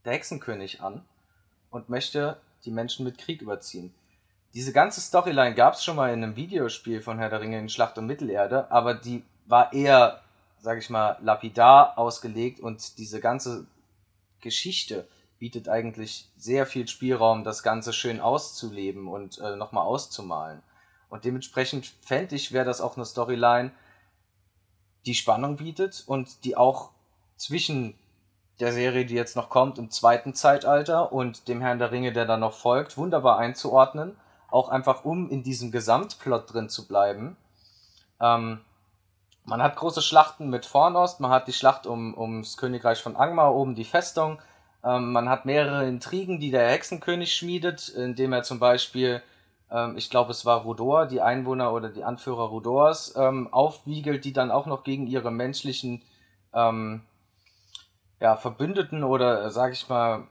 [0.03, 1.05] der Hexenkönig an
[1.69, 3.93] und möchte die Menschen mit Krieg überziehen.
[4.55, 7.69] Diese ganze Storyline gab es schon mal in einem Videospiel von Herr der Ringe in
[7.69, 10.23] Schlacht um Mittelerde, aber die war eher,
[10.59, 13.67] sag ich mal, lapidar ausgelegt und diese ganze
[14.41, 15.07] Geschichte
[15.37, 20.63] bietet eigentlich sehr viel Spielraum, das Ganze schön auszuleben und äh, nochmal auszumalen.
[21.09, 23.71] Und dementsprechend fände ich, wäre das auch eine Storyline,
[25.05, 26.91] die Spannung bietet und die auch
[27.37, 27.95] zwischen
[28.59, 32.25] der Serie, die jetzt noch kommt, im zweiten Zeitalter und dem Herrn der Ringe, der
[32.25, 34.17] dann noch folgt, wunderbar einzuordnen.
[34.49, 37.37] Auch einfach, um in diesem Gesamtplot drin zu bleiben.
[38.19, 38.61] Ähm,
[39.43, 43.53] man hat große Schlachten mit Fornost, man hat die Schlacht um, ums Königreich von Angmar,
[43.55, 44.39] oben die Festung.
[44.83, 49.21] Ähm, man hat mehrere Intrigen, die der Hexenkönig schmiedet, indem er zum Beispiel,
[49.71, 54.33] ähm, ich glaube, es war Rudor, die Einwohner oder die Anführer Rudors, ähm, aufwiegelt, die
[54.33, 56.01] dann auch noch gegen ihre menschlichen
[56.53, 57.01] ähm,
[58.19, 60.27] ja, Verbündeten oder äh, sag ich mal,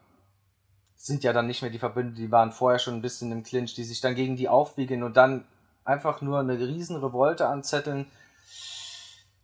[0.96, 3.74] sind ja dann nicht mehr die Verbündeten, die waren vorher schon ein bisschen im Clinch,
[3.74, 5.44] die sich dann gegen die aufwiegeln und dann
[5.84, 8.06] einfach nur eine riesen Revolte anzetteln.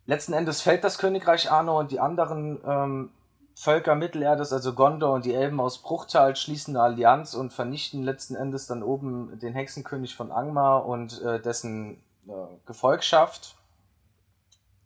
[0.05, 3.09] Letzten Endes fällt das Königreich Arno und die anderen ähm,
[3.55, 8.35] Völker Mittelerdes, also Gondor und die Elben aus Bruchtal, schließen eine Allianz und vernichten letzten
[8.35, 12.31] Endes dann oben den Hexenkönig von Angmar und äh, dessen äh,
[12.65, 13.55] Gefolgschaft.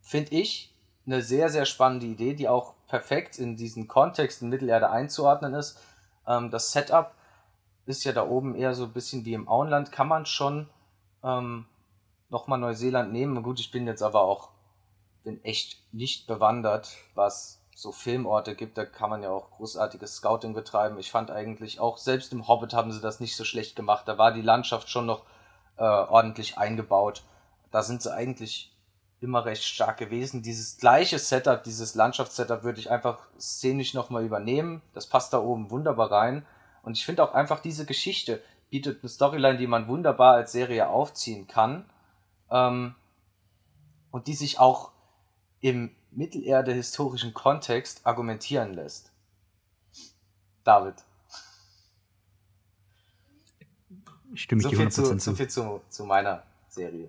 [0.02, 0.74] Finde ich
[1.06, 5.78] eine sehr, sehr spannende Idee, die auch perfekt in diesen Kontext in Mittelerde einzuordnen ist.
[6.26, 7.12] Ähm, das Setup
[7.86, 9.92] ist ja da oben eher so ein bisschen wie im Auenland.
[9.92, 10.68] Kann man schon
[11.24, 11.64] ähm,
[12.28, 13.42] nochmal Neuseeland nehmen.
[13.42, 14.50] Gut, ich bin jetzt aber auch
[15.28, 18.76] bin echt nicht bewandert, was so Filmorte gibt.
[18.76, 20.98] Da kann man ja auch großartiges Scouting betreiben.
[20.98, 24.08] Ich fand eigentlich auch, selbst im Hobbit haben sie das nicht so schlecht gemacht.
[24.08, 25.22] Da war die Landschaft schon noch
[25.76, 27.22] äh, ordentlich eingebaut.
[27.70, 28.74] Da sind sie eigentlich
[29.20, 30.42] immer recht stark gewesen.
[30.42, 34.82] Dieses gleiche Setup, dieses Landschaftssetup würde ich einfach szenisch nochmal übernehmen.
[34.92, 36.44] Das passt da oben wunderbar rein.
[36.82, 40.88] Und ich finde auch einfach diese Geschichte bietet eine Storyline, die man wunderbar als Serie
[40.88, 41.88] aufziehen kann.
[42.50, 42.96] Ähm,
[44.10, 44.90] und die sich auch
[45.60, 49.12] im Mittelerde-historischen Kontext argumentieren lässt.
[50.64, 50.94] David.
[54.32, 55.18] Ich stimme so viel, zu, zu.
[55.18, 57.08] so viel zu, zu meiner Serie.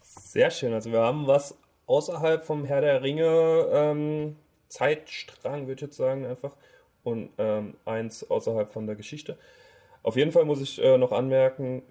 [0.00, 0.72] Sehr schön.
[0.72, 1.56] Also wir haben was
[1.86, 4.36] außerhalb vom Herr der Ringe ähm,
[4.68, 6.56] Zeitstrang, würde ich jetzt sagen, einfach.
[7.04, 9.38] Und ähm, eins außerhalb von der Geschichte.
[10.02, 11.82] Auf jeden Fall muss ich äh, noch anmerken,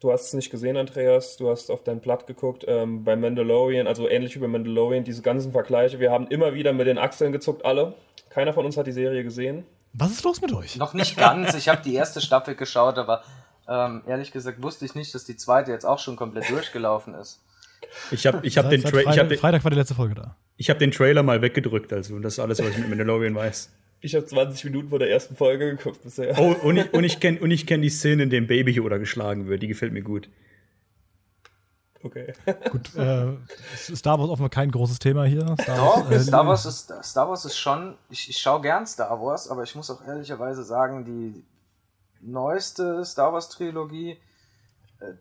[0.00, 3.86] du hast es nicht gesehen, Andreas, du hast auf dein Blatt geguckt, ähm, bei Mandalorian,
[3.86, 6.00] also ähnlich wie bei Mandalorian, diese ganzen Vergleiche.
[6.00, 7.94] Wir haben immer wieder mit den Achseln gezuckt, alle.
[8.30, 9.64] Keiner von uns hat die Serie gesehen.
[9.92, 10.76] Was ist los mit euch?
[10.76, 11.54] Noch nicht ganz.
[11.54, 13.22] Ich habe die erste Staffel geschaut, aber
[13.68, 17.40] ähm, ehrlich gesagt wusste ich nicht, dass die zweite jetzt auch schon komplett durchgelaufen ist.
[18.10, 19.12] Ich habe ich hab den Trailer.
[19.12, 20.36] Freitag, Freitag war die letzte Folge da.
[20.56, 23.70] Ich habe den Trailer mal weggedrückt, also das ist alles, was ich mit Mandalorian weiß.
[24.00, 26.38] Ich habe 20 Minuten vor der ersten Folge geguckt bisher.
[26.38, 29.62] Oh, und ich, und ich kenne kenn die Szene, in der Baby Yoda geschlagen wird.
[29.62, 30.28] Die gefällt mir gut.
[32.02, 32.32] Okay.
[32.70, 33.36] Gut, äh,
[33.76, 35.54] Star Wars offenbar kein großes Thema hier.
[35.60, 38.86] Star Doch, Wars, äh, Star, Wars ist, Star Wars ist schon, ich, ich schaue gern
[38.86, 41.44] Star Wars, aber ich muss auch ehrlicherweise sagen, die
[42.22, 44.16] neueste Star Wars Trilogie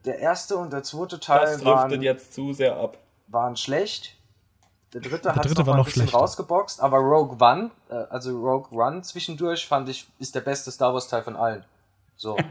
[0.06, 2.98] der erste und der zweite Teil das waren, jetzt zu sehr ab.
[3.28, 4.16] waren schlecht.
[4.94, 6.18] Der dritte hat noch, noch ein bisschen schlechter.
[6.18, 10.94] rausgeboxt, aber Rogue One, äh, also Rogue One zwischendurch fand ich, ist der beste Star
[10.94, 11.64] Wars Teil von allen.
[12.16, 12.38] So.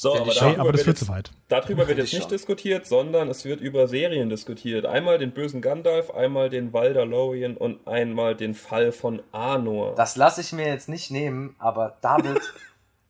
[0.00, 1.32] So, aber, darüber aber das wird zu weit.
[1.48, 2.30] Darüber wird jetzt nicht schon.
[2.30, 4.86] diskutiert, sondern es wird über Serien diskutiert.
[4.86, 9.96] Einmal den bösen Gandalf, einmal den Waldalorian und einmal den Fall von Arnor.
[9.96, 12.40] Das lasse ich mir jetzt nicht nehmen, aber David,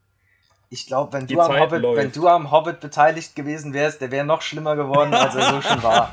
[0.71, 4.25] ich glaube, wenn, du am Hobbit, wenn du am Hobbit beteiligt gewesen wärst, der wäre
[4.25, 6.11] noch schlimmer geworden, als er so schon war.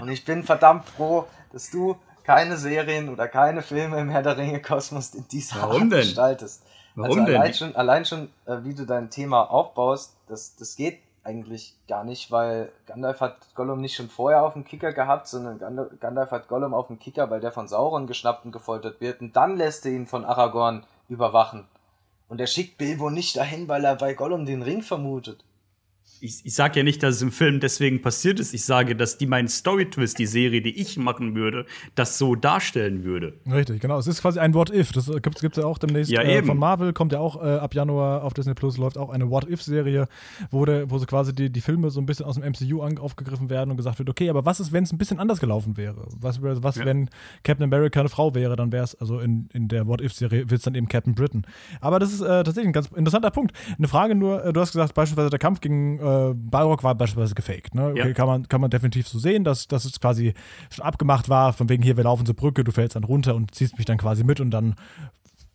[0.00, 4.36] Und ich bin verdammt froh, dass du keine Serien oder keine Filme im Herr der
[4.36, 6.00] Ringe Kosmos in dieser Warum Art denn?
[6.00, 6.62] gestaltest.
[6.94, 7.54] Warum also allein denn?
[7.54, 12.30] Schon, allein schon, äh, wie du dein Thema aufbaust, das, das geht eigentlich gar nicht,
[12.30, 15.58] weil Gandalf hat Gollum nicht schon vorher auf dem Kicker gehabt, sondern
[16.00, 19.20] Gandalf hat Gollum auf dem Kicker, weil der von Sauron geschnappt und gefoltert wird.
[19.20, 21.66] Und dann lässt er ihn von Aragorn überwachen.
[22.28, 25.44] Und er schickt Bilbo nicht dahin, weil er bei Gollum den Ring vermutet.
[26.20, 28.52] Ich, ich sage ja nicht, dass es im Film deswegen passiert ist.
[28.52, 33.04] Ich sage, dass die meinen Story-Twist, die Serie, die ich machen würde, das so darstellen
[33.04, 33.34] würde.
[33.50, 33.98] Richtig, genau.
[33.98, 34.92] Es ist quasi ein What-If.
[34.92, 36.92] Das gibt es ja auch demnächst ja, äh, von Marvel.
[36.92, 40.08] Kommt ja auch äh, ab Januar auf Disney Plus, läuft auch eine What-If-Serie,
[40.50, 43.70] wo, wo so quasi die, die Filme so ein bisschen aus dem MCU aufgegriffen werden
[43.70, 46.06] und gesagt wird, okay, aber was ist, wenn es ein bisschen anders gelaufen wäre?
[46.18, 46.84] Was, was ja.
[46.84, 47.08] wenn
[47.44, 48.56] Captain America eine Frau wäre?
[48.56, 51.46] Dann wäre es, also in, in der What-If-Serie wird es dann eben Captain Britain.
[51.80, 53.52] Aber das ist äh, tatsächlich ein ganz interessanter Punkt.
[53.78, 57.34] Eine Frage nur, äh, du hast gesagt, beispielsweise der Kampf gegen äh, Balrog war beispielsweise
[57.34, 57.74] gefaked.
[57.74, 57.88] Ne?
[57.88, 58.12] Okay, ja.
[58.12, 60.34] kann, man, kann man definitiv so sehen, dass, dass es quasi
[60.70, 63.54] schon abgemacht war, von wegen hier, wir laufen zur Brücke, du fällst dann runter und
[63.54, 64.74] ziehst mich dann quasi mit und dann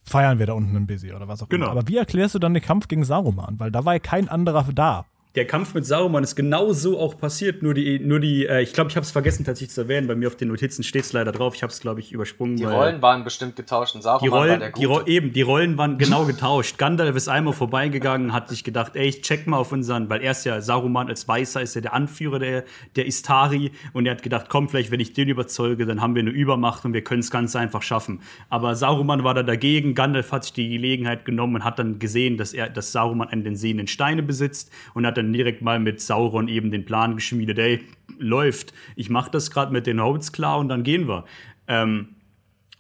[0.04, 1.66] feiern wir da unten ein Busy oder was auch genau.
[1.66, 1.72] immer.
[1.72, 3.60] Aber wie erklärst du dann den Kampf gegen Saruman?
[3.60, 5.06] Weil da war ja kein anderer da
[5.36, 7.62] der Kampf mit Saruman ist genau so auch passiert.
[7.62, 10.08] Nur die, nur die, äh, ich glaube, ich habe es vergessen tatsächlich zu erwähnen.
[10.08, 11.56] Bei mir auf den Notizen steht es leider drauf.
[11.56, 12.56] Ich habe es, glaube ich, übersprungen.
[12.56, 14.80] Die Rollen waren bestimmt getauscht und Saruman die Rollen, war der Gute.
[14.80, 16.78] Die Ro eben, die Rollen waren genau getauscht.
[16.78, 20.32] Gandalf ist einmal vorbeigegangen, hat sich gedacht, ey, ich check mal auf unseren, weil er
[20.32, 22.64] ist ja Saruman als Weißer ist ja der Anführer der,
[22.96, 26.22] der Istari und er hat gedacht, komm, vielleicht, wenn ich den überzeuge, dann haben wir
[26.22, 28.22] eine Übermacht und wir können es ganz einfach schaffen.
[28.50, 29.96] Aber Saruman war da dagegen.
[29.96, 33.44] Gandalf hat sich die Gelegenheit genommen und hat dann gesehen, dass er, dass Saruman einen
[33.44, 37.58] den sehenden Steine besitzt und hat dann direkt mal mit Sauron eben den Plan geschmiedet,
[37.60, 37.82] ey,
[38.18, 41.26] läuft, ich mach das gerade mit den Hobbits klar und dann gehen wir.
[41.68, 42.10] Ähm,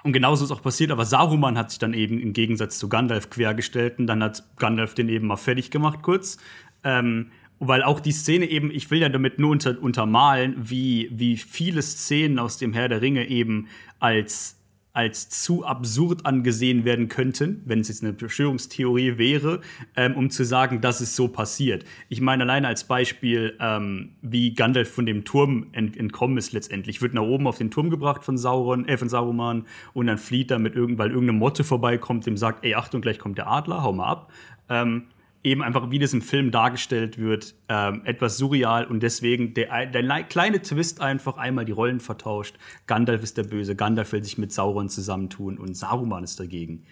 [0.03, 3.31] und genauso ist auch passiert, aber Saruman hat sich dann eben im Gegensatz zu Gandalf
[3.31, 6.37] quergestellt und dann hat Gandalf den eben mal fertig gemacht kurz.
[6.83, 11.37] Ähm, weil auch die Szene eben, ich will ja damit nur unter, untermalen, wie, wie
[11.37, 13.67] viele Szenen aus dem Herr der Ringe eben
[13.99, 14.59] als
[14.95, 19.59] als zu absurd angesehen werden könnten, wenn es jetzt eine Verschwörungstheorie wäre,
[19.95, 21.83] ähm, um zu sagen, dass es so passiert.
[22.07, 27.01] Ich meine alleine als Beispiel, ähm, wie Gandalf von dem Turm ent entkommen ist letztendlich.
[27.01, 30.49] Wird nach oben auf den Turm gebracht von Sauron, äh, von Saruman und dann flieht
[30.49, 33.83] er mit irgend, weil irgendeine Motte vorbeikommt, dem sagt, ey, Achtung, gleich kommt der Adler,
[33.83, 34.31] hau mal ab.
[34.69, 35.03] Ähm,
[35.45, 40.23] eben einfach, wie das im Film dargestellt wird, ähm, etwas surreal und deswegen der, der
[40.23, 42.55] kleine Twist einfach einmal die Rollen vertauscht.
[42.87, 46.85] Gandalf ist der Böse, Gandalf will sich mit Sauron zusammentun und Saruman ist dagegen.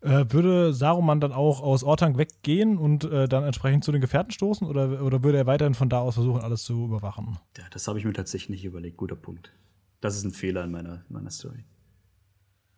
[0.00, 4.30] Äh, würde Saruman dann auch aus Ortang weggehen und äh, dann entsprechend zu den Gefährten
[4.30, 7.38] stoßen oder, oder würde er weiterhin von da aus versuchen, alles zu überwachen?
[7.56, 8.96] Ja, das habe ich mir tatsächlich nicht überlegt.
[8.96, 9.52] Guter Punkt.
[10.00, 11.64] Das ist ein Fehler in meiner, meiner Story.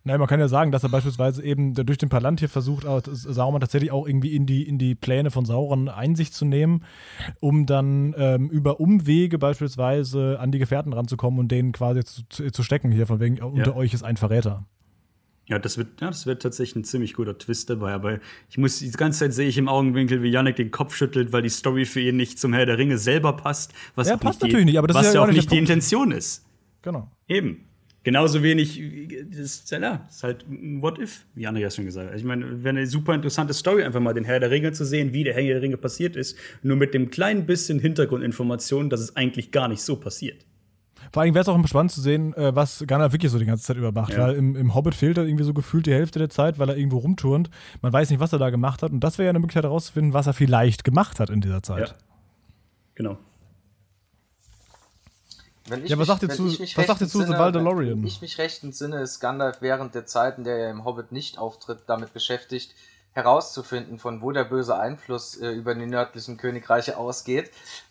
[0.06, 3.90] Nein, man kann ja sagen, dass er beispielsweise eben durch den Palantir versucht, Sauron tatsächlich
[3.90, 6.84] auch irgendwie in die, in die Pläne von Sauron Einsicht zu nehmen,
[7.40, 12.62] um dann ähm, über Umwege beispielsweise an die Gefährten ranzukommen und denen quasi zu, zu,
[12.62, 14.64] stecken hier, von wegen, unter euch ist ein Verräter.
[15.48, 18.78] Ja, das wird, ja, das wird tatsächlich ein ziemlich guter Twist dabei, aber ich muss,
[18.78, 21.84] die ganze Zeit sehe ich im Augenwinkel, wie Yannick den Kopf schüttelt, weil die Story
[21.84, 24.70] für ihn nicht zum Herr der Ringe selber passt, was ja, passt nicht natürlich die,
[24.70, 26.46] nicht, aber das was ist ja auch nicht die Intention ist.
[26.82, 27.10] Genau.
[27.26, 27.66] Eben.
[28.06, 28.80] Genauso wenig,
[29.30, 32.16] das ist, ja, das ist halt ein What If, wie Andreas schon gesagt hat.
[32.16, 35.12] Ich meine, wäre eine super interessante Story, einfach mal den Herr der Ringe zu sehen,
[35.12, 39.16] wie der Herr der Ringe passiert ist, nur mit dem kleinen bisschen Hintergrundinformation, dass es
[39.16, 40.46] eigentlich gar nicht so passiert.
[41.12, 43.64] Vor allem wäre es auch spannend zu sehen, äh, was Gunnar wirklich so die ganze
[43.64, 44.20] Zeit über macht, ja.
[44.20, 46.76] weil im, im, Hobbit fehlt er irgendwie so gefühlt die Hälfte der Zeit, weil er
[46.76, 47.50] irgendwo rumturnt.
[47.82, 50.12] Man weiß nicht, was er da gemacht hat und das wäre ja eine Möglichkeit herauszufinden,
[50.12, 51.88] was er vielleicht gemacht hat in dieser Zeit.
[51.88, 51.94] Ja.
[52.94, 53.18] Genau.
[55.84, 58.00] Ja, was sagt ihr zu, was sagt ihr zu The Valdelorian?
[58.00, 61.12] Wenn ich mich recht entsinne, ist Gandalf während der Zeit, in der er im Hobbit
[61.12, 62.74] nicht auftritt, damit beschäftigt,
[63.12, 67.50] herauszufinden, von wo der böse Einfluss äh, über die nördlichen Königreiche ausgeht.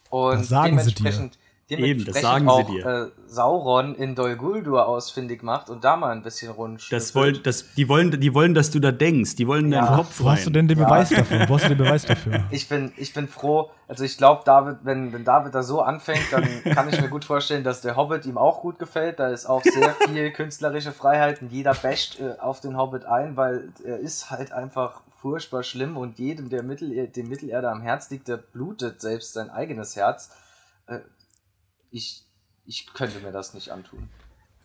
[0.09, 2.85] Und dementsprechend Eben, das sagen auch, sie dir.
[2.85, 6.85] Äh, Sauron in Dol Guldur ausfindig macht und da mal ein bisschen rund.
[6.91, 9.35] Das wollen, das, die wollen, die wollen, dass du da denkst.
[9.35, 9.83] Die wollen ja.
[9.83, 10.85] deinen Kopf Wo hast du denn den ja.
[10.85, 11.49] Beweis dafür?
[11.49, 12.43] Wo hast du den Beweis dafür?
[12.51, 13.71] Ich bin, ich bin froh.
[13.87, 17.25] Also ich glaube, David, wenn, wenn David da so anfängt, dann kann ich mir gut
[17.25, 19.19] vorstellen, dass der Hobbit ihm auch gut gefällt.
[19.19, 23.35] Da ist auch sehr viel künstlerische Freiheit und jeder basht äh, auf den Hobbit ein,
[23.37, 28.11] weil er ist halt einfach furchtbar schlimm und jedem, der Mittel, dem Mittelerde am Herz
[28.11, 30.29] liegt, der blutet selbst sein eigenes Herz.
[31.95, 32.25] Ich,
[32.65, 34.09] ich könnte mir das nicht antun.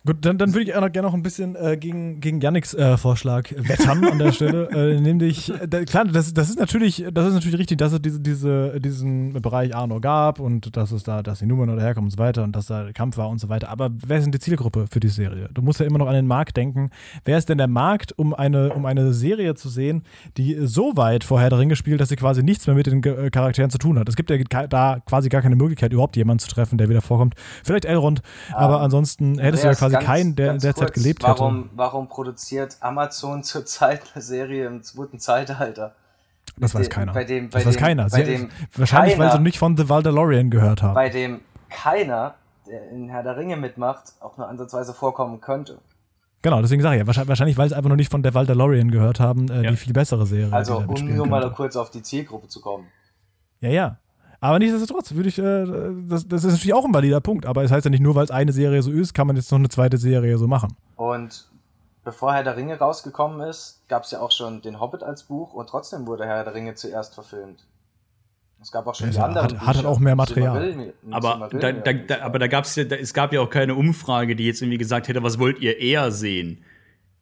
[0.03, 2.73] Gut, dann, dann würde ich auch noch gerne noch ein bisschen äh, gegen, gegen Yannicks
[2.73, 4.69] äh, Vorschlag wettern an der Stelle.
[4.71, 8.19] Äh, nämlich, äh, klar, das, das ist natürlich, das ist natürlich richtig, dass es diese,
[8.19, 12.17] diese, diesen Bereich Arno gab und dass es da, dass die Nummern daherkommen und so
[12.17, 13.69] weiter und dass da Kampf war und so weiter.
[13.69, 15.49] Aber wer ist denn die Zielgruppe für die Serie?
[15.53, 16.89] Du musst ja immer noch an den Markt denken.
[17.25, 20.03] Wer ist denn der Markt, um eine, um eine Serie zu sehen,
[20.37, 23.69] die so weit vorher darin gespielt, dass sie quasi nichts mehr mit den äh, Charakteren
[23.69, 24.07] zu tun hat?
[24.07, 24.37] Es gibt ja
[24.67, 27.35] da quasi gar keine Möglichkeit, überhaupt jemanden zu treffen, der wieder vorkommt.
[27.63, 30.73] Vielleicht Elrond, um, aber ansonsten hättest du ja quasi quasi ganz, keinen, der in der
[30.73, 31.69] kurz, Zeit gelebt warum, hätte.
[31.75, 35.95] Warum produziert Amazon zurzeit eine Serie im zweiten Zeitalter?
[36.57, 37.13] Das weiß keiner.
[37.13, 38.09] Bei dem, bei das weiß dem, keiner.
[38.09, 40.95] Sie, dem wahrscheinlich, keiner, weil sie nicht von The Valdelorian gehört haben.
[40.95, 42.35] Bei dem keiner,
[42.67, 45.79] der in Herr der Ringe mitmacht, auch nur ansatzweise vorkommen könnte.
[46.41, 49.19] Genau, deswegen sage ich ja, wahrscheinlich, weil sie einfach noch nicht von The Valdelorian gehört
[49.19, 49.71] haben, äh, ja.
[49.71, 50.51] die viel bessere Serie.
[50.51, 52.87] Also, um nur mal kurz auf die Zielgruppe zu kommen.
[53.59, 53.97] Ja, ja.
[54.43, 55.65] Aber nichtsdestotrotz würde ich, äh,
[56.09, 58.23] das, das ist natürlich auch ein valider Punkt, aber es heißt ja nicht nur, weil
[58.25, 60.75] es eine Serie so ist, kann man jetzt noch eine zweite Serie so machen.
[60.95, 61.47] Und
[62.03, 65.53] bevor Herr der Ringe rausgekommen ist, gab es ja auch schon den Hobbit als Buch
[65.53, 67.63] und trotzdem wurde Herr der Ringe zuerst verfilmt.
[68.63, 69.59] Es gab auch schon Ja, die anderen.
[69.61, 70.91] hat- hat halt auch mehr Material.
[71.11, 71.97] Aber da, da, ja.
[72.07, 74.77] da, aber da gab's ja, da, es gab ja auch keine Umfrage, die jetzt irgendwie
[74.79, 76.63] gesagt hätte, was wollt ihr eher sehen?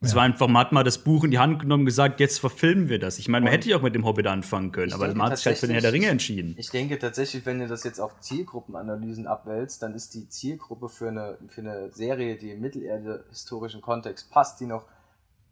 [0.02, 2.40] Es war einfach, man hat mal das Buch in die Hand genommen und gesagt, jetzt
[2.40, 3.18] verfilmen wir das.
[3.18, 5.46] Ich meine, man hätte ja auch mit dem Hobbit anfangen können, aber man hat sich
[5.46, 6.54] halt für den Herr der Ringe entschieden.
[6.56, 11.08] Ich denke tatsächlich, wenn ihr das jetzt auf Zielgruppenanalysen abwälzt, dann ist die Zielgruppe für
[11.08, 14.86] eine, für eine Serie, die im Mittelerde-historischen Kontext passt, die noch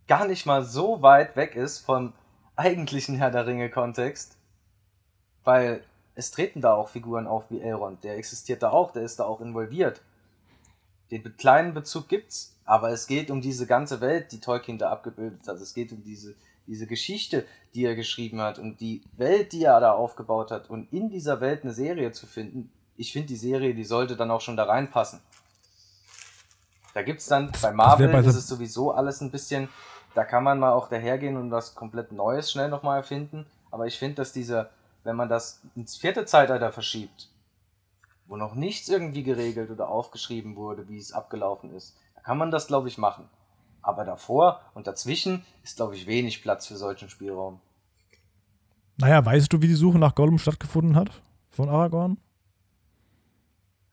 [0.07, 2.15] gar nicht mal so weit weg ist vom
[2.57, 4.39] eigentlichen Herr der Ringe-Kontext,
[5.45, 5.85] weil
[6.15, 9.25] es treten da auch Figuren auf wie Elrond, der existiert da auch, der ist da
[9.25, 10.01] auch involviert.
[11.11, 15.49] Den kleinen Bezug gibt's, aber es geht um diese ganze Welt, die Tolkien da abgebildet
[15.49, 15.57] hat.
[15.57, 16.35] Es geht um diese,
[16.67, 20.69] diese Geschichte, die er geschrieben hat und die Welt, die er da aufgebaut hat.
[20.69, 24.31] Und in dieser Welt eine Serie zu finden, ich finde, die Serie, die sollte dann
[24.31, 25.21] auch schon da reinpassen.
[26.93, 29.71] Da gibt's dann, bei Marvel bei ist es sowieso alles ein bisschen,
[30.15, 33.47] da kann man mal auch dahergehen und was komplett Neues schnell nochmal erfinden.
[33.71, 34.69] Aber ich finde, dass diese,
[35.05, 37.31] wenn man das ins vierte Zeitalter verschiebt,
[38.27, 41.97] wo noch nichts irgendwie geregelt oder aufgeschrieben wurde, wie es abgelaufen ist,
[42.29, 43.27] kann man das, glaube ich, machen.
[43.81, 47.59] Aber davor und dazwischen ist, glaube ich, wenig Platz für solchen Spielraum.
[48.99, 51.23] Naja, weißt du, wie die Suche nach Gollum stattgefunden hat?
[51.49, 52.19] Von Aragorn?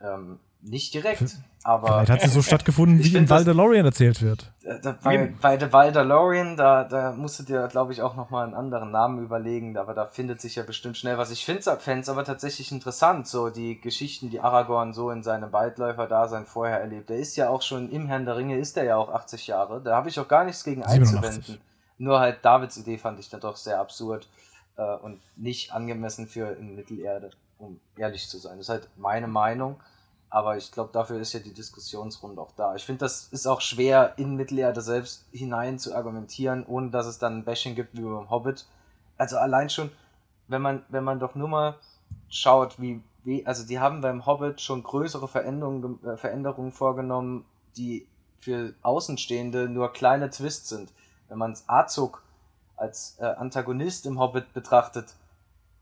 [0.02, 4.52] Ähm, nicht direkt, aber Vielleicht hat sie so stattgefunden, wie in Valdalorian erzählt wird.
[4.64, 8.46] äh, da, bei, bei The Valdalorian, da, da musst du dir, glaube ich, auch nochmal
[8.46, 11.32] einen anderen Namen überlegen, aber da findet sich ja bestimmt schnell was.
[11.32, 16.46] Ich finde es aber tatsächlich interessant, so die Geschichten, die Aragorn so in seinem Waldläufer-Dasein
[16.46, 17.10] vorher erlebt.
[17.10, 19.82] Der ist ja auch schon im Herrn der Ringe, ist er ja auch 80 Jahre.
[19.82, 21.18] Da habe ich auch gar nichts gegen 87.
[21.18, 21.62] einzuwenden.
[21.98, 24.28] Nur halt Davids Idee fand ich da doch sehr absurd
[24.78, 28.58] äh, und nicht angemessen für in Mittelerde, um ehrlich zu sein.
[28.58, 29.78] Das ist halt meine Meinung.
[30.36, 32.76] Aber ich glaube, dafür ist ja die Diskussionsrunde auch da.
[32.76, 37.18] Ich finde, das ist auch schwer, in Mittelerde selbst hinein zu argumentieren, ohne dass es
[37.18, 38.66] dann ein Bashing gibt wie beim Hobbit.
[39.18, 39.92] Also allein schon,
[40.50, 41.76] wenn man, wenn man doch nur mal
[42.28, 47.46] schaut, wie, wie also die haben beim Hobbit schon größere Veränderungen, äh, Veränderungen vorgenommen,
[47.78, 48.06] die
[48.38, 50.92] für Außenstehende nur kleine Twists sind.
[51.30, 52.24] Wenn man Azog
[52.76, 55.14] als äh, Antagonist im Hobbit betrachtet,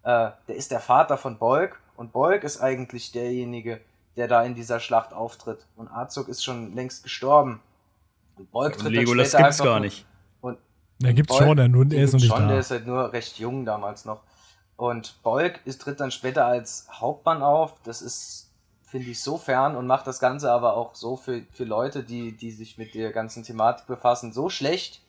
[0.04, 3.82] äh, der ist der Vater von Bolg und Bolg ist eigentlich derjenige,
[4.16, 5.66] der da in dieser Schlacht auftritt.
[5.76, 7.60] Und Azog ist schon längst gestorben.
[8.38, 10.06] Und Bolg tritt dann Legolas später gibt's gar nicht.
[10.42, 10.58] Und
[11.00, 12.60] Der gibt's Bolg- schon, der, nur, er ist noch nicht schon, Der da.
[12.60, 14.22] ist halt nur recht jung damals noch.
[14.76, 17.74] Und Bolg ist, tritt dann später als Hauptmann auf.
[17.84, 18.50] Das ist,
[18.86, 22.32] finde ich, so fern und macht das Ganze aber auch so für, für Leute, die,
[22.32, 25.02] die sich mit der ganzen Thematik befassen, so schlecht.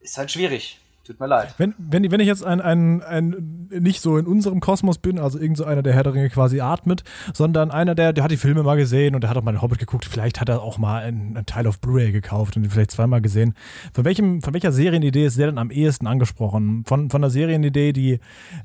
[0.00, 0.80] Ist halt schwierig.
[1.06, 1.54] Tut mir leid.
[1.58, 5.38] Wenn, wenn, wenn ich jetzt ein, ein, ein nicht so in unserem Kosmos bin, also
[5.38, 7.04] irgend so einer, der Herr der Ringe quasi atmet,
[7.34, 9.60] sondern einer, der, der hat die Filme mal gesehen und der hat auch mal den
[9.60, 12.90] Hobbit geguckt, vielleicht hat er auch mal einen, einen Teil auf Blu-ray gekauft und vielleicht
[12.90, 13.52] zweimal gesehen.
[13.92, 16.84] Von, welchem, von welcher Serienidee ist der denn am ehesten angesprochen?
[16.86, 18.20] Von, von einer Serienidee, die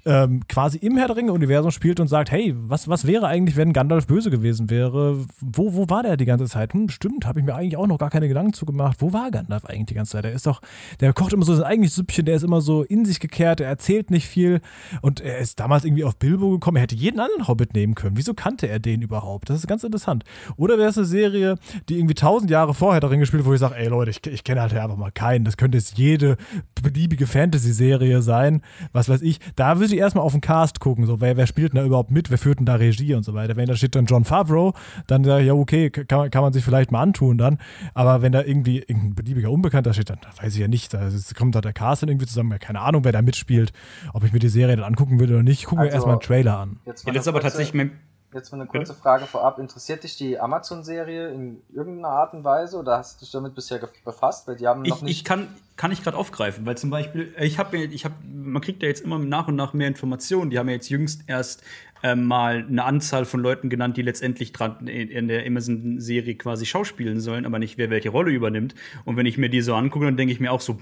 [0.06, 3.74] ähm, quasi im Herr der Ringe-Universum spielt und sagt, hey, was, was wäre eigentlich, wenn
[3.74, 5.26] Gandalf böse gewesen wäre?
[5.42, 6.74] Wo, wo war der die ganze Zeit?
[6.74, 8.98] Hm, stimmt, habe ich mir eigentlich auch noch gar keine Gedanken zu gemacht.
[9.00, 10.24] Wo war Gandalf eigentlich die ganze Zeit?
[10.24, 10.62] Der ist doch,
[11.02, 13.68] der kocht immer so sein eigenes Süppchen, der ist immer so in sich gekehrt, er
[13.68, 14.62] erzählt nicht viel
[15.02, 18.16] und er ist damals irgendwie auf Bilbo gekommen, er hätte jeden anderen Hobbit nehmen können.
[18.18, 19.50] Wieso kannte er den überhaupt?
[19.50, 20.24] Das ist ganz interessant.
[20.56, 21.56] Oder wäre es eine Serie,
[21.90, 24.62] die irgendwie tausend Jahre vorher darin gespielt, wo ich sage, ey Leute, ich, ich kenne
[24.62, 25.44] halt einfach mal keinen.
[25.44, 26.38] Das könnte jetzt jede
[26.82, 28.62] beliebige Fantasy-Serie sein,
[28.94, 29.40] was weiß ich.
[29.56, 32.12] Da würde ich erstmal auf den Cast gucken, so wer, wer spielt denn da überhaupt
[32.12, 33.56] mit, wer führt denn da Regie und so weiter.
[33.56, 34.74] Wenn da steht dann John Favreau,
[35.08, 37.58] dann sage ich, ja okay, kann, man- kann man sich vielleicht mal antun dann.
[37.94, 40.94] Aber wenn da irgendwie irgendein beliebiger Unbekannter steht, dann weiß ich ja nicht.
[40.94, 43.72] Da kommt da der Cast dann irgendwie zusammen, ja, keine Ahnung, wer da mitspielt,
[44.14, 45.60] ob ich mir die Serie dann angucken würde oder nicht.
[45.60, 46.80] Ich gucke mir Also- erstmal einen Trailer an.
[46.86, 47.92] Jetzt Ja, das ist aber tatsächlich mein,
[48.32, 49.58] Jetzt mal eine kurze Frage vorab.
[49.58, 53.80] Interessiert dich die Amazon-Serie in irgendeiner Art und Weise oder hast du dich damit bisher
[54.06, 54.48] befasst?
[54.48, 55.18] Weil die haben noch Ich, nicht.
[55.18, 55.48] ich kann,
[55.78, 58.84] kann ich gerade aufgreifen, weil zum Beispiel, äh, ich habe mir, ich habe, man kriegt
[58.84, 60.52] ja jetzt immer nach und nach mehr Informationen.
[60.52, 61.64] Die haben ja jetzt jüngst erst
[62.04, 66.68] ähm, mal eine Anzahl von Leuten genannt, die letztendlich dran in, in der Amazon-Serie quasi
[66.68, 68.76] schauspielen sollen, aber nicht wer welche Rolle übernimmt.
[69.06, 70.78] Und wenn ich mir die so angucke, dann denke ich mir auch so,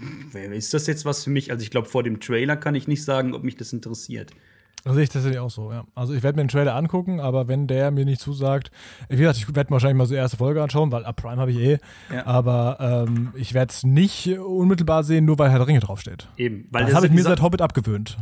[0.52, 1.50] ist das jetzt was für mich?
[1.50, 4.32] Also ich glaube, vor dem Trailer kann ich nicht sagen, ob mich das interessiert.
[4.88, 5.84] Das sehe ich tatsächlich auch so, ja.
[5.96, 8.72] Also ich werde mir den Trailer angucken, aber wenn der mir nicht zusagt,
[9.10, 11.38] wie gesagt, ich werde mir wahrscheinlich mal so die erste Folge anschauen, weil ab Prime
[11.42, 11.78] habe ich eh.
[12.14, 12.26] Ja.
[12.26, 16.28] Aber ähm, ich werde es nicht unmittelbar sehen, nur weil Herr der Ringe draufsteht.
[16.38, 18.18] Eben, weil das habe ich mir seit Hobbit abgewöhnt.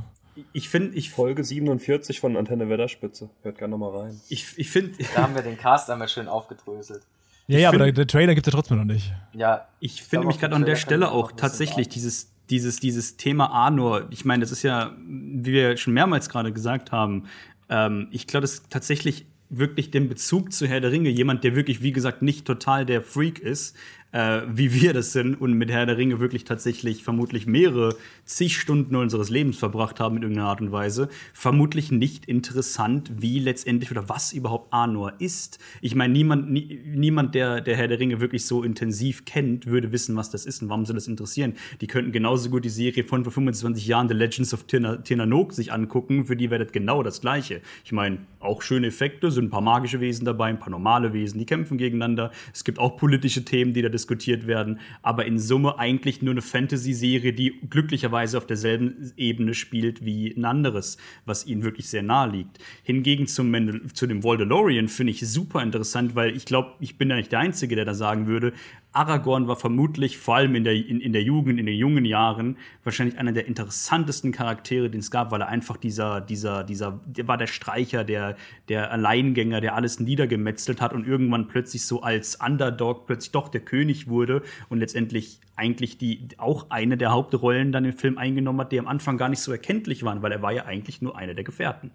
[0.51, 3.29] Ich finde, ich, Folge 47 von Antenne Wedderspitze.
[3.43, 4.21] Hört gerne nochmal rein.
[4.27, 7.03] ich, ich finde, Da haben wir den Cast einmal schön aufgedröselt.
[7.47, 9.13] Ja, ja, aber find- der, der Trailer gibt es ja trotzdem noch nicht.
[9.33, 14.07] Ja, Ich finde mich gerade an der Stelle auch tatsächlich dieses, dieses, dieses Thema Arnor,
[14.11, 17.23] ich meine, das ist ja, wie wir schon mehrmals gerade gesagt haben,
[17.69, 21.55] ähm, ich glaube, das ist tatsächlich wirklich den Bezug zu Herr der Ringe, jemand, der
[21.55, 23.75] wirklich, wie gesagt, nicht total der Freak ist,
[24.15, 28.57] äh, wie wir das sind und mit Herr der Ringe wirklich tatsächlich vermutlich mehrere zig
[28.57, 33.91] Stunden unseres Lebens verbracht haben in irgendeiner Art und Weise, vermutlich nicht interessant, wie letztendlich
[33.91, 35.59] oder was überhaupt Arnor ist.
[35.81, 39.91] Ich meine, niemand, nie, niemand, der, der Herr der Ringe wirklich so intensiv kennt, würde
[39.91, 41.55] wissen, was das ist und warum soll das interessieren.
[41.81, 45.73] Die könnten genauso gut die Serie von vor 25 Jahren, The Legends of Tirnanok, sich
[45.73, 47.59] angucken, für die wäre das genau das Gleiche.
[47.83, 51.37] Ich meine, auch schöne Effekte, sind ein paar magische Wesen dabei, ein paar normale Wesen,
[51.37, 52.31] die kämpfen gegeneinander.
[52.53, 54.04] Es gibt auch politische Themen, die da diskutiert
[54.47, 60.35] werden, aber in Summe eigentlich nur eine Fantasy-Serie, die glücklicherweise auf derselben Ebene spielt wie
[60.35, 62.59] ein anderes, was ihnen wirklich sehr nahe liegt.
[62.83, 63.51] Hingegen zum
[63.93, 67.39] zu dem Voldemorian finde ich super interessant, weil ich glaube, ich bin ja nicht der
[67.39, 68.53] Einzige, der da sagen würde,
[68.95, 72.57] Aragorn war vermutlich, vor allem in der, in, in der Jugend, in den jungen Jahren,
[72.83, 77.27] wahrscheinlich einer der interessantesten Charaktere, den es gab, weil er einfach dieser, dieser, dieser, der
[77.27, 78.37] war der Streicher, der,
[78.69, 83.61] der Alleingänger, der alles niedergemetzelt hat und irgendwann plötzlich so als Underdog plötzlich doch der
[83.61, 88.71] König wurde und letztendlich eigentlich die, auch eine der Hauptrollen dann im Film eingenommen hat,
[88.71, 91.33] die am Anfang gar nicht so erkenntlich waren, weil er war ja eigentlich nur einer
[91.33, 91.91] der Gefährten.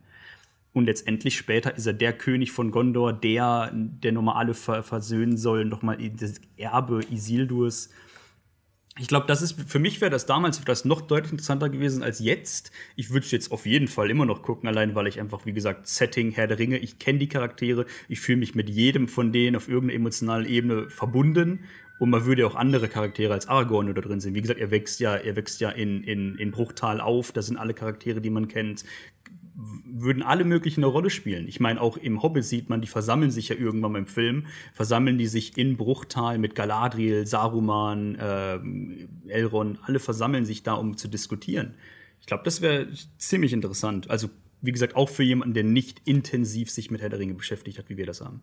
[0.73, 5.37] Und letztendlich später ist er der König von Gondor, der, der nochmal alle ver versöhnen
[5.37, 7.91] soll, nochmal das Erbe Isildurs.
[8.99, 12.21] Ich glaube, das ist für mich wäre das damals das noch deutlich interessanter gewesen als
[12.21, 12.71] jetzt.
[12.97, 15.53] Ich würde es jetzt auf jeden Fall immer noch gucken, allein weil ich einfach, wie
[15.53, 19.33] gesagt, Setting, Herr der Ringe, ich kenne die Charaktere, ich fühle mich mit jedem von
[19.33, 21.61] denen auf irgendeiner emotionalen Ebene verbunden.
[21.99, 24.35] Und man würde ja auch andere Charaktere als Aragorn da drin sehen.
[24.35, 27.31] Wie gesagt, er wächst ja, er wächst ja in, in, in Bruchtal auf.
[27.31, 28.85] Das sind alle Charaktere, die man kennt
[29.55, 31.49] würden alle möglichen eine Rolle spielen.
[31.49, 35.19] Ich meine, auch im Hobbit sieht man, die versammeln sich ja irgendwann im Film, versammeln
[35.19, 38.59] die sich in Bruchtal mit Galadriel, Saruman, äh,
[39.29, 41.75] Elrond, alle versammeln sich da, um zu diskutieren.
[42.21, 44.09] Ich glaube, das wäre ziemlich interessant.
[44.11, 44.29] Also,
[44.61, 47.89] wie gesagt, auch für jemanden, der nicht intensiv sich mit Herr der Ringe beschäftigt hat,
[47.89, 48.43] wie wir das haben.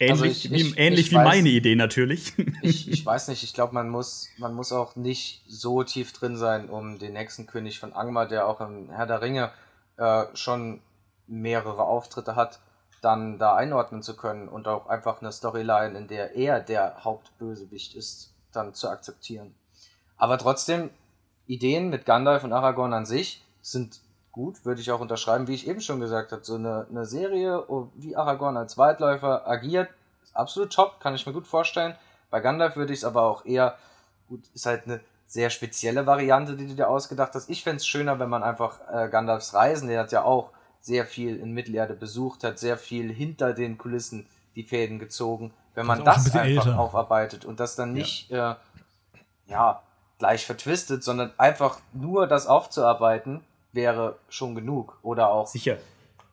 [0.00, 2.32] Ähnlich, also ich, wie, ich, ähnlich ich wie weiß, meine Idee natürlich.
[2.62, 6.36] Ich, ich weiß nicht, ich glaube, man muss, man muss auch nicht so tief drin
[6.36, 9.50] sein, um den nächsten König von Angmar, der auch im Herr der Ringe
[9.96, 10.80] äh, schon
[11.26, 12.60] mehrere Auftritte hat,
[13.00, 17.94] dann da einordnen zu können und auch einfach eine Storyline, in der er der Hauptbösewicht
[17.94, 19.54] ist, dann zu akzeptieren.
[20.16, 20.90] Aber trotzdem,
[21.46, 24.00] Ideen mit Gandalf und Aragorn an sich sind
[24.38, 26.44] gut, würde ich auch unterschreiben, wie ich eben schon gesagt habe.
[26.44, 29.90] So eine, eine Serie, oh, wie Aragorn als Waldläufer agiert,
[30.22, 31.96] ist absolut top, kann ich mir gut vorstellen.
[32.30, 33.76] Bei Gandalf würde ich es aber auch eher,
[34.28, 37.50] gut, ist halt eine sehr spezielle Variante, die du dir ausgedacht hast.
[37.50, 41.04] Ich fände es schöner, wenn man einfach äh, Gandalfs Reisen, der hat ja auch sehr
[41.04, 45.52] viel in Mittelerde besucht, hat sehr viel hinter den Kulissen die Fäden gezogen.
[45.74, 46.78] Wenn man das, das ein einfach älter.
[46.78, 48.52] aufarbeitet und das dann nicht, ja.
[48.52, 48.56] Äh,
[49.50, 49.82] ja,
[50.18, 53.42] gleich vertwistet, sondern einfach nur das aufzuarbeiten,
[53.72, 54.98] wäre schon genug.
[55.02, 55.46] Oder auch.
[55.46, 55.78] Sicher.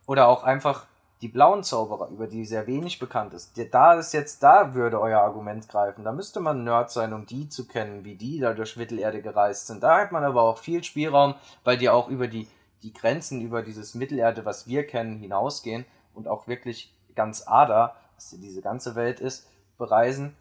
[0.08, 0.86] Oder auch einfach
[1.22, 3.58] die blauen Zauberer, über die sehr wenig bekannt ist.
[3.72, 6.04] Da ist jetzt, da würde euer Argument greifen.
[6.04, 9.68] Da müsste man Nerd sein, um die zu kennen, wie die da durch Mittelerde gereist
[9.68, 9.82] sind.
[9.82, 12.48] Da hat man aber auch viel Spielraum, weil die auch über die,
[12.84, 18.30] die Grenzen, über dieses Mittelerde, was wir kennen, hinausgehen und auch wirklich ganz Ada, was
[18.30, 19.48] diese ganze Welt ist,
[19.78, 20.36] bereisen.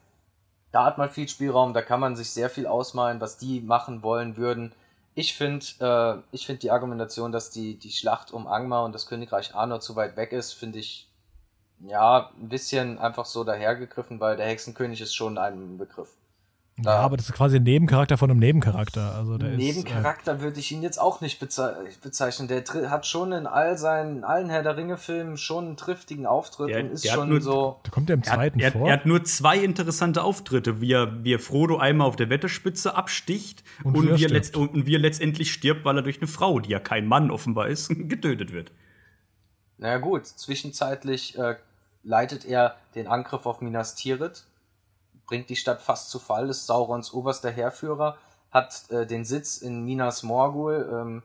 [0.72, 4.02] Da hat man viel Spielraum, da kann man sich sehr viel ausmalen, was die machen
[4.02, 4.72] wollen würden
[5.14, 9.06] ich finde äh, ich find die Argumentation, dass die, die Schlacht um Angmar und das
[9.06, 11.08] Königreich Arnor zu weit weg ist, finde ich
[11.80, 16.10] ja ein bisschen einfach so dahergegriffen, weil der Hexenkönig ist schon ein Begriff.
[16.82, 19.14] Ja, aber das ist quasi ein Nebencharakter von einem Nebencharakter.
[19.14, 22.48] Also der Nebencharakter ist, äh, würde ich ihn jetzt auch nicht bezeichnen.
[22.48, 26.80] Der hat schon in all seinen, allen Herr der Ringe-Filmen schon einen triftigen Auftritt der,
[26.80, 27.78] und ist schon nur, so.
[27.84, 28.88] Da kommt er im zweiten er, vor.
[28.88, 32.96] Er, hat nur zwei interessante Auftritte, wie er, wie er Frodo einmal auf der Wetterspitze
[32.96, 36.26] absticht und, und, wie, er letzt, und wie er letztendlich stirbt, weil er durch eine
[36.26, 38.72] Frau, die ja kein Mann offenbar ist, getötet wird.
[39.78, 41.54] Na naja, gut, zwischenzeitlich äh,
[42.02, 44.44] leitet er den Angriff auf Minas Tirith
[45.26, 48.16] bringt die Stadt fast zu Fall, ist Saurons oberster Heerführer,
[48.50, 51.22] hat äh, den Sitz in Minas Morgul, ähm,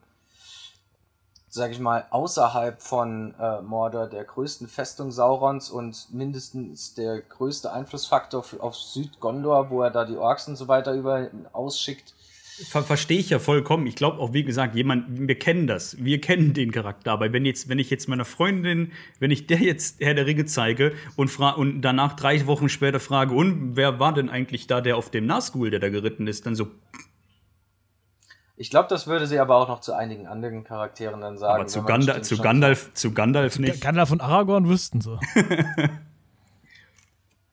[1.50, 7.72] sag ich mal, außerhalb von äh, Mordor, der größten Festung Saurons und mindestens der größte
[7.72, 12.14] Einflussfaktor auf Südgondor, wo er da die Orks und so weiter über ausschickt.
[12.68, 13.88] Ver Verstehe ich ja vollkommen.
[13.88, 16.04] Ich glaube auch, wie gesagt, jemand, wir kennen das.
[16.04, 17.12] Wir kennen den Charakter.
[17.12, 20.46] Aber wenn jetzt, wenn ich jetzt meiner Freundin, wenn ich der jetzt Herr der Ringe
[20.46, 24.98] zeige und, und danach drei Wochen später frage, und wer war denn eigentlich da, der
[24.98, 26.68] auf dem Nazgul, der da geritten ist, dann so.
[28.58, 31.62] Ich glaube, das würde sie aber auch noch zu einigen anderen Charakteren dann sagen.
[31.62, 33.80] Aber zu, Ganda zu Gandalf, zu Gandalf nicht.
[33.80, 35.18] Gandalf und Aragorn wüssten sie.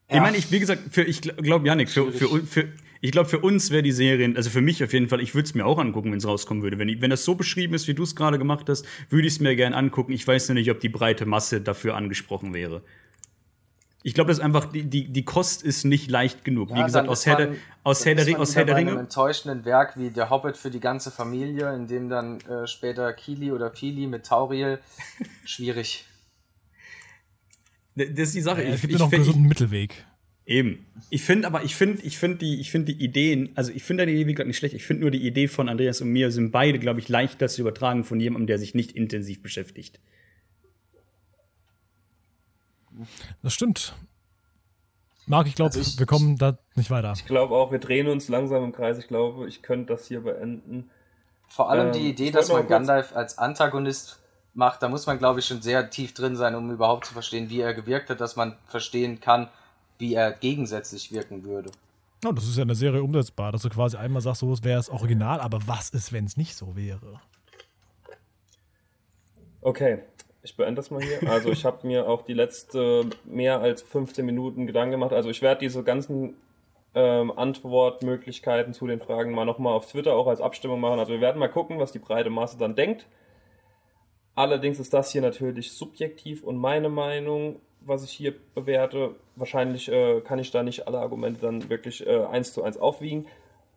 [0.08, 2.72] ich meine, ich, wie gesagt, für, ich glaube, Janik, für, für, für,
[3.06, 5.46] Ich glaube, für uns wäre die Serie, also für mich auf jeden Fall, ich würde
[5.46, 6.76] es mir auch angucken, wenn es rauskommen würde.
[6.80, 9.38] Wenn, wenn das so beschrieben ist, wie du es gerade gemacht hast, würde ich es
[9.38, 10.10] mir gerne angucken.
[10.10, 12.82] Ich weiß nur nicht, ob die breite Masse dafür angesprochen wäre.
[14.02, 16.70] Ich glaube, das einfach, die, die, die Kost ist nicht leicht genug.
[16.70, 17.54] Ja, wie gesagt, aus Herr, der,
[17.84, 18.40] aus Herr der Ringe.
[18.40, 18.90] Aus Herr der Ringe.
[18.90, 23.12] einem enttäuschenden Werk wie Der Hobbit für die ganze Familie, in dem dann äh, später
[23.12, 24.80] Kili oder Fili mit Tauriel.
[25.44, 26.06] Schwierig.
[27.94, 28.64] Das ist die Sache.
[28.64, 30.04] Ja, es gibt ich, noch einen gesunden Mittelweg.
[30.46, 30.86] Eben.
[31.10, 34.06] Ich finde aber, ich finde, ich finde die, ich finde die Ideen, also ich finde
[34.06, 34.74] die Idee gerade nicht schlecht.
[34.74, 37.60] Ich finde nur die Idee von Andreas und mir sind beide, glaube ich, leichter zu
[37.62, 39.98] übertragen von jemandem, der sich nicht intensiv beschäftigt.
[43.42, 43.94] Das stimmt.
[45.26, 47.12] Marc, ich glaube, also wir kommen da nicht weiter.
[47.16, 48.98] Ich glaube auch, wir drehen uns langsam im Kreis.
[48.98, 50.88] Ich glaube, ich könnte das hier beenden.
[51.48, 54.20] Vor allem ähm, die Idee, dass man Gandalf als Antagonist
[54.54, 57.50] macht, da muss man, glaube ich, schon sehr tief drin sein, um überhaupt zu verstehen,
[57.50, 59.48] wie er gewirkt hat, dass man verstehen kann,
[59.98, 61.70] wie er gegensätzlich wirken würde.
[62.24, 64.88] Oh, das ist ja eine Serie umsetzbar, dass du quasi einmal sagst, so wäre es
[64.88, 67.20] original, aber was ist, wenn es nicht so wäre?
[69.60, 69.98] Okay,
[70.42, 71.28] ich beende das mal hier.
[71.28, 75.12] Also ich habe mir auch die letzte mehr als 15 Minuten Gedanken gemacht.
[75.12, 76.36] Also ich werde diese ganzen
[76.94, 80.98] ähm, Antwortmöglichkeiten zu den Fragen mal nochmal auf Twitter auch als Abstimmung machen.
[80.98, 83.06] Also wir werden mal gucken, was die breite Masse dann denkt.
[84.34, 89.14] Allerdings ist das hier natürlich subjektiv und meine Meinung, was ich hier bewerte.
[89.36, 93.26] Wahrscheinlich äh, kann ich da nicht alle Argumente dann wirklich äh, eins zu eins aufwiegen.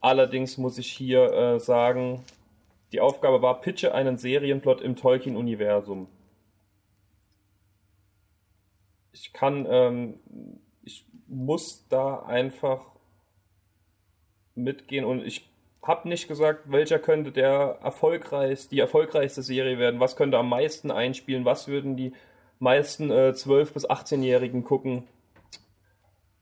[0.02, 2.24] Allerdings muss ich hier äh, sagen,
[2.92, 6.08] die Aufgabe war, pitche einen Serienplot im Tolkien-Universum
[9.20, 10.20] ich kann, ähm,
[10.84, 12.82] ich muss da einfach
[14.56, 15.50] mitgehen und ich
[15.82, 20.92] habe nicht gesagt, welcher könnte der erfolgreich, die erfolgreichste Serie werden, was könnte am meisten
[20.92, 22.14] einspielen, was würden die
[22.60, 25.08] meisten äh, 12- bis 18-Jährigen gucken.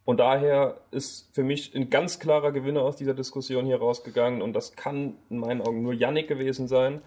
[0.04, 4.54] Und daher ist für mich ein ganz klarer Gewinner aus dieser Diskussion hier rausgegangen und
[4.54, 7.02] das kann in meinen Augen nur Yannick gewesen sein,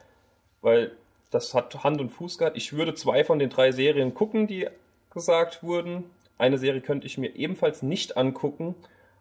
[0.61, 0.93] weil
[1.31, 2.57] das hat Hand und Fuß gehabt.
[2.57, 4.69] Ich würde zwei von den drei Serien gucken, die
[5.12, 6.05] gesagt wurden.
[6.37, 8.74] Eine Serie könnte ich mir ebenfalls nicht angucken.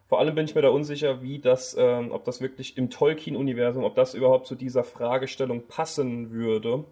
[0.08, 3.84] Vor allem bin ich mir da unsicher, wie das, ähm, ob das wirklich im Tolkien-Universum,
[3.84, 6.84] ob das überhaupt zu dieser Fragestellung passen würde.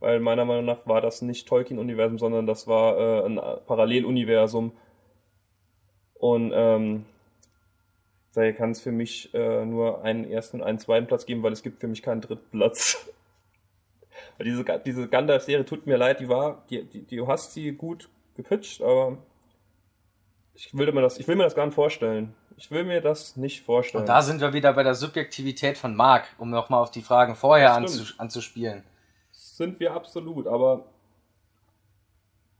[0.00, 4.72] Weil meiner Meinung nach war das nicht Tolkien-Universum, sondern das war äh, ein Paralleluniversum.
[6.14, 7.06] Und ähm,
[8.34, 11.52] daher kann es für mich äh, nur einen ersten und einen zweiten Platz geben, weil
[11.52, 13.08] es gibt für mich keinen dritten Platz.
[14.42, 18.82] Diese, diese Gandalf-Serie tut mir leid, die war, die, die, du hast sie gut gepitcht,
[18.82, 19.16] aber
[20.54, 22.34] ich will mir das, ich will mir das gar nicht vorstellen.
[22.58, 24.02] Ich will mir das nicht vorstellen.
[24.02, 27.34] Und da sind wir wieder bei der Subjektivität von Marc, um nochmal auf die Fragen
[27.34, 28.82] vorher anzus anzuspielen.
[29.56, 30.84] Sind wir absolut, aber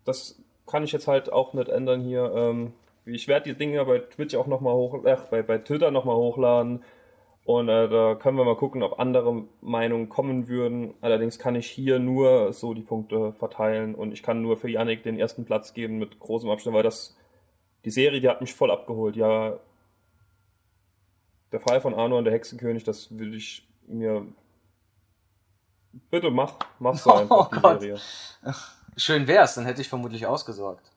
[0.07, 2.33] das kann ich jetzt halt auch nicht ändern hier.
[2.35, 2.73] Ähm,
[3.05, 6.83] ich werde die Dinge bei Twitch auch nochmal hoch, äh, bei, bei Twitter nochmal hochladen.
[7.45, 10.95] Und äh, da können wir mal gucken, ob andere Meinungen kommen würden.
[11.03, 15.03] Allerdings kann ich hier nur so die Punkte verteilen und ich kann nur für Yannick
[15.03, 17.15] den ersten Platz geben mit großem Abstand, weil das
[17.85, 19.17] die Serie, die hat mich voll abgeholt.
[19.17, 19.61] Ja,
[21.53, 24.27] der Fall von Arno und der Hexenkönig, das würde ich mir
[26.11, 27.81] bitte mach, mach so einfach oh die Gott.
[27.81, 28.01] Serie.
[28.97, 30.91] Schön wär's, dann hätte ich vermutlich ausgesorgt.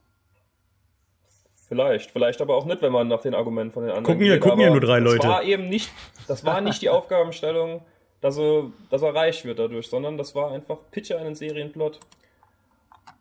[1.67, 4.41] Vielleicht, vielleicht aber auch nicht, wenn man nach den Argumenten von den anderen gucken geht.
[4.41, 5.19] Gucken ja nur drei Leute.
[5.19, 5.91] Das war eben nicht,
[6.27, 7.85] das war nicht die Aufgabenstellung,
[8.21, 11.99] dass er, dass er reich wird dadurch, sondern das war einfach Pitcher einen Serienplot.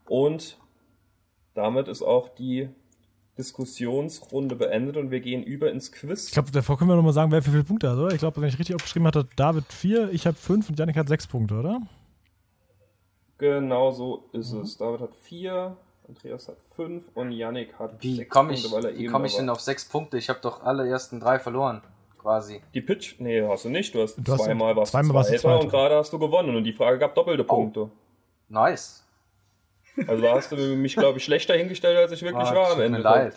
[0.07, 0.57] Und
[1.55, 2.71] damit ist auch die
[3.39, 6.27] Diskussionsrunde beendet und wir gehen über ins Quiz.
[6.27, 8.13] Ich glaube, davor können wir nochmal sagen, wer wie viele Punkte hat, oder?
[8.13, 11.09] Ich glaube, wenn ich richtig aufgeschrieben hatte, David vier, ich habe fünf und Janik hat
[11.09, 11.81] sechs Punkte, oder?
[13.39, 14.63] Genau so ist mhm.
[14.63, 14.77] es.
[14.77, 15.77] David hat vier,
[16.09, 19.27] Andreas hat fünf und Yannick hat wie sechs komm ich, Punkte, weil er Wie komme
[19.27, 20.19] ich denn auf sechs Punkte?
[20.19, 21.83] Ich habe doch alle ersten drei verloren,
[22.19, 22.61] quasi.
[22.75, 23.17] Die Pitch?
[23.21, 23.95] Nee, hast du nicht.
[23.95, 26.73] Du hast, du zweimal was zweimal warst Zweiter und gerade hast du gewonnen und die
[26.73, 27.55] Frage gab doppelte oh.
[27.55, 27.91] Punkte.
[28.49, 29.05] Nice.
[30.07, 32.99] Also da hast du mich, glaube ich, schlechter hingestellt, als ich wirklich ah, war Ende.
[32.99, 33.35] Mir leid.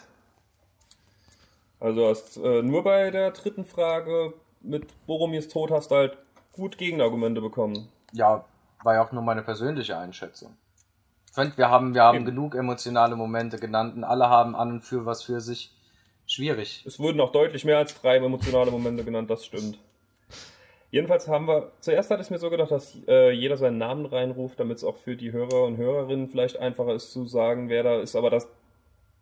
[1.80, 6.18] Also hast äh, nur bei der dritten Frage mit Boromirs Tod hast du halt
[6.52, 7.90] gut Gegenargumente bekommen.
[8.14, 8.46] Ja,
[8.84, 10.56] war ja auch nur meine persönliche Einschätzung.
[11.28, 12.26] Ich finde, wir haben, wir haben Eben.
[12.26, 15.74] genug emotionale Momente genannt und alle haben an und für was für sich.
[16.28, 16.84] Schwierig.
[16.86, 19.80] Es wurden auch deutlich mehr als drei emotionale Momente genannt, das stimmt.
[20.92, 24.60] Jedenfalls haben wir, zuerst hatte ich mir so gedacht, dass äh, jeder seinen Namen reinruft,
[24.60, 28.00] damit es auch für die Hörer und Hörerinnen vielleicht einfacher ist zu sagen, wer da
[28.02, 28.48] ist, aber das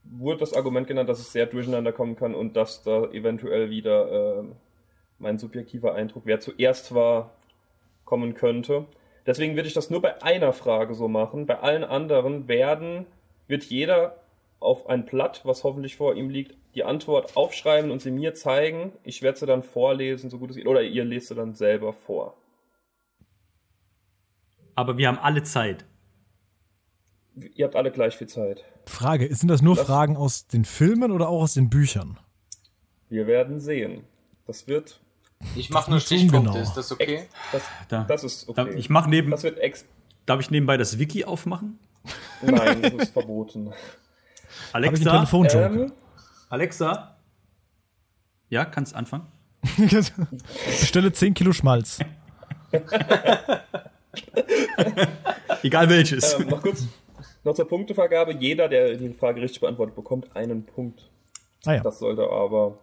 [0.03, 4.39] wurde das Argument genannt, dass es sehr durcheinander kommen kann und dass da eventuell wieder
[4.39, 4.43] äh,
[5.19, 7.35] mein subjektiver Eindruck, wer zuerst war,
[8.03, 8.85] kommen könnte.
[9.27, 11.45] Deswegen würde ich das nur bei einer Frage so machen.
[11.45, 13.05] Bei allen anderen werden,
[13.47, 14.15] wird jeder
[14.59, 18.91] auf ein Blatt, was hoffentlich vor ihm liegt, die Antwort aufschreiben und sie mir zeigen.
[19.03, 20.67] Ich werde sie dann vorlesen, so gut es geht.
[20.67, 22.35] Oder ihr lest sie dann selber vor.
[24.75, 25.85] Aber wir haben alle Zeit.
[27.35, 28.65] Ihr habt alle gleich viel Zeit.
[28.85, 32.19] Frage, sind das nur das Fragen aus den Filmen oder auch aus den Büchern?
[33.07, 34.03] Wir werden sehen.
[34.45, 34.99] Das wird.
[35.55, 36.61] Ich mache nur Stichpunkte, genau.
[36.61, 37.27] ist das okay?
[37.51, 38.75] Das, da, das ist okay.
[38.75, 39.31] Ich mache neben.
[39.31, 39.85] Das wird ex
[40.25, 41.79] Darf ich nebenbei das Wiki aufmachen?
[42.41, 43.73] Nein, das ist verboten.
[44.73, 45.91] Alexa, ähm,
[46.49, 47.15] Alexa.
[48.49, 49.27] Ja, kannst anfangen.
[50.79, 51.99] Bestelle 10 Kilo Schmalz.
[55.63, 56.33] Egal welches.
[56.39, 56.87] Ähm, noch kurz
[57.43, 58.33] noch zur Punktevergabe.
[58.33, 61.09] Jeder, der die Frage richtig beantwortet, bekommt einen Punkt.
[61.65, 61.81] Ah, ja.
[61.81, 62.77] Das sollte aber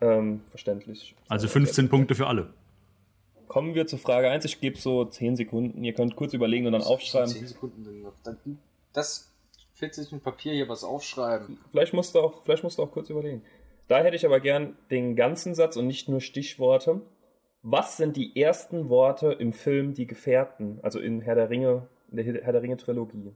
[0.00, 1.14] ähm, verständlich sein.
[1.28, 2.52] Also 15 Punkte für alle.
[3.48, 4.44] Kommen wir zur Frage 1.
[4.46, 5.84] Ich gebe so 10 Sekunden.
[5.84, 7.28] Ihr könnt kurz überlegen und dann aufschreiben.
[7.28, 7.86] 10 Sekunden.
[8.92, 9.30] Das
[9.74, 11.58] 40 mit Papier hier was aufschreiben.
[11.70, 13.42] Vielleicht musst, du auch, vielleicht musst du auch kurz überlegen.
[13.88, 17.02] Da hätte ich aber gern den ganzen Satz und nicht nur Stichworte.
[17.62, 22.16] Was sind die ersten Worte im Film Die Gefährten, also in Herr der Ringe, in
[22.16, 23.34] der Herr der Ringe Trilogie?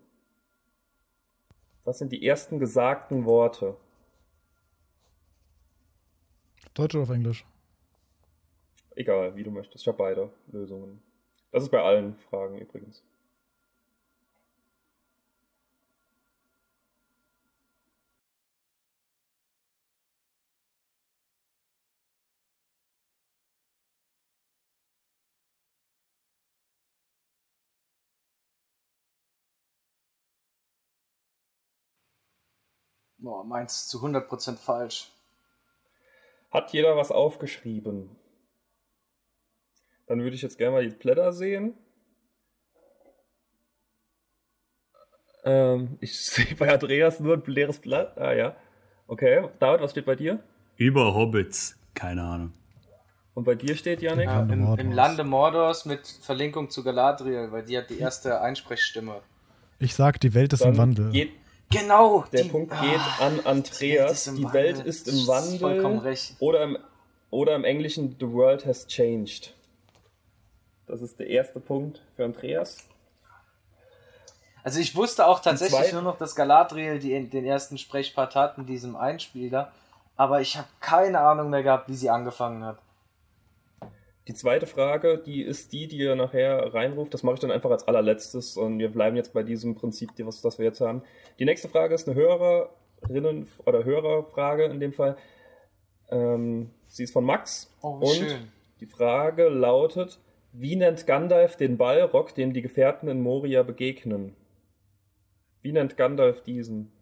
[1.84, 3.76] Was sind die ersten gesagten Worte?
[6.74, 7.46] Deutsch oder auf Englisch?
[8.94, 9.82] Egal, wie du möchtest.
[9.82, 11.02] Ich habe beide Lösungen.
[11.50, 13.02] Das ist bei allen Fragen übrigens.
[33.18, 35.10] Boah, meins zu 100% falsch.
[36.50, 38.16] Hat jeder was aufgeschrieben?
[40.06, 41.74] Dann würde ich jetzt gerne mal die Blätter sehen.
[45.44, 48.16] Ähm, ich sehe bei Andreas nur ein leeres Blatt.
[48.16, 48.56] Ah ja.
[49.06, 49.48] Okay.
[49.58, 50.42] David, was steht bei dir?
[50.76, 51.76] Über Hobbits.
[51.94, 52.52] Keine Ahnung.
[53.34, 54.26] Und bei dir steht, Janik?
[54.26, 59.20] Ja, im, Im Lande Mordors mit Verlinkung zu Galadriel, weil die hat die erste Einsprechstimme.
[59.78, 61.10] Ich sag, die Welt ist Dann im Wandel.
[61.10, 61.32] Geht,
[61.70, 62.24] Genau.
[62.32, 64.24] Der die, Punkt geht ah, an Andreas.
[64.24, 65.58] Die, die Welt ist im Wandel.
[65.58, 66.34] Vollkommen recht.
[66.38, 66.78] Oder im,
[67.30, 69.54] oder im Englischen The World has changed.
[70.86, 72.78] Das ist der erste Punkt für Andreas.
[74.64, 78.66] Also ich wusste auch tatsächlich nur noch, dass Galadriel die, den ersten Sprechpart hat in
[78.66, 79.72] diesem Einspieler,
[80.16, 82.78] aber ich habe keine Ahnung mehr gehabt, wie sie angefangen hat.
[84.28, 87.14] Die zweite Frage, die ist die, die ihr nachher reinruft.
[87.14, 90.42] Das mache ich dann einfach als allerletztes und wir bleiben jetzt bei diesem Prinzip, was,
[90.42, 91.02] das wir jetzt haben.
[91.38, 95.16] Die nächste Frage ist eine Hörerinnen- oder Hörerfrage in dem Fall.
[96.10, 97.74] Ähm, sie ist von Max.
[97.80, 98.52] Oh, und schön.
[98.80, 100.18] die Frage lautet:
[100.52, 104.36] Wie nennt Gandalf den Ballrock, dem die Gefährten in Moria begegnen?
[105.62, 106.92] Wie nennt Gandalf diesen?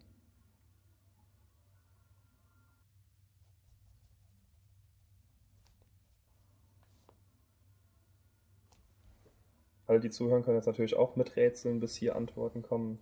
[9.87, 12.99] Alle, die zuhören, können jetzt natürlich auch miträtseln, bis hier Antworten kommen.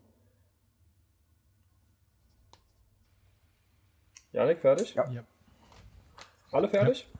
[4.32, 4.94] Janik, fertig?
[4.94, 5.10] Ja.
[5.12, 5.24] ja.
[6.52, 7.08] Alle fertig?
[7.12, 7.20] Ja.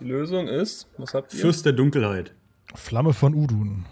[0.00, 1.40] Die Lösung ist, was habt ihr?
[1.40, 2.34] Fürst der Dunkelheit.
[2.74, 3.86] Flamme von Udun.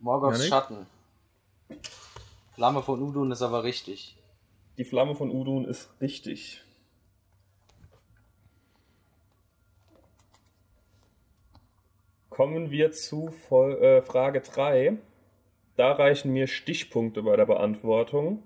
[0.00, 0.86] Morgoths Schatten.
[2.54, 4.16] Flamme von Udun ist aber richtig.
[4.78, 6.64] Die Flamme von Udun ist richtig.
[12.38, 14.96] Kommen wir zu Vol äh, Frage 3.
[15.74, 18.44] Da reichen mir Stichpunkte bei der Beantwortung.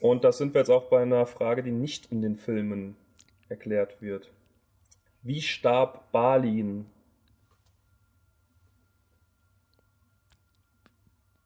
[0.00, 2.96] Und das sind wir jetzt auch bei einer Frage, die nicht in den Filmen
[3.48, 4.32] erklärt wird.
[5.22, 6.86] Wie starb Balin?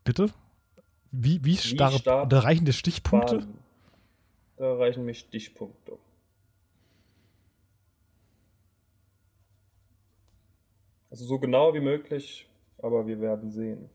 [0.04, 0.30] Bitte?
[1.10, 3.40] Wie, wie, starb, wie starb da reichen dir Stichpunkte?
[3.40, 3.58] Balin.
[4.56, 5.98] Da reichen mir Stichpunkte.
[11.14, 12.44] Also so genau wie möglich,
[12.82, 13.88] aber wir werden sehen.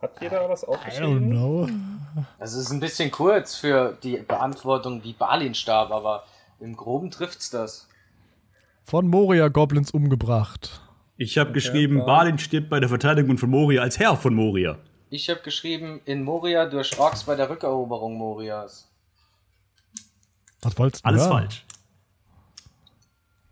[0.00, 1.32] Hat jeder was aufgeschrieben?
[1.32, 1.68] I don't know.
[2.38, 6.24] Also es ist ein bisschen kurz für die Beantwortung, wie Balin starb, aber
[6.60, 7.90] im Groben trifft's das.
[8.84, 10.80] Von Moria Goblins umgebracht.
[11.18, 12.06] Ich habe okay, geschrieben.
[12.06, 14.78] Balin stirbt bei der Verteidigung von Moria als Herr von Moria.
[15.14, 18.90] Ich habe geschrieben, in Moria durch Orks bei der Rückeroberung Morias.
[20.60, 21.08] Was wolltest du?
[21.08, 21.30] Alles hören?
[21.30, 21.64] falsch.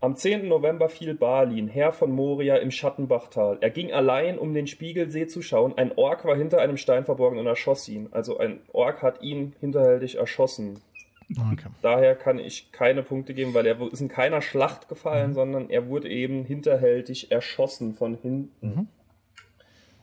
[0.01, 0.49] Am 10.
[0.49, 3.59] November fiel Balin, Herr von Moria im Schattenbachtal.
[3.61, 5.77] Er ging allein, um den Spiegelsee zu schauen.
[5.77, 8.09] Ein Ork war hinter einem Stein verborgen und erschoss ihn.
[8.11, 10.81] Also ein Ork hat ihn hinterhältig erschossen.
[11.53, 11.69] Okay.
[11.81, 15.35] Daher kann ich keine Punkte geben, weil er ist in keiner Schlacht gefallen, mhm.
[15.35, 18.51] sondern er wurde eben hinterhältig erschossen von hinten.
[18.59, 18.87] Mhm.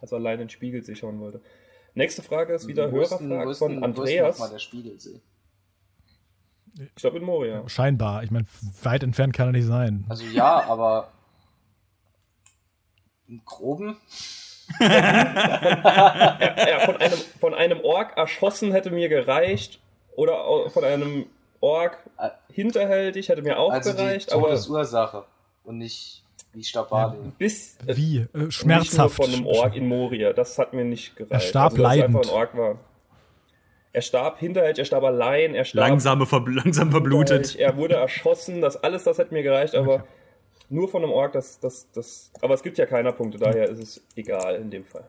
[0.00, 1.40] Als er allein den Spiegelsee schauen wollte.
[1.94, 4.38] Nächste Frage ist wieder Hörerfrage von Andreas.
[4.38, 5.20] Mal der Spiegelsee?
[6.78, 7.68] Ich glaube in Moria.
[7.68, 8.22] Scheinbar.
[8.22, 8.46] Ich meine,
[8.82, 10.04] weit entfernt kann er nicht sein.
[10.08, 11.08] Also ja, aber
[13.28, 13.96] im Groben.
[14.78, 14.88] ja,
[16.68, 19.80] ja, von, einem, von einem Ork erschossen hätte mir gereicht.
[20.16, 21.26] Oder von einem
[21.60, 21.98] Ork
[22.48, 24.30] hinterhältig hätte mir auch also gereicht.
[24.30, 25.24] Die Todesursache
[25.64, 28.26] und nicht wie starb ja, Bis, wie?
[28.34, 29.16] Äh, schmerzhaft.
[29.16, 30.32] von einem Ork in Moria.
[30.32, 31.32] Das hat mir nicht gereicht.
[31.32, 32.16] Er starb also, leidend.
[32.16, 32.78] Einfach ein Ork war.
[33.92, 35.88] Er starb hinterhältig, er starb allein, er starb.
[35.88, 37.56] Langsame, ver langsam verblutet.
[37.56, 40.04] Er wurde erschossen, das alles, das hat mir gereicht, aber okay.
[40.68, 42.30] nur von einem Ork, das, das, das.
[42.40, 45.08] Aber es gibt ja keiner Punkte, daher ist es egal in dem Fall.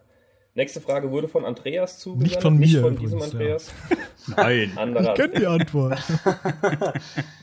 [0.54, 2.32] Nächste Frage wurde von Andreas zugesendet.
[2.32, 2.66] Nicht von mir.
[2.66, 3.74] Nicht von diesem übrigens, Andreas.
[3.90, 4.34] Ja.
[4.38, 4.72] Nein.
[4.76, 5.12] Anderer.
[5.12, 6.00] Ich kenne die Antwort.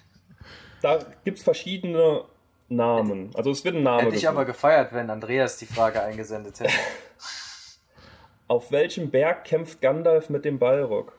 [0.82, 2.24] da gibt es verschiedene
[2.68, 3.30] Namen.
[3.34, 4.02] Also es wird ein Name.
[4.02, 6.72] Hätte ich aber gefeiert, wenn Andreas die Frage eingesendet hätte.
[8.48, 11.18] Auf welchem Berg kämpft Gandalf mit dem Balrog?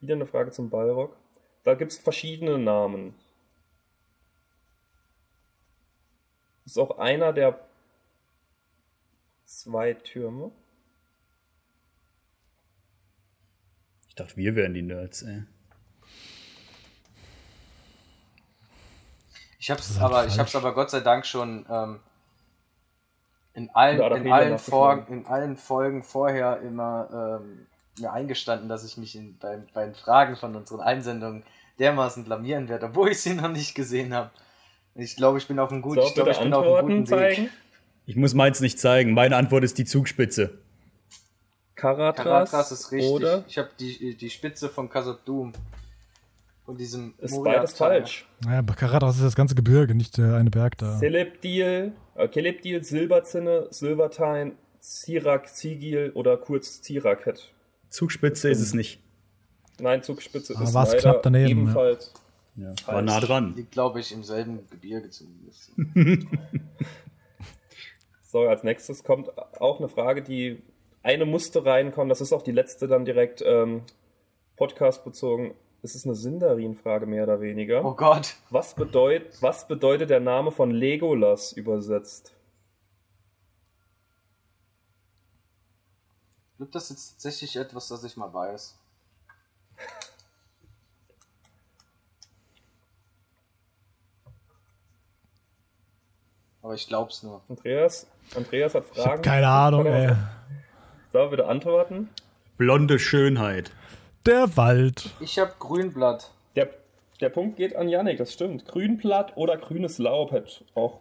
[0.00, 1.16] Wieder eine Frage zum Balrog.
[1.64, 3.14] Da gibt es verschiedene Namen.
[6.64, 7.60] Ist auch einer der
[9.44, 10.50] zwei Türme.
[14.08, 15.44] Ich dachte, wir wären die Nerds, ey.
[19.66, 21.98] Ich hab's halt aber, ich hab's aber Gott sei Dank schon ähm,
[23.52, 27.66] in allen, in allen, Vor in allen Folgen vorher immer ähm,
[27.98, 31.42] mir eingestanden, dass ich mich in, bei, bei den Fragen von unseren Einsendungen
[31.80, 34.30] dermaßen blamieren werde, obwohl ich sie noch nicht gesehen habe.
[34.94, 37.06] Ich glaube, ich bin auf einem guten, so, ich glaub, ich bin auf einem guten
[37.06, 37.42] zeigen?
[37.46, 37.50] Weg.
[38.06, 39.14] Ich muss meins nicht zeigen.
[39.14, 40.60] Meine Antwort ist die Zugspitze.
[41.74, 43.10] Karatras, Karatras ist richtig.
[43.10, 43.44] Oder?
[43.48, 45.52] Ich habe die, die Spitze von Khazad Doom.
[46.66, 48.26] Von diesem Ist beides falsch.
[48.44, 50.98] Naja, Karatras ist das ganze Gebirge, nicht der eine Berg da.
[50.98, 57.52] Celebdil, äh, Celebdil, Silberzinne, Silvertine, Zirak, Zigil oder kurz Ziraket.
[57.88, 59.00] Zugspitze ist es nicht.
[59.78, 62.12] Nein, Zugspitze Aber ist leider knapp daneben, ebenfalls.
[62.14, 62.26] Ja.
[62.56, 63.54] Ja, war nah dran.
[63.54, 65.72] Liegt, glaube ich, im selben Gebirge zumindest.
[68.22, 69.30] so, als nächstes kommt
[69.60, 70.62] auch eine Frage, die
[71.02, 72.08] eine musste reinkommen.
[72.08, 73.82] Das ist auch die letzte dann direkt ähm,
[74.56, 75.54] Podcast bezogen.
[75.82, 77.84] Es ist eine Sindarin-Frage mehr oder weniger.
[77.84, 78.34] Oh Gott.
[78.50, 82.34] Was, bedeut, was bedeutet der Name von Legolas übersetzt?
[86.58, 88.78] Gibt das jetzt tatsächlich etwas, das ich mal weiß?
[96.62, 97.42] Aber ich glaub's nur.
[97.48, 99.22] Andreas, Andreas hat Fragen.
[99.22, 100.16] keine Ahnung, ey.
[101.12, 102.08] So, bitte antworten.
[102.56, 103.70] Blonde Schönheit.
[104.26, 105.10] Der Wald.
[105.20, 106.32] Ich hab Grünblatt.
[106.56, 106.70] Der,
[107.20, 108.66] der Punkt geht an Yannick, das stimmt.
[108.66, 111.00] Grünblatt oder grünes Laub hat auch.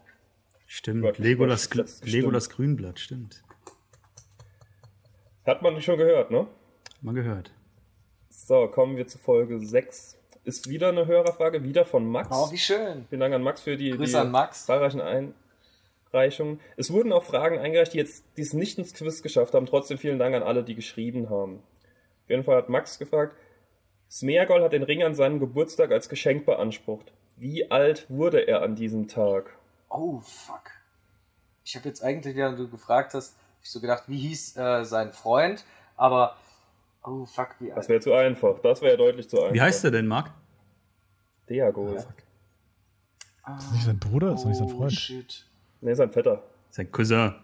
[0.67, 1.67] Stimmt, Legolas,
[2.03, 3.43] Legolas Grünblatt, stimmt.
[5.43, 6.45] Hat man schon gehört, ne?
[7.01, 7.51] Mal gehört.
[8.29, 10.19] So, kommen wir zu Folge 6.
[10.43, 12.29] Ist wieder eine Hörerfrage, wieder von Max.
[12.31, 13.05] Oh, wie schön.
[13.09, 14.67] Vielen Dank an Max für die, Grüße die an Max.
[14.67, 16.59] zahlreichen Einreichungen.
[16.77, 19.65] Es wurden auch Fragen eingereicht, die jetzt dies nicht ins Quiz geschafft haben.
[19.65, 21.63] Trotzdem vielen Dank an alle, die geschrieben haben.
[22.25, 23.37] Auf jeden Fall hat Max gefragt,
[24.09, 27.11] Smeagol hat den Ring an seinem Geburtstag als Geschenk beansprucht.
[27.37, 29.55] Wie alt wurde er an diesem Tag?
[29.89, 30.71] Oh, fuck.
[31.63, 35.11] Ich habe jetzt eigentlich, während du gefragt hast, ich so gedacht, wie hieß äh, sein
[35.11, 35.65] Freund,
[35.97, 36.35] aber
[37.03, 38.59] oh fuck, wie Das wäre zu einfach.
[38.59, 39.53] Das wäre deutlich zu einfach.
[39.53, 40.31] Wie heißt er denn, Marc?
[41.47, 41.93] Deago.
[41.93, 41.95] Ja.
[41.97, 42.07] Ist
[43.45, 44.33] das nicht sein Bruder?
[44.33, 44.93] Ist das nicht sein oh, Freund?
[44.93, 45.45] Shit.
[45.81, 46.41] Nee, sein Vetter.
[46.71, 47.35] Sein Cousin.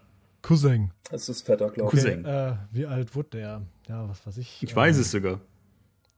[0.42, 0.92] Cousin.
[1.10, 2.04] Das ist Vetter, glaube ich.
[2.04, 2.26] Cousin.
[2.26, 3.62] Äh, wie alt wurde der?
[3.88, 4.64] Ja, was weiß ich.
[4.64, 5.40] Ich äh, weiß es sogar.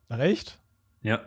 [0.09, 0.57] Ach, echt?
[1.01, 1.21] Ja.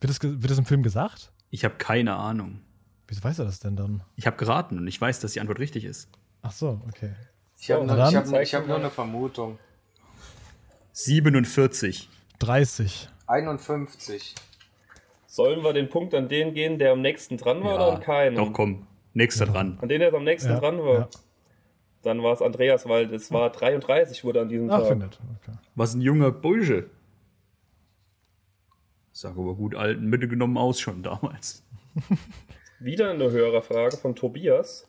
[0.00, 1.32] Wird das, wird das im Film gesagt?
[1.50, 2.60] Ich habe keine Ahnung.
[3.08, 4.02] Wieso weiß er das denn dann?
[4.16, 6.08] Ich habe geraten und ich weiß, dass die Antwort richtig ist.
[6.42, 7.10] Ach so, okay.
[7.58, 9.58] Ich habe nur, hab, hab nur eine Vermutung.
[10.92, 12.08] 47.
[12.38, 13.08] 30.
[13.26, 14.34] 51.
[15.26, 18.00] Sollen wir den Punkt an den gehen, der am nächsten dran war ja, oder an
[18.00, 18.36] keinen?
[18.36, 18.86] Doch, komm.
[19.12, 19.52] Nächster ja.
[19.52, 19.78] dran.
[19.80, 21.10] An den, der am nächsten ja, dran war.
[22.02, 24.88] Dann war es Andreas, weil es war 33 wurde an diesem Ach, Tag.
[24.88, 25.20] Findet.
[25.42, 25.56] Okay.
[25.74, 26.88] Was ein junger Bursche.
[29.12, 31.62] Sag aber gut alten Mitte genommen aus schon damals.
[32.78, 34.86] Wieder eine höhere Frage von Tobias.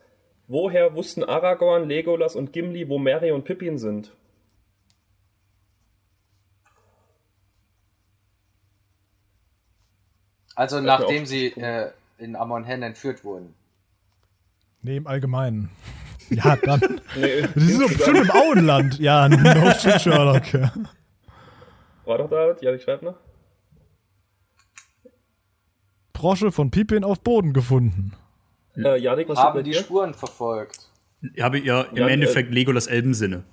[0.48, 4.14] Woher wussten Aragorn, Legolas und Gimli, wo Merry und Pippin sind?
[10.56, 13.54] Also nachdem sie äh, in Amon Hen entführt wurden.
[14.82, 15.70] Nee, im Allgemeinen.
[16.32, 17.02] Ja, dann.
[17.18, 19.00] nee, die sind doch bestimmt im Auenland.
[19.00, 20.44] Ja, no shit, Sherlock.
[22.06, 23.16] War doch da, ja, ich schreibe noch.
[26.14, 28.14] Brosche von Pippin auf Boden gefunden.
[28.78, 30.90] Äh, Janik, was Haben die Spuren verfolgt.
[31.40, 33.44] Habe ja im Jan, Endeffekt äh, Legolas Elbensinne.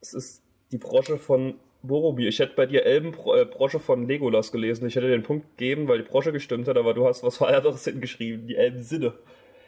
[0.00, 0.42] Es ist
[0.72, 2.28] die Brosche von Boromir.
[2.28, 4.86] Ich hätte bei dir Elbenbrosche äh, von Legolas gelesen.
[4.86, 7.84] Ich hätte den Punkt gegeben, weil die Brosche gestimmt hat, aber du hast was anderes
[7.84, 8.46] hingeschrieben.
[8.46, 9.14] Die Elbensinne.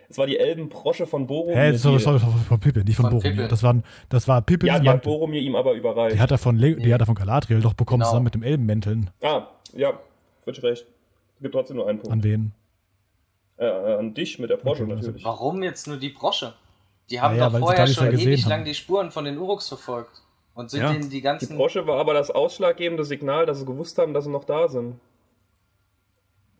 [0.08, 1.56] Es war die Elbenbrosche von Boromir.
[1.56, 3.48] Hä, das war, das war von Pippin, nicht von, von Boromir.
[3.48, 4.68] Das war, das war Pippin.
[4.68, 6.16] Ja, die hat Boromir ihm aber überreicht.
[6.16, 8.10] Die hat er von, Le die hat er von Galadriel doch bekommen, genau.
[8.10, 9.10] zusammen mit dem Elbenmänteln.
[9.22, 9.98] Ah, ja,
[10.44, 10.86] völlig recht.
[11.36, 12.12] Es gibt trotzdem nur einen Punkt.
[12.12, 12.52] An wen?
[13.56, 15.24] Äh, an dich mit der Brosche okay, also natürlich.
[15.24, 16.54] Warum jetzt nur die Brosche?
[17.10, 20.22] Die haben ja, doch vorher schon ewig lang die Spuren von den Uruks verfolgt.
[20.54, 20.92] Und sind ja.
[20.92, 21.48] denen die ganzen.
[21.48, 24.68] Die Brosche war aber das ausschlaggebende Signal, dass sie gewusst haben, dass sie noch da
[24.68, 25.00] sind.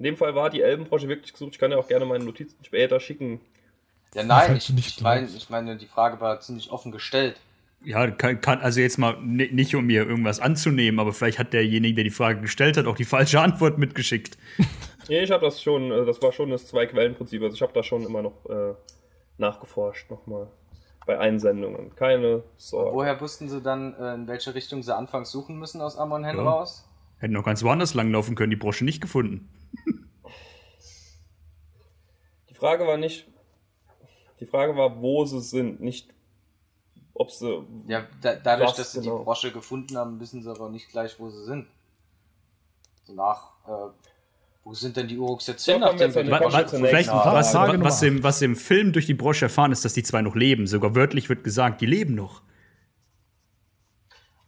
[0.05, 1.53] In dem Fall war die Elbenbrosche wirklich gesucht.
[1.55, 3.41] Ich kann ja auch gerne meine Notizen später schicken.
[4.13, 7.41] Ja, nein, ich, ich, mein, ich meine, die Frage war ziemlich offen gestellt.
[7.83, 11.95] Ja, kann, kann, also jetzt mal nicht, um mir irgendwas anzunehmen, aber vielleicht hat derjenige,
[11.95, 14.37] der die Frage gestellt hat, auch die falsche Antwort mitgeschickt.
[15.09, 17.41] nee, ich habe das schon, äh, das war schon das Zwei-Quellen-Prinzip.
[17.43, 18.75] Also ich habe da schon immer noch äh,
[19.39, 20.49] nachgeforscht nochmal
[21.07, 21.97] bei Einsendungen.
[21.97, 22.95] Keine Sorge.
[22.95, 26.37] Woher wussten sie dann, äh, in welche Richtung sie anfangs suchen müssen aus Amon Hen
[26.37, 26.43] ja.
[26.43, 26.87] raus?
[27.21, 29.49] Hätten noch ganz woanders langlaufen können, die Brosche nicht gefunden.
[32.49, 33.27] die Frage war nicht,
[34.41, 36.09] die Frage war, wo sie sind, nicht
[37.13, 37.63] ob sie.
[37.87, 39.19] Ja, da, dadurch, dass sie genau.
[39.19, 41.69] die Brosche gefunden haben, wissen sie aber nicht gleich, wo sie sind.
[43.07, 43.91] Danach, äh,
[44.65, 45.81] wo sind denn die Uruks jetzt hin?
[45.81, 49.85] Nachdem Brosche vielleicht, was, was, was, im, was im Film durch die Brosche erfahren ist,
[49.85, 50.67] dass die zwei noch leben.
[50.67, 52.41] Sogar wörtlich wird gesagt, die leben noch.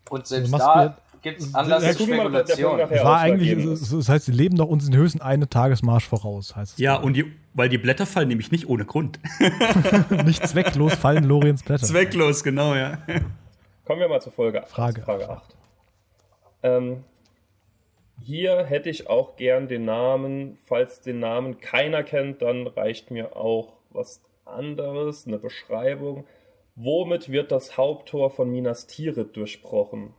[0.09, 2.79] Und selbst da gibt es Anlass ja, zur Spekulation.
[2.79, 6.79] War eigentlich, das heißt, sie leben noch uns in höchsten eine Tagesmarsch voraus, heißt es.
[6.79, 9.19] Ja, und die, weil die Blätter fallen nämlich nicht ohne Grund.
[10.25, 11.85] nicht zwecklos fallen Loriens Blätter.
[11.85, 12.99] Zwecklos, genau, ja.
[13.85, 15.57] Kommen wir mal zur Folge Frage, Frage 8.
[16.63, 17.05] Ähm,
[18.23, 20.59] hier hätte ich auch gern den Namen.
[20.65, 26.25] Falls den Namen keiner kennt, dann reicht mir auch was anderes, eine Beschreibung.
[26.77, 30.15] Womit wird das Haupttor von Minas Tirith durchbrochen?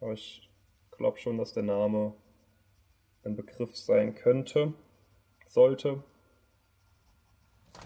[0.00, 0.48] Aber ich
[0.90, 2.14] glaube schon, dass der Name
[3.24, 4.72] ein Begriff sein könnte,
[5.46, 6.02] sollte,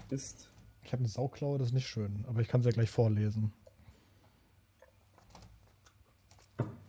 [0.09, 0.49] ist.
[0.83, 3.53] Ich habe eine Sauklaue, das ist nicht schön, aber ich kann es ja gleich vorlesen.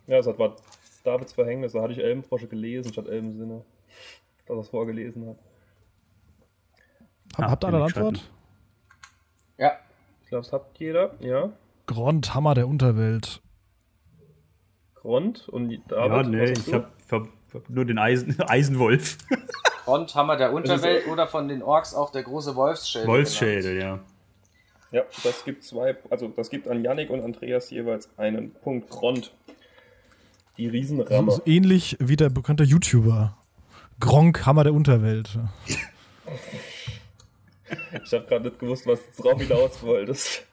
[0.07, 0.57] Ja, das war
[1.05, 3.65] Davids Verhängnis, da hatte ich Elbenbrosche gelesen statt Elbensinne,
[4.47, 5.39] dass er es vorgelesen hat.
[7.37, 8.31] Hab, habt ihr eine Antwort?
[9.59, 9.79] Ja.
[10.23, 11.53] Ich glaube, es habt jeder, ja.
[11.87, 13.43] Grond, Hammer der Unterwelt.
[15.05, 17.29] Grond und David, Ja, nee, ich habe hab
[17.69, 19.19] nur den Eisen, Eisenwolf.
[19.85, 23.07] Grond, Hammer der Unterwelt oder von den Orks auch der große Wolfsschädel.
[23.07, 24.01] Wolfsschädel, ja.
[24.93, 29.31] Ja, das gibt zwei, also das gibt an Yannick und Andreas jeweils einen Punkt Grond.
[30.57, 31.33] Die Riesenramme.
[31.33, 33.37] So, so ähnlich wie der bekannte YouTuber.
[34.01, 35.39] Gronk, Hammer der Unterwelt.
[38.05, 40.47] ich habe gerade nicht gewusst, was du drauf hinaus wolltest.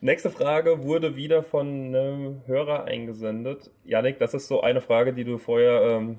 [0.00, 3.70] Nächste Frage wurde wieder von einem Hörer eingesendet.
[3.84, 6.16] Janik, das ist so eine Frage, die du vorher ähm,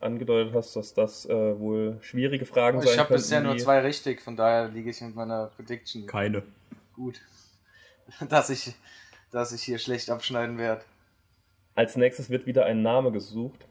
[0.00, 3.80] angedeutet hast, dass das äh, wohl schwierige Fragen oh, sein Ich habe bisher nur zwei
[3.80, 6.06] richtig, von daher liege ich mit meiner Prediction.
[6.06, 6.42] Keine.
[6.94, 7.20] Gut.
[8.28, 8.74] Dass ich,
[9.30, 10.82] dass ich hier schlecht abschneiden werde.
[11.76, 13.68] Als nächstes wird wieder ein Name gesucht.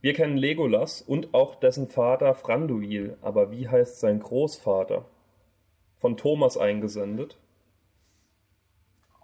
[0.00, 5.04] Wir kennen Legolas und auch dessen Vater Franduil, aber wie heißt sein Großvater?
[5.98, 7.36] Von Thomas eingesendet.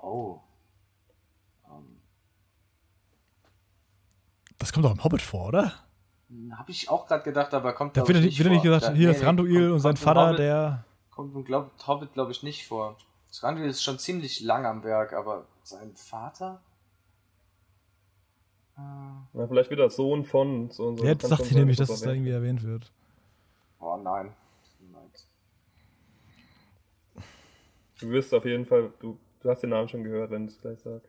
[0.03, 0.41] Oh.
[1.69, 2.01] Um.
[4.59, 5.73] Das kommt doch im Hobbit vor, oder?
[6.53, 9.17] Habe ich auch gerade gedacht, aber kommt da wieder nicht, wieder nicht gesagt, hier nee,
[9.17, 10.85] ist Randuil und sein Vater, Hobbit, der.
[11.11, 12.97] Kommt im glaub, Hobbit, glaube ich, nicht vor.
[13.41, 16.61] Randuil ist schon ziemlich lang am Werk, aber sein Vater?
[18.77, 20.71] Ja, vielleicht wieder Sohn von.
[20.71, 22.91] So, so Jetzt sagt sie nämlich, dass es da irgendwie erwähnt wird.
[23.81, 24.35] Oh nein.
[28.01, 29.19] Du wirst auf jeden Fall, du
[29.49, 31.09] Du hast den Namen schon gehört, wenn du es gleich sagst.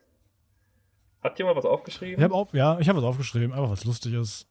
[1.22, 2.16] Hat jemand was aufgeschrieben?
[2.16, 4.46] Ich hab auf, ja, ich habe was aufgeschrieben, einfach was Lustiges.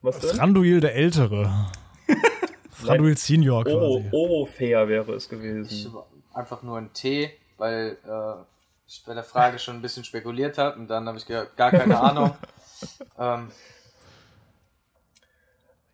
[0.00, 0.38] Was denn?
[0.38, 1.72] Randuil der Ältere.
[2.84, 4.08] Randuil Senior quasi.
[4.12, 5.66] Oh, fair wäre es gewesen.
[5.68, 5.88] Ich
[6.36, 8.44] einfach nur ein T, weil äh,
[8.86, 11.98] ich bei der Frage schon ein bisschen spekuliert habe und dann habe ich gar keine
[12.00, 12.36] Ahnung.
[13.18, 13.50] ähm.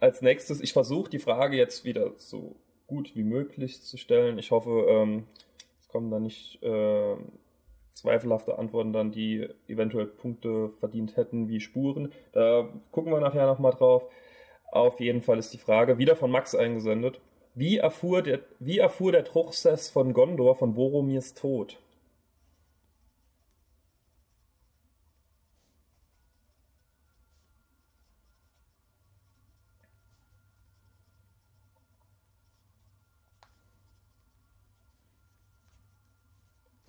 [0.00, 2.56] Als nächstes, ich versuche die Frage jetzt wieder so
[2.86, 4.38] gut wie möglich zu stellen.
[4.38, 5.24] Ich hoffe, ähm,
[5.96, 7.16] kommen da nicht äh,
[7.94, 12.12] zweifelhafte Antworten dann, die eventuell Punkte verdient hätten wie Spuren.
[12.32, 14.02] Da gucken wir nachher nochmal drauf.
[14.70, 17.22] Auf jeden Fall ist die Frage wieder von Max eingesendet.
[17.54, 21.78] Wie erfuhr der, wie erfuhr der Truchsess von Gondor von Boromirs Tod?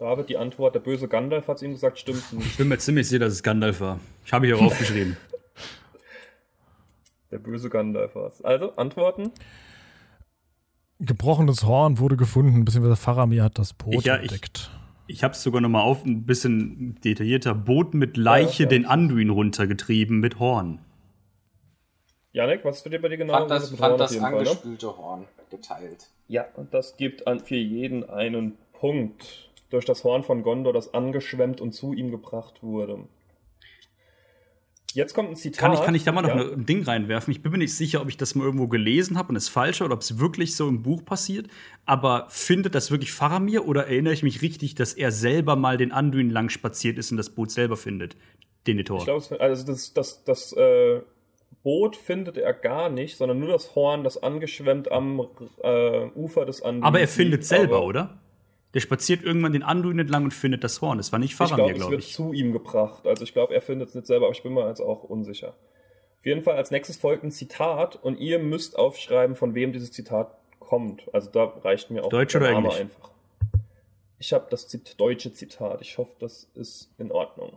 [0.08, 2.48] David, die Antwort, der böse Gandalf hat es ihm gesagt, stimmt nicht.
[2.48, 4.00] Ich bin mir ziemlich sicher, dass es Gandalf war.
[4.26, 5.18] Ich habe hier aufgeschrieben.
[7.30, 8.42] Der böse Gandalf war es.
[8.42, 9.32] Also, Antworten?
[11.02, 14.72] Gebrochenes Horn wurde gefunden, beziehungsweise Faramir hat das Boot Ich- ja, entdeckt.
[15.08, 17.54] Ich habe es sogar noch mal auf, ein bisschen detaillierter.
[17.54, 18.72] Boot mit Leiche Ja, ja.
[18.78, 20.80] den Anduin runtergetrieben mit Horn.
[22.32, 23.34] Janik, was steht bei dir genau?
[23.40, 24.38] Fand das, Mit fand das Fall, ne?
[24.38, 26.08] angespülte Horn geteilt.
[26.30, 29.47] Ja, und das gibt an, für jeden einen Punkt.
[29.70, 33.08] Durch das Horn von Gondor, das angeschwemmt und zu ihm gebracht wurde.
[34.94, 35.60] Jetzt kommt ein Zitat.
[35.60, 36.54] Kann ich, kann ich da mal noch ja?
[36.54, 37.32] ein Ding reinwerfen?
[37.32, 39.82] Ich bin mir nicht sicher, ob ich das mal irgendwo gelesen habe und es falsch
[39.82, 41.48] oder ob es wirklich so im Buch passiert.
[41.86, 45.92] Aber findet das wirklich Faramir oder erinnere ich mich richtig, dass er selber mal den
[45.92, 48.16] Anduin lang spaziert ist und das Boot selber findet?
[48.66, 48.98] Denethor.
[48.98, 51.02] Ich glaube, also das, das, das äh,
[51.62, 55.22] Boot findet er gar nicht, sondern nur das Horn, das angeschwemmt am
[55.62, 57.14] äh, Ufer des Anduins Aber er liegt.
[57.14, 58.18] findet selber, Aber oder?
[58.78, 61.00] Der spaziert irgendwann den Anduin entlang und findet das Horn.
[61.00, 62.14] Das war nicht Ich Faramir, glaube, es glaube wird ich.
[62.14, 63.08] zu ihm gebracht.
[63.08, 65.56] Also ich glaube, er findet es nicht selber, aber ich bin mir jetzt auch unsicher.
[66.20, 69.92] Auf jeden Fall als nächstes folgt ein Zitat und ihr müsst aufschreiben, von wem dieses
[69.92, 71.12] Zitat kommt.
[71.12, 72.82] Also da reicht mir auch Deutsch der oder Name Englisch?
[72.82, 73.10] einfach.
[74.20, 75.82] Ich habe das Zit deutsche Zitat.
[75.82, 77.54] Ich hoffe, das ist in Ordnung.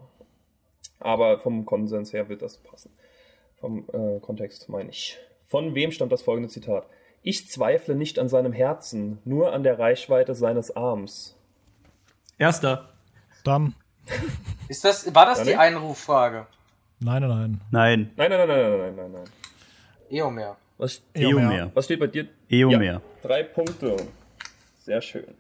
[1.01, 2.93] Aber vom Konsens her wird das passen.
[3.59, 5.19] Vom äh, Kontext meine ich.
[5.45, 6.87] Von wem stammt das folgende Zitat?
[7.23, 11.37] Ich zweifle nicht an seinem Herzen, nur an der Reichweite seines Arms.
[12.39, 12.89] Erster.
[13.45, 13.75] Dann,
[14.69, 15.77] Ist das, war das die Janik?
[15.77, 16.47] Einruffrage?
[17.01, 17.61] nein, nein, nein.
[17.71, 18.11] Nein.
[18.17, 19.25] Nein, nein, nein, nein, nein, nein, nein.
[20.11, 20.57] Eomer.
[20.79, 21.53] Was, Eomer.
[21.53, 21.71] Eomer.
[21.75, 22.29] was steht bei dir?
[22.49, 22.83] Eomer.
[22.83, 23.97] Ja, drei Punkte.
[24.83, 25.35] Sehr schön.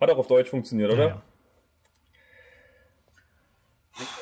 [0.00, 1.06] Hat auch auf Deutsch funktioniert, oder?
[1.06, 1.22] Ja,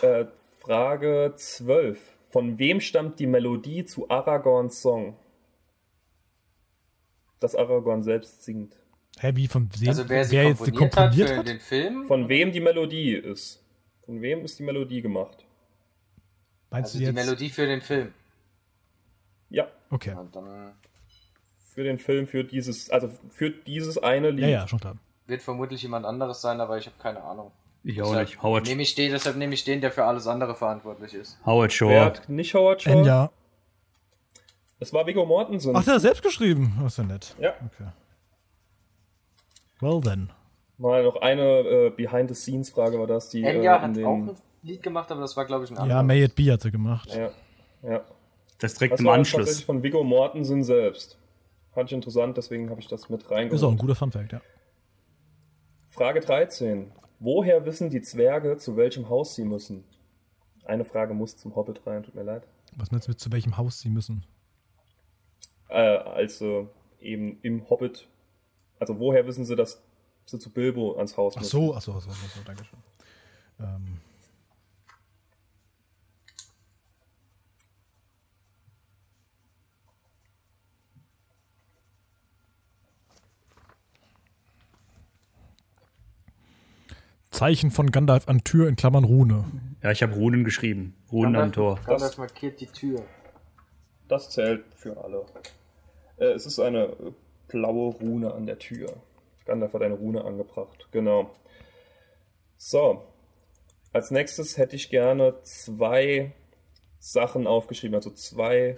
[0.03, 0.21] ja.
[0.21, 0.27] Äh,
[0.59, 1.99] Frage 12.
[2.29, 5.17] Von wem stammt die Melodie zu Aragorns Song?
[7.41, 8.77] Das Aragorn selbst singt.
[9.19, 9.89] Hä, wie von wem?
[9.89, 11.47] Also wer sie wer jetzt die komponiert, hat hat?
[11.47, 12.07] für den Film?
[12.07, 13.63] Von wem die Melodie ist?
[14.07, 15.45] Von wem ist die Melodie gemacht?
[16.71, 17.15] Meinst also du die jetzt?
[17.27, 18.13] Melodie für den Film.
[19.51, 20.15] Ja, Okay.
[20.15, 20.73] Und dann
[21.75, 24.43] für den Film, für dieses, also für dieses eine Lied.
[24.43, 24.97] Ja, ja, schon klar.
[25.27, 27.51] wird vermutlich jemand anderes sein, aber ich habe keine Ahnung.
[27.83, 28.43] Ich auch Deshalb nicht.
[28.43, 31.39] Howard, Nehme ich den, deshalb nehme ich den, der für alles andere verantwortlich ist.
[31.47, 32.05] Howard Wer Shore.
[32.05, 32.97] hat nicht Howard Shore?
[32.99, 33.31] Enya.
[34.81, 35.77] Es war Viggo Mortensen.
[35.77, 36.75] Ach, der hat selbst geschrieben.
[36.83, 37.37] Das ist ja nett.
[37.39, 37.51] Ja.
[37.67, 37.91] Okay.
[39.81, 40.31] Well then.
[40.79, 44.83] Mal noch eine äh, Behind-the-Scenes-Frage war das, die Enya äh, hat den, auch ein Lied
[44.83, 46.05] gemacht, aber das war, glaube ich, ein Ja, anderes.
[46.07, 47.15] May It Be hat sie gemacht.
[47.15, 47.31] Ja,
[47.83, 48.05] ja.
[48.59, 49.41] Das direkt Das im war Anschluss.
[49.41, 51.19] tatsächlich von Viggo Mortensen selbst.
[51.73, 53.79] Fand ich interessant, deswegen habe ich das mit Ist auch ein reingeholt.
[53.79, 54.41] guter Funfact, ja.
[55.91, 56.91] Frage 13.
[57.19, 59.85] Woher wissen die Zwerge, zu welchem Haus sie müssen?
[60.65, 62.47] Eine Frage muss zum Hobbit rein, tut mir leid.
[62.77, 64.25] Was meinst du mit zu welchem Haus sie müssen?
[65.71, 66.69] Äh, also
[67.01, 68.09] eben im Hobbit.
[68.79, 69.81] Also woher wissen sie, dass
[70.27, 71.51] sie zu Bilbo ans Haus Ach müssen?
[71.51, 72.79] so, ach so, ach so, ach so danke schön.
[73.61, 73.99] Ähm,
[87.31, 89.45] Zeichen von Gandalf an Tür in Klammern Rune.
[89.83, 90.95] Ja, ich habe Runen geschrieben.
[91.11, 91.79] Runen am Tor.
[91.87, 93.05] Gandalf markiert die Tür.
[94.11, 95.25] Das zählt für alle.
[96.19, 97.13] Äh, es ist eine äh,
[97.47, 98.93] blaue Rune an der Tür.
[99.47, 101.31] Gandalf hat eine Rune angebracht, genau.
[102.57, 103.05] So,
[103.93, 106.33] als nächstes hätte ich gerne zwei
[106.99, 108.75] Sachen aufgeschrieben, also zwei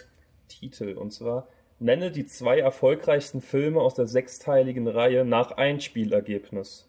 [0.49, 0.99] Titel.
[0.99, 1.49] Und zwar,
[1.79, 6.89] nenne die zwei erfolgreichsten Filme aus der sechsteiligen Reihe nach Einspielergebnis.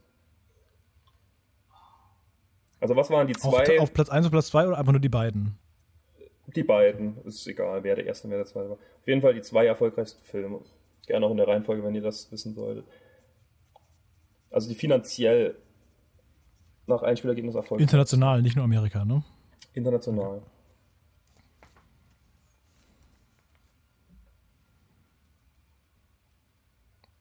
[2.81, 3.79] Also was waren die Auf, zwei?
[3.79, 5.57] auf Platz 1 und Platz 2 oder einfach nur die beiden?
[6.55, 8.77] Die beiden, ist egal, wer der erste und wer der zweite war.
[8.77, 10.59] Auf jeden Fall die zwei erfolgreichsten Filme.
[11.07, 12.85] Gerne auch in der Reihenfolge, wenn ihr das wissen solltet.
[14.51, 15.57] Also die finanziell
[16.85, 17.83] nach Einspielergebnis erfolgreich.
[17.83, 19.23] International, nicht nur Amerika, ne?
[19.73, 20.41] International.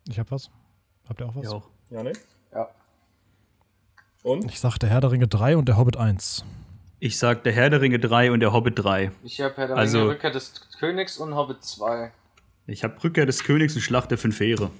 [0.08, 0.50] Ich hab was.
[1.08, 1.44] Habt ihr auch was?
[1.44, 1.68] Ja, auch.
[1.90, 2.12] Ja, ne?
[2.52, 2.68] Ja.
[4.22, 4.44] Und?
[4.44, 6.44] Ich sag der Herr der Ringe 3 und der Hobbit 1.
[7.04, 9.10] Ich sag der Herr der Ringe 3 und der Hobbit 3.
[9.24, 12.12] Ich habe Herr der Also- Ringe Rückkehr des Königs und Hobbit 2.
[12.68, 14.70] Ich habe Rückkehr des Königs und Schlacht der fünf Heere.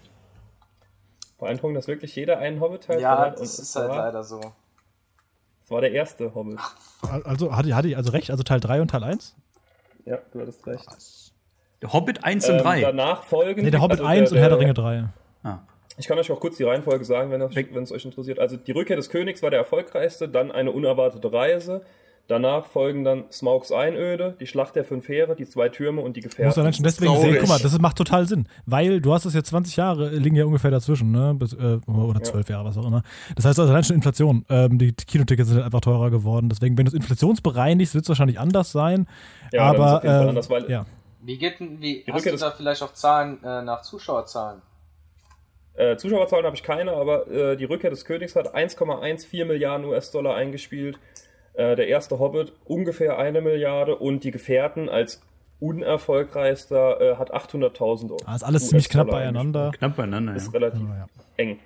[1.40, 3.40] Beeindruckend, dass wirklich jeder einen Hobbit-Teil Ja, hat.
[3.40, 4.38] das es ist halt war, leider so.
[5.64, 6.60] Es war der erste Hobbit.
[7.24, 9.34] Also hatte, hatte ich also recht, also Teil 3 und Teil 1?
[10.04, 10.86] Ja, du hattest recht.
[11.82, 12.80] Der Hobbit 1 und Ähm, 3.
[12.82, 13.62] danach folgen.
[13.64, 15.08] Ne, der Hobbit also 1 und Herr der Ringe 3.
[15.42, 15.58] Ah.
[15.96, 17.42] Ich kann euch auch kurz die Reihenfolge sagen, wenn
[17.82, 18.38] es euch interessiert.
[18.38, 21.84] Also die Rückkehr des Königs war der erfolgreichste, dann eine unerwartete Reise,
[22.28, 26.20] Danach folgen dann Smaugs Einöde, die Schlacht der Fünf Heere, die zwei Türme und die
[26.20, 26.46] Gefährten.
[26.46, 28.46] Muss allein schon deswegen sehen, guck mal, das macht total Sinn.
[28.64, 31.34] Weil du hast es ja 20 Jahre, liegen ja ungefähr dazwischen, ne?
[31.34, 32.56] Bis, äh, oder 12 ja.
[32.56, 33.02] Jahre, was auch immer.
[33.34, 34.46] Das heißt also allein schon Inflation.
[34.48, 36.48] Ähm, die Kinotickets sind halt einfach teurer geworden.
[36.48, 39.08] Deswegen, wenn du es inflationsbereinigst, wird es wahrscheinlich anders sein.
[39.52, 40.86] Ja, aber, äh, anders, weil ja.
[41.22, 44.62] Wie geht denn, wie, hast du da vielleicht auch Zahlen äh, nach Zuschauerzahlen?
[45.74, 50.34] Äh, Zuschauerzahlen habe ich keine, aber äh, die Rückkehr des Königs hat 1,14 Milliarden US-Dollar
[50.34, 50.98] eingespielt.
[51.54, 55.20] Äh, der erste Hobbit ungefähr eine Milliarde und die Gefährten als
[55.60, 58.16] unerfolgreichster äh, hat 800.000 Euro.
[58.26, 59.70] Ah, ist alles ziemlich knapp beieinander.
[59.76, 61.06] Knapp beieinander, Ist relativ ja.
[61.36, 61.60] eng.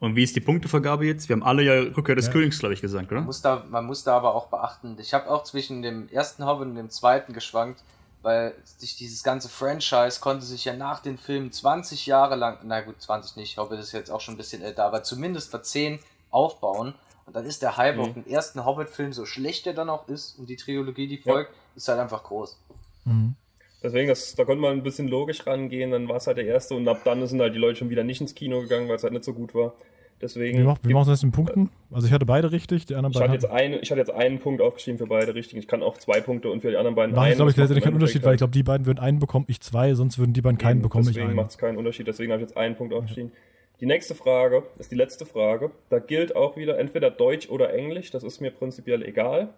[0.00, 1.28] Und wie ist die Punktevergabe jetzt?
[1.28, 2.32] Wir haben alle ja Rückkehr des ja.
[2.32, 3.20] Königs, glaube ich, gesagt, oder?
[3.20, 6.46] Man muss, da, man muss da aber auch beachten, ich habe auch zwischen dem ersten
[6.46, 7.82] Hobbit und dem zweiten geschwankt,
[8.22, 12.80] weil sich dieses ganze Franchise konnte sich ja nach den Filmen 20 Jahre lang, na
[12.80, 15.98] gut, 20 nicht, Hobbit ist jetzt auch schon ein bisschen älter, aber zumindest vor 10
[16.30, 16.94] aufbauen.
[17.28, 18.00] Und dann ist der Hype mhm.
[18.00, 21.50] auf den ersten Hobbit-Film, so schlecht der dann auch ist, und die Trilogie, die folgt,
[21.50, 21.56] ja.
[21.76, 22.58] ist halt einfach groß.
[23.04, 23.34] Mhm.
[23.82, 26.74] Deswegen, das, da konnte man ein bisschen logisch rangehen, dann war es halt der erste
[26.74, 29.02] und ab dann sind halt die Leute schon wieder nicht ins Kino gegangen, weil es
[29.02, 29.74] halt nicht so gut war.
[30.22, 30.58] Deswegen.
[30.58, 31.70] Wie, macht, wie machen wir das in Punkten?
[31.92, 33.32] Also ich hatte beide richtig, die anderen ich beiden.
[33.34, 35.58] Hatte jetzt eine, ich hatte jetzt einen Punkt aufgeschrieben für beide richtig.
[35.58, 37.32] Ich kann auch zwei Punkte und für die anderen beiden Mach einen.
[37.32, 39.60] Ich glaube, ich letztendlich keinen Unterschied, weil ich glaube, die beiden würden einen bekommen, ich
[39.60, 41.26] zwei, sonst würden die beiden keinen bekommen, ich einen.
[41.26, 43.30] Deswegen macht es keinen Unterschied, deswegen habe ich jetzt einen Punkt aufgeschrieben.
[43.32, 43.38] Ja.
[43.80, 45.70] Die nächste Frage ist die letzte Frage.
[45.88, 49.54] Da gilt auch wieder entweder Deutsch oder Englisch, das ist mir prinzipiell egal.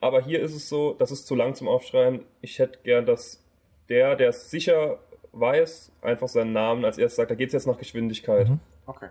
[0.00, 2.24] Aber hier ist es so, das ist zu lang zum Aufschreiben.
[2.40, 3.42] Ich hätte gern, dass
[3.88, 4.98] der, der es sicher
[5.32, 7.30] weiß, einfach seinen Namen als erstes sagt.
[7.30, 8.48] Da geht es jetzt nach Geschwindigkeit.
[8.48, 8.60] Mhm.
[8.86, 9.08] Okay.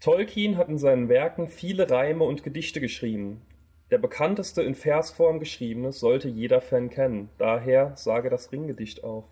[0.00, 3.42] Tolkien hat in seinen Werken viele Reime und Gedichte geschrieben.
[3.90, 7.30] Der bekannteste in Versform geschriebene sollte jeder Fan kennen.
[7.38, 9.24] Daher sage das Ringgedicht auf.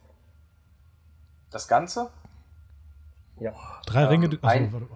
[1.51, 2.11] Das Ganze?
[3.39, 3.53] Ja.
[3.87, 4.39] Drei ähm, Ringe.
[4.43, 4.89] Achso, ein,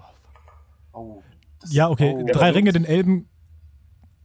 [0.92, 1.22] oh,
[1.68, 2.14] ja, okay.
[2.16, 3.28] Oh, drei Ringe den Elben.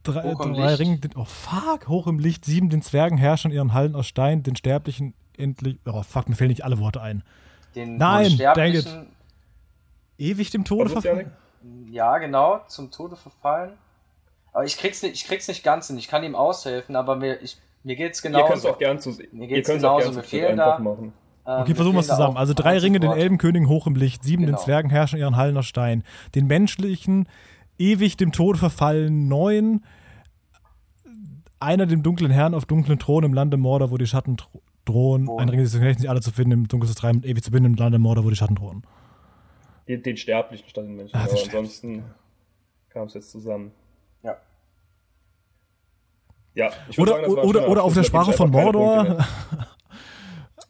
[0.02, 0.98] Drei, drei Ringe.
[0.98, 1.88] Den, oh, fuck.
[1.88, 2.44] Hoch im Licht.
[2.44, 4.42] Sieben den Zwergen herrschen ihren Hallen aus Stein.
[4.42, 5.78] Den Sterblichen endlich.
[5.84, 6.28] Oh, fuck.
[6.28, 7.22] Mir fehlen nicht alle Worte ein.
[7.74, 8.88] Den Nein, dang it.
[10.18, 11.30] Ewig dem Tode verfallen?
[11.90, 12.60] Ja, genau.
[12.68, 13.72] Zum Tode verfallen.
[14.52, 15.98] Aber ich krieg's nicht, ich krieg's nicht ganz hin.
[15.98, 18.44] Ich kann ihm aushelfen, aber mir, ich, mir geht's genauso.
[18.44, 20.12] Ihr könnt es auch gern zu Mir geht's genauso.
[20.12, 20.78] Mir fehlen da.
[20.78, 21.12] Machen.
[21.46, 22.36] Ähm, okay, versuchen wir es zusammen.
[22.36, 24.56] Also drei Ringe den Elbenkönig hoch im Licht, sieben genau.
[24.56, 26.02] den Zwergen herrschen ihren Hallen aus Stein,
[26.34, 27.28] den menschlichen
[27.78, 29.84] ewig dem Tod verfallen, neun
[31.58, 34.36] einer dem dunklen Herrn auf dunklen Thron im Lande Mordor, wo die Schatten
[34.84, 35.28] drohen.
[35.28, 35.38] Oh.
[35.38, 37.74] Ein Ring des Knechtes nicht alle zu finden, im dunkelsten Treiben ewig zu binden im
[37.76, 38.82] Lande Mordor, wo die Schatten drohen.
[39.88, 41.16] Den, den Sterblichen statt den Menschen.
[41.16, 42.04] Ah, aber ansonsten
[42.90, 43.70] kam es jetzt zusammen.
[44.22, 44.36] Ja.
[46.54, 49.24] Ja, oder, sagen, oder, oder auf der Sprache von Mordor.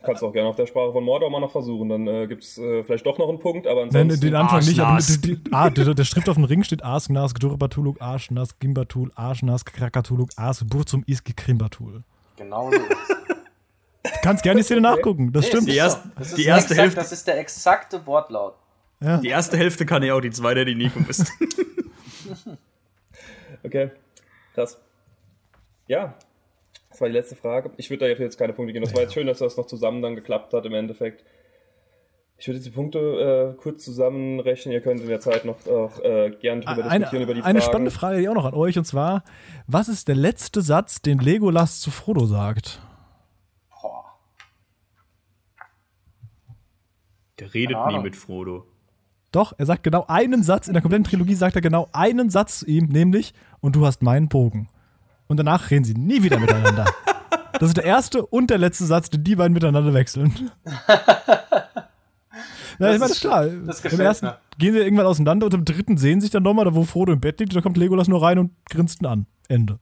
[0.02, 1.88] Kannst auch gerne auf der Sprache von Mordor mal noch versuchen.
[1.88, 4.08] Dann äh, gibt es äh, vielleicht doch noch einen Punkt, aber ansonsten.
[4.08, 6.84] Nein, den Anfang nicht, aber die, die, ah, der, der Schrift auf dem Ring steht
[6.84, 12.02] Asknas, Gdurbatuluk, Arschnas, Gimbatul, Arschnas, Krakatuluk, As, Burzum, Iski, Krimbatul.
[12.36, 12.78] Genau so.
[12.78, 15.68] Du kannst gerne die Szene nachgucken, das nee, stimmt.
[15.68, 17.00] Die, erst, das die erste exakt, Hälfte.
[17.00, 18.54] Das ist der exakte Wortlaut.
[19.00, 19.18] Ja.
[19.18, 21.32] Die erste Hälfte kann ich auch, die zweite, die Nico ist.
[23.64, 23.90] okay,
[24.54, 24.78] krass.
[25.88, 26.14] Ja,
[26.96, 27.70] das war die letzte Frage.
[27.76, 28.86] Ich würde da jetzt keine Punkte geben.
[28.86, 31.24] Das war jetzt schön, dass das noch zusammen dann geklappt hat im Endeffekt.
[32.38, 34.72] Ich würde jetzt die Punkte äh, kurz zusammenrechnen.
[34.72, 37.50] Ihr könnt in der Zeit noch auch, äh, gern drüber eine, diskutieren über die Fragen.
[37.50, 39.24] Eine spannende Frage die auch noch an euch und zwar:
[39.66, 42.80] Was ist der letzte Satz, den Legolas zu Frodo sagt?
[43.68, 44.04] Boah.
[47.38, 48.64] Der redet nie mit Frodo.
[49.32, 50.66] Doch, er sagt genau einen Satz.
[50.66, 54.02] In der kompletten Trilogie sagt er genau einen Satz zu ihm, nämlich: Und du hast
[54.02, 54.68] meinen Bogen
[55.28, 56.84] und danach reden sie nie wieder miteinander.
[57.58, 60.50] Das ist der erste und der letzte Satz, den die beiden miteinander wechseln.
[62.78, 63.46] Ja, ich meine, das ist klar.
[63.46, 64.38] Das Im ersten mir.
[64.58, 67.20] gehen sie irgendwann auseinander und im dritten sehen sich dann nochmal, da wo Frodo im
[67.20, 69.26] Bett liegt, da kommt Legolas nur rein und grinst ihn an.
[69.48, 69.78] Ende.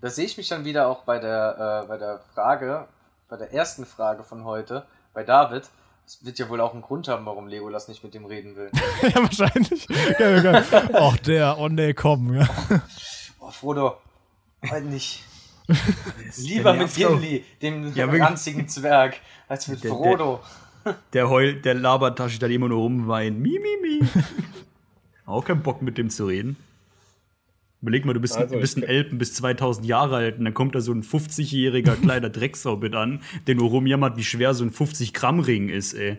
[0.00, 2.86] Da sehe ich mich dann wieder auch bei der, äh, bei der Frage,
[3.28, 4.84] bei der ersten Frage von heute,
[5.14, 5.70] bei David.
[6.04, 8.70] Es wird ja wohl auch einen Grund haben, warum Legolas nicht mit dem reden will.
[9.02, 9.88] ja, wahrscheinlich.
[10.92, 12.34] Och, der, oh nee, komm.
[12.34, 12.48] Ja.
[13.38, 13.96] Oh, Frodo,
[14.70, 15.24] Heute nicht.
[16.38, 20.40] Lieber mit Gimli, dem ja, ranzigen Zwerg, als mit der, Frodo.
[20.84, 23.38] Der, der heult, der labert da immer nur rum, weint.
[23.38, 24.08] Mi, mi, mi.
[25.26, 26.56] Auch keinen Bock mit dem zu reden.
[27.80, 30.54] Überleg mal, du bist, also, du bist ein Elben bis 2000 Jahre alt und dann
[30.54, 34.64] kommt da so ein 50-jähriger kleiner Drecksau mit an, der nur rumjammert, wie schwer so
[34.64, 36.18] ein 50-Gramm-Ring ist, ey.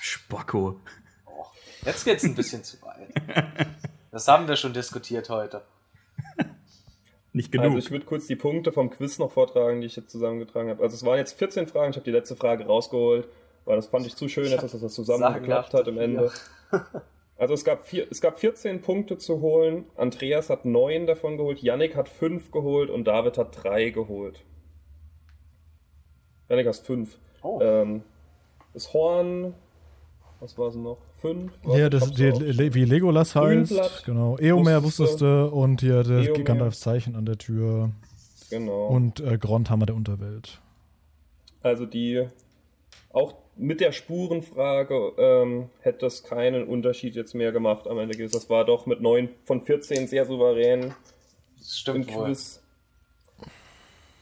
[0.00, 0.80] Spacko.
[1.26, 1.44] Oh,
[1.84, 3.66] jetzt geht's ein bisschen zu weit.
[4.10, 5.62] Das haben wir schon diskutiert heute.
[7.38, 7.66] Nicht genug.
[7.66, 10.82] Also ich würde kurz die Punkte vom Quiz noch vortragen, die ich jetzt zusammengetragen habe.
[10.82, 13.28] Also es waren jetzt 14 Fragen, ich habe die letzte Frage rausgeholt,
[13.64, 16.32] weil das fand ich zu schön, dass das zusammengeklappt hat am Ende.
[17.36, 19.84] Also es gab, vier, es gab 14 Punkte zu holen.
[19.94, 24.44] Andreas hat 9 davon geholt, Yannick hat 5 geholt und David hat 3 geholt.
[26.48, 27.16] Yannick hat 5.
[27.44, 27.60] Oh.
[27.62, 28.02] Ähm,
[28.74, 29.54] das Horn,
[30.40, 30.98] was war es noch?
[31.20, 31.52] 5?
[31.66, 34.04] Ja, das, die, wie Legolas heißt.
[34.04, 34.38] Genau.
[34.38, 37.90] Eomer wusstest du und hier das Gandalfs Zeichen an der Tür.
[38.50, 38.86] Genau.
[38.88, 40.60] Und äh, Grondhammer der Unterwelt.
[41.62, 42.26] Also die
[43.12, 48.16] auch mit der Spurenfrage ähm, hätte das keinen Unterschied jetzt mehr gemacht am Ende.
[48.16, 50.94] Das war doch mit 9 von 14 sehr souverän.
[51.58, 52.26] Das stimmt wohl.
[52.26, 52.62] Quiz.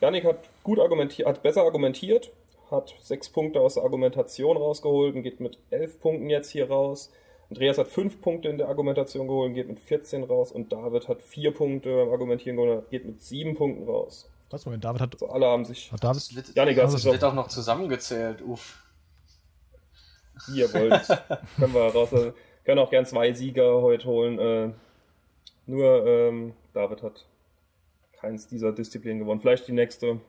[0.01, 2.31] Janik hat gut argumentiert, hat besser argumentiert,
[2.71, 7.11] hat sechs Punkte aus der Argumentation rausgeholt und geht mit elf Punkten jetzt hier raus.
[7.49, 10.51] Andreas hat fünf Punkte in der Argumentation geholt und geht mit 14 raus.
[10.51, 14.29] Und David hat vier Punkte beim Argumentieren geholt und geht mit sieben Punkten raus.
[14.51, 15.15] Was, Moment, David hat.
[15.15, 15.93] Also alle haben sich.
[15.93, 18.43] Hat David, das wird, Janik, das wird auch noch zusammengezählt.
[18.43, 18.83] Uff.
[20.55, 20.93] Ihr wollt.
[21.57, 22.13] können wir raus.
[22.13, 22.33] Also,
[22.65, 24.39] können auch gern zwei Sieger heute holen.
[24.39, 24.73] Äh,
[25.67, 27.27] nur ähm, David hat
[28.21, 29.41] keins dieser Disziplinen gewonnen.
[29.41, 30.21] Vielleicht die nächste.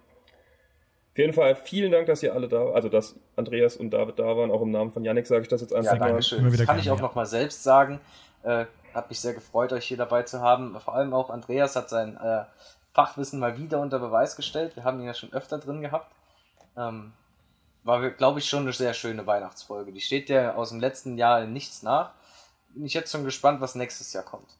[1.17, 4.37] Auf jeden Fall vielen Dank, dass ihr alle da, also dass Andreas und David da
[4.37, 4.51] waren.
[4.51, 6.09] Auch im Namen von Yannick sage ich das jetzt einfach ja, mal.
[6.09, 6.51] Dankeschön.
[6.51, 7.01] Das kann ich auch ja.
[7.01, 7.99] noch mal selbst sagen.
[8.43, 10.79] Äh, hat mich sehr gefreut, euch hier dabei zu haben.
[10.79, 12.43] Vor allem auch Andreas hat sein äh,
[12.93, 14.75] Fachwissen mal wieder unter Beweis gestellt.
[14.75, 16.13] Wir haben ihn ja schon öfter drin gehabt.
[16.77, 17.13] Ähm,
[17.83, 19.91] war, glaube ich, schon eine sehr schöne Weihnachtsfolge.
[19.91, 22.11] Die steht ja aus dem letzten Jahr in nichts nach.
[22.75, 24.55] Bin ich jetzt schon gespannt, was nächstes Jahr kommt.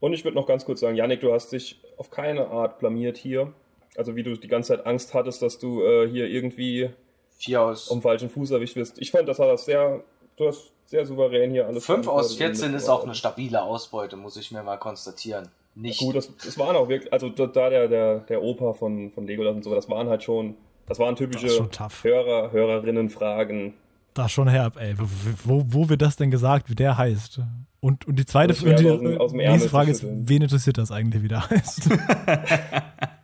[0.00, 3.16] Und ich würde noch ganz kurz sagen, Janik, du hast dich auf keine Art blamiert
[3.16, 3.52] hier.
[3.96, 6.90] Also wie du die ganze Zeit Angst hattest, dass du äh, hier irgendwie
[7.38, 7.90] Vier aus.
[7.90, 8.98] am falschen Fuß erwischt wirst.
[8.98, 10.02] Ich fand, das hat das sehr,
[10.36, 11.86] du hast sehr souverän hier alles.
[11.86, 15.48] 5 aus 14 ist auch eine stabile Ausbeute, muss ich mir mal konstatieren.
[15.74, 16.00] Nicht.
[16.00, 19.26] Ja, gut, das, das waren auch wirklich, also da der, der, der Opa von, von
[19.26, 20.56] Legolas und so, das waren halt schon
[20.90, 23.74] das waren typische das Hörer, Hörerinnen-Fragen.
[24.12, 24.96] Das ist schon herb, ey.
[25.44, 27.40] Wo, wo wird das denn gesagt, wie der heißt?
[27.78, 30.78] Und, und die zweite und die, aus dem, aus dem nächste Frage ist, wen interessiert
[30.78, 31.90] das eigentlich, wie der heißt?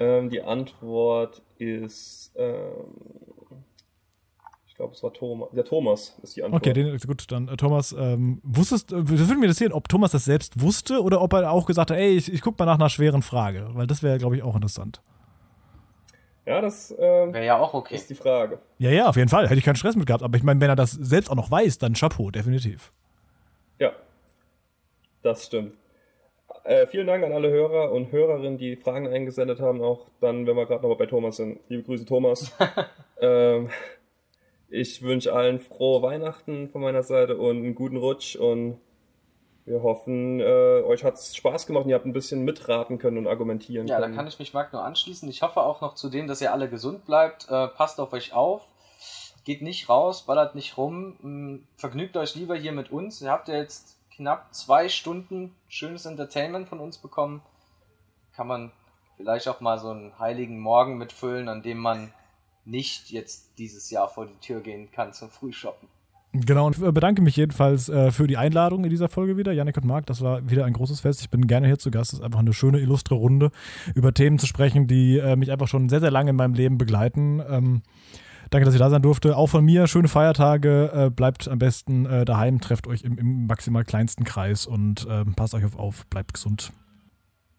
[0.00, 2.70] ähm, die Antwort ist, ähm,
[4.66, 5.48] ich glaube, es war Thomas.
[5.52, 6.62] Der Thomas ist die Antwort.
[6.62, 10.12] Okay, den, gut, dann äh, Thomas, ähm, wusstest, äh, das würde mich interessieren, ob Thomas
[10.12, 12.78] das selbst wusste oder ob er auch gesagt hat, ey, ich, ich gucke mal nach
[12.78, 15.00] einer schweren Frage, weil das wäre, glaube ich, auch interessant.
[16.46, 17.96] Ja, das ähm, wäre ja auch okay.
[17.96, 18.60] ist die Frage.
[18.78, 19.46] Ja, ja, auf jeden Fall.
[19.46, 20.22] Hätte ich keinen Stress mit gehabt.
[20.22, 22.92] Aber ich meine, wenn er das selbst auch noch weiß, dann Chapeau, definitiv.
[23.80, 23.90] Ja,
[25.22, 25.76] das stimmt.
[26.66, 29.80] Äh, vielen Dank an alle Hörer und Hörerinnen, die Fragen eingesendet haben.
[29.82, 31.60] Auch dann, wenn wir gerade noch bei Thomas sind.
[31.68, 32.50] Liebe Grüße, Thomas.
[33.20, 33.70] ähm,
[34.68, 38.80] ich wünsche allen frohe Weihnachten von meiner Seite und einen guten Rutsch und
[39.64, 43.18] wir hoffen, äh, euch hat es Spaß gemacht und ihr habt ein bisschen mitraten können
[43.18, 44.04] und argumentieren ja, können.
[44.04, 45.28] Ja, da kann ich mich Marc nur anschließen.
[45.28, 47.48] Ich hoffe auch noch zu denen, dass ihr alle gesund bleibt.
[47.48, 48.66] Äh, passt auf euch auf.
[49.44, 51.16] Geht nicht raus, ballert nicht rum.
[51.20, 53.22] Mm, vergnügt euch lieber hier mit uns.
[53.22, 57.42] Ihr habt ja jetzt knapp zwei Stunden schönes Entertainment von uns bekommen.
[58.34, 58.72] Kann man
[59.16, 62.12] vielleicht auch mal so einen heiligen Morgen mitfüllen, an dem man
[62.64, 65.88] nicht jetzt dieses Jahr vor die Tür gehen kann zum Frühshoppen.
[66.32, 69.52] Genau, und bedanke mich jedenfalls äh, für die Einladung in dieser Folge wieder.
[69.52, 71.22] Janik und Marc, das war wieder ein großes Fest.
[71.22, 72.12] Ich bin gerne hier zu Gast.
[72.12, 73.50] Es ist einfach eine schöne, illustre Runde,
[73.94, 76.76] über Themen zu sprechen, die äh, mich einfach schon sehr, sehr lange in meinem Leben
[76.76, 77.42] begleiten.
[77.48, 77.82] Ähm,
[78.50, 79.36] danke, dass ich da sein durfte.
[79.36, 80.90] Auch von mir schöne Feiertage.
[80.92, 85.34] Äh, bleibt am besten äh, daheim, trefft euch im, im, maximal kleinsten Kreis und ähm,
[85.34, 86.72] passt euch auf, auf, bleibt gesund.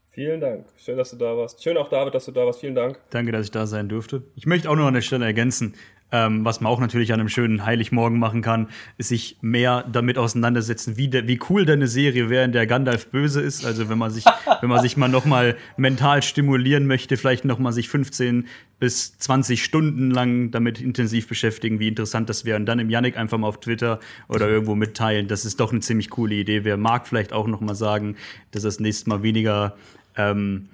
[0.09, 0.65] Vielen Dank.
[0.77, 1.61] Schön, dass du da warst.
[1.61, 2.59] Schön auch, David, dass du da warst.
[2.59, 2.99] Vielen Dank.
[3.11, 4.23] Danke, dass ich da sein durfte.
[4.35, 5.75] Ich möchte auch noch an der Stelle ergänzen,
[6.11, 10.17] ähm, was man auch natürlich an einem schönen Heiligmorgen machen kann, ist sich mehr damit
[10.17, 13.65] auseinandersetzen, wie, der, wie cool deine Serie wäre, in der Gandalf böse ist.
[13.65, 14.23] Also wenn man sich,
[14.61, 18.47] wenn man sich mal noch mal mental stimulieren möchte, vielleicht noch mal sich 15
[18.79, 22.57] bis 20 Stunden lang damit intensiv beschäftigen, wie interessant das wäre.
[22.57, 25.27] Und dann im Yannick einfach mal auf Twitter oder irgendwo mitteilen.
[25.27, 26.63] Das ist doch eine ziemlich coole Idee.
[26.63, 28.15] Wer mag vielleicht auch noch mal sagen,
[28.51, 29.75] dass das nächste Mal weniger
[30.15, 30.69] ähm,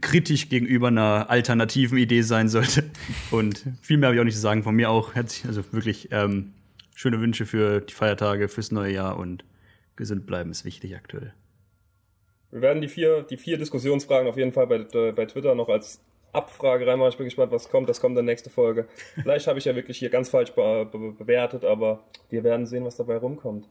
[0.00, 2.84] kritisch gegenüber einer alternativen Idee sein sollte.
[3.30, 4.62] Und viel mehr habe ich auch nicht zu sagen.
[4.62, 6.52] Von mir auch herzlich, also wirklich ähm,
[6.94, 9.44] schöne Wünsche für die Feiertage, fürs neue Jahr und
[9.96, 11.32] gesund bleiben ist wichtig aktuell.
[12.50, 16.00] Wir werden die vier, die vier Diskussionsfragen auf jeden Fall bei, bei Twitter noch als
[16.32, 17.10] Abfrage reinmachen.
[17.10, 17.88] Ich bin gespannt, was kommt.
[17.88, 18.86] Das kommt in der nächsten Folge.
[19.22, 22.84] Vielleicht habe ich ja wirklich hier ganz falsch be be bewertet, aber wir werden sehen,
[22.84, 23.68] was dabei rumkommt.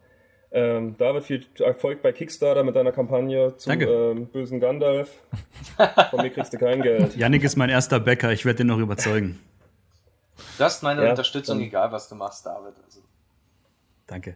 [0.51, 5.11] Ähm, David, viel Erfolg bei Kickstarter mit deiner Kampagne zum ähm, bösen Gandalf.
[6.09, 7.15] Von mir kriegst du kein Geld.
[7.15, 9.39] Yannick ist mein erster Bäcker, ich werde den noch überzeugen.
[10.57, 12.73] Du hast meine ja, Unterstützung, egal was du machst, David.
[12.83, 13.01] Also.
[14.07, 14.35] Danke.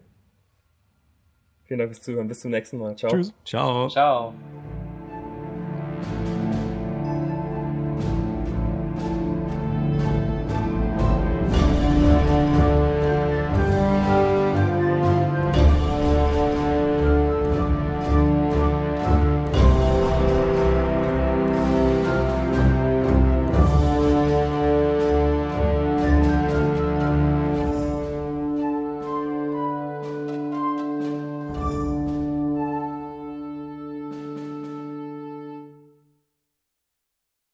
[1.65, 2.27] Vielen Dank fürs Zuhören.
[2.27, 2.95] Bis zum nächsten Mal.
[2.95, 3.11] Ciao.
[3.11, 3.33] Tschüss.
[3.45, 3.87] Ciao.
[3.89, 4.33] Ciao.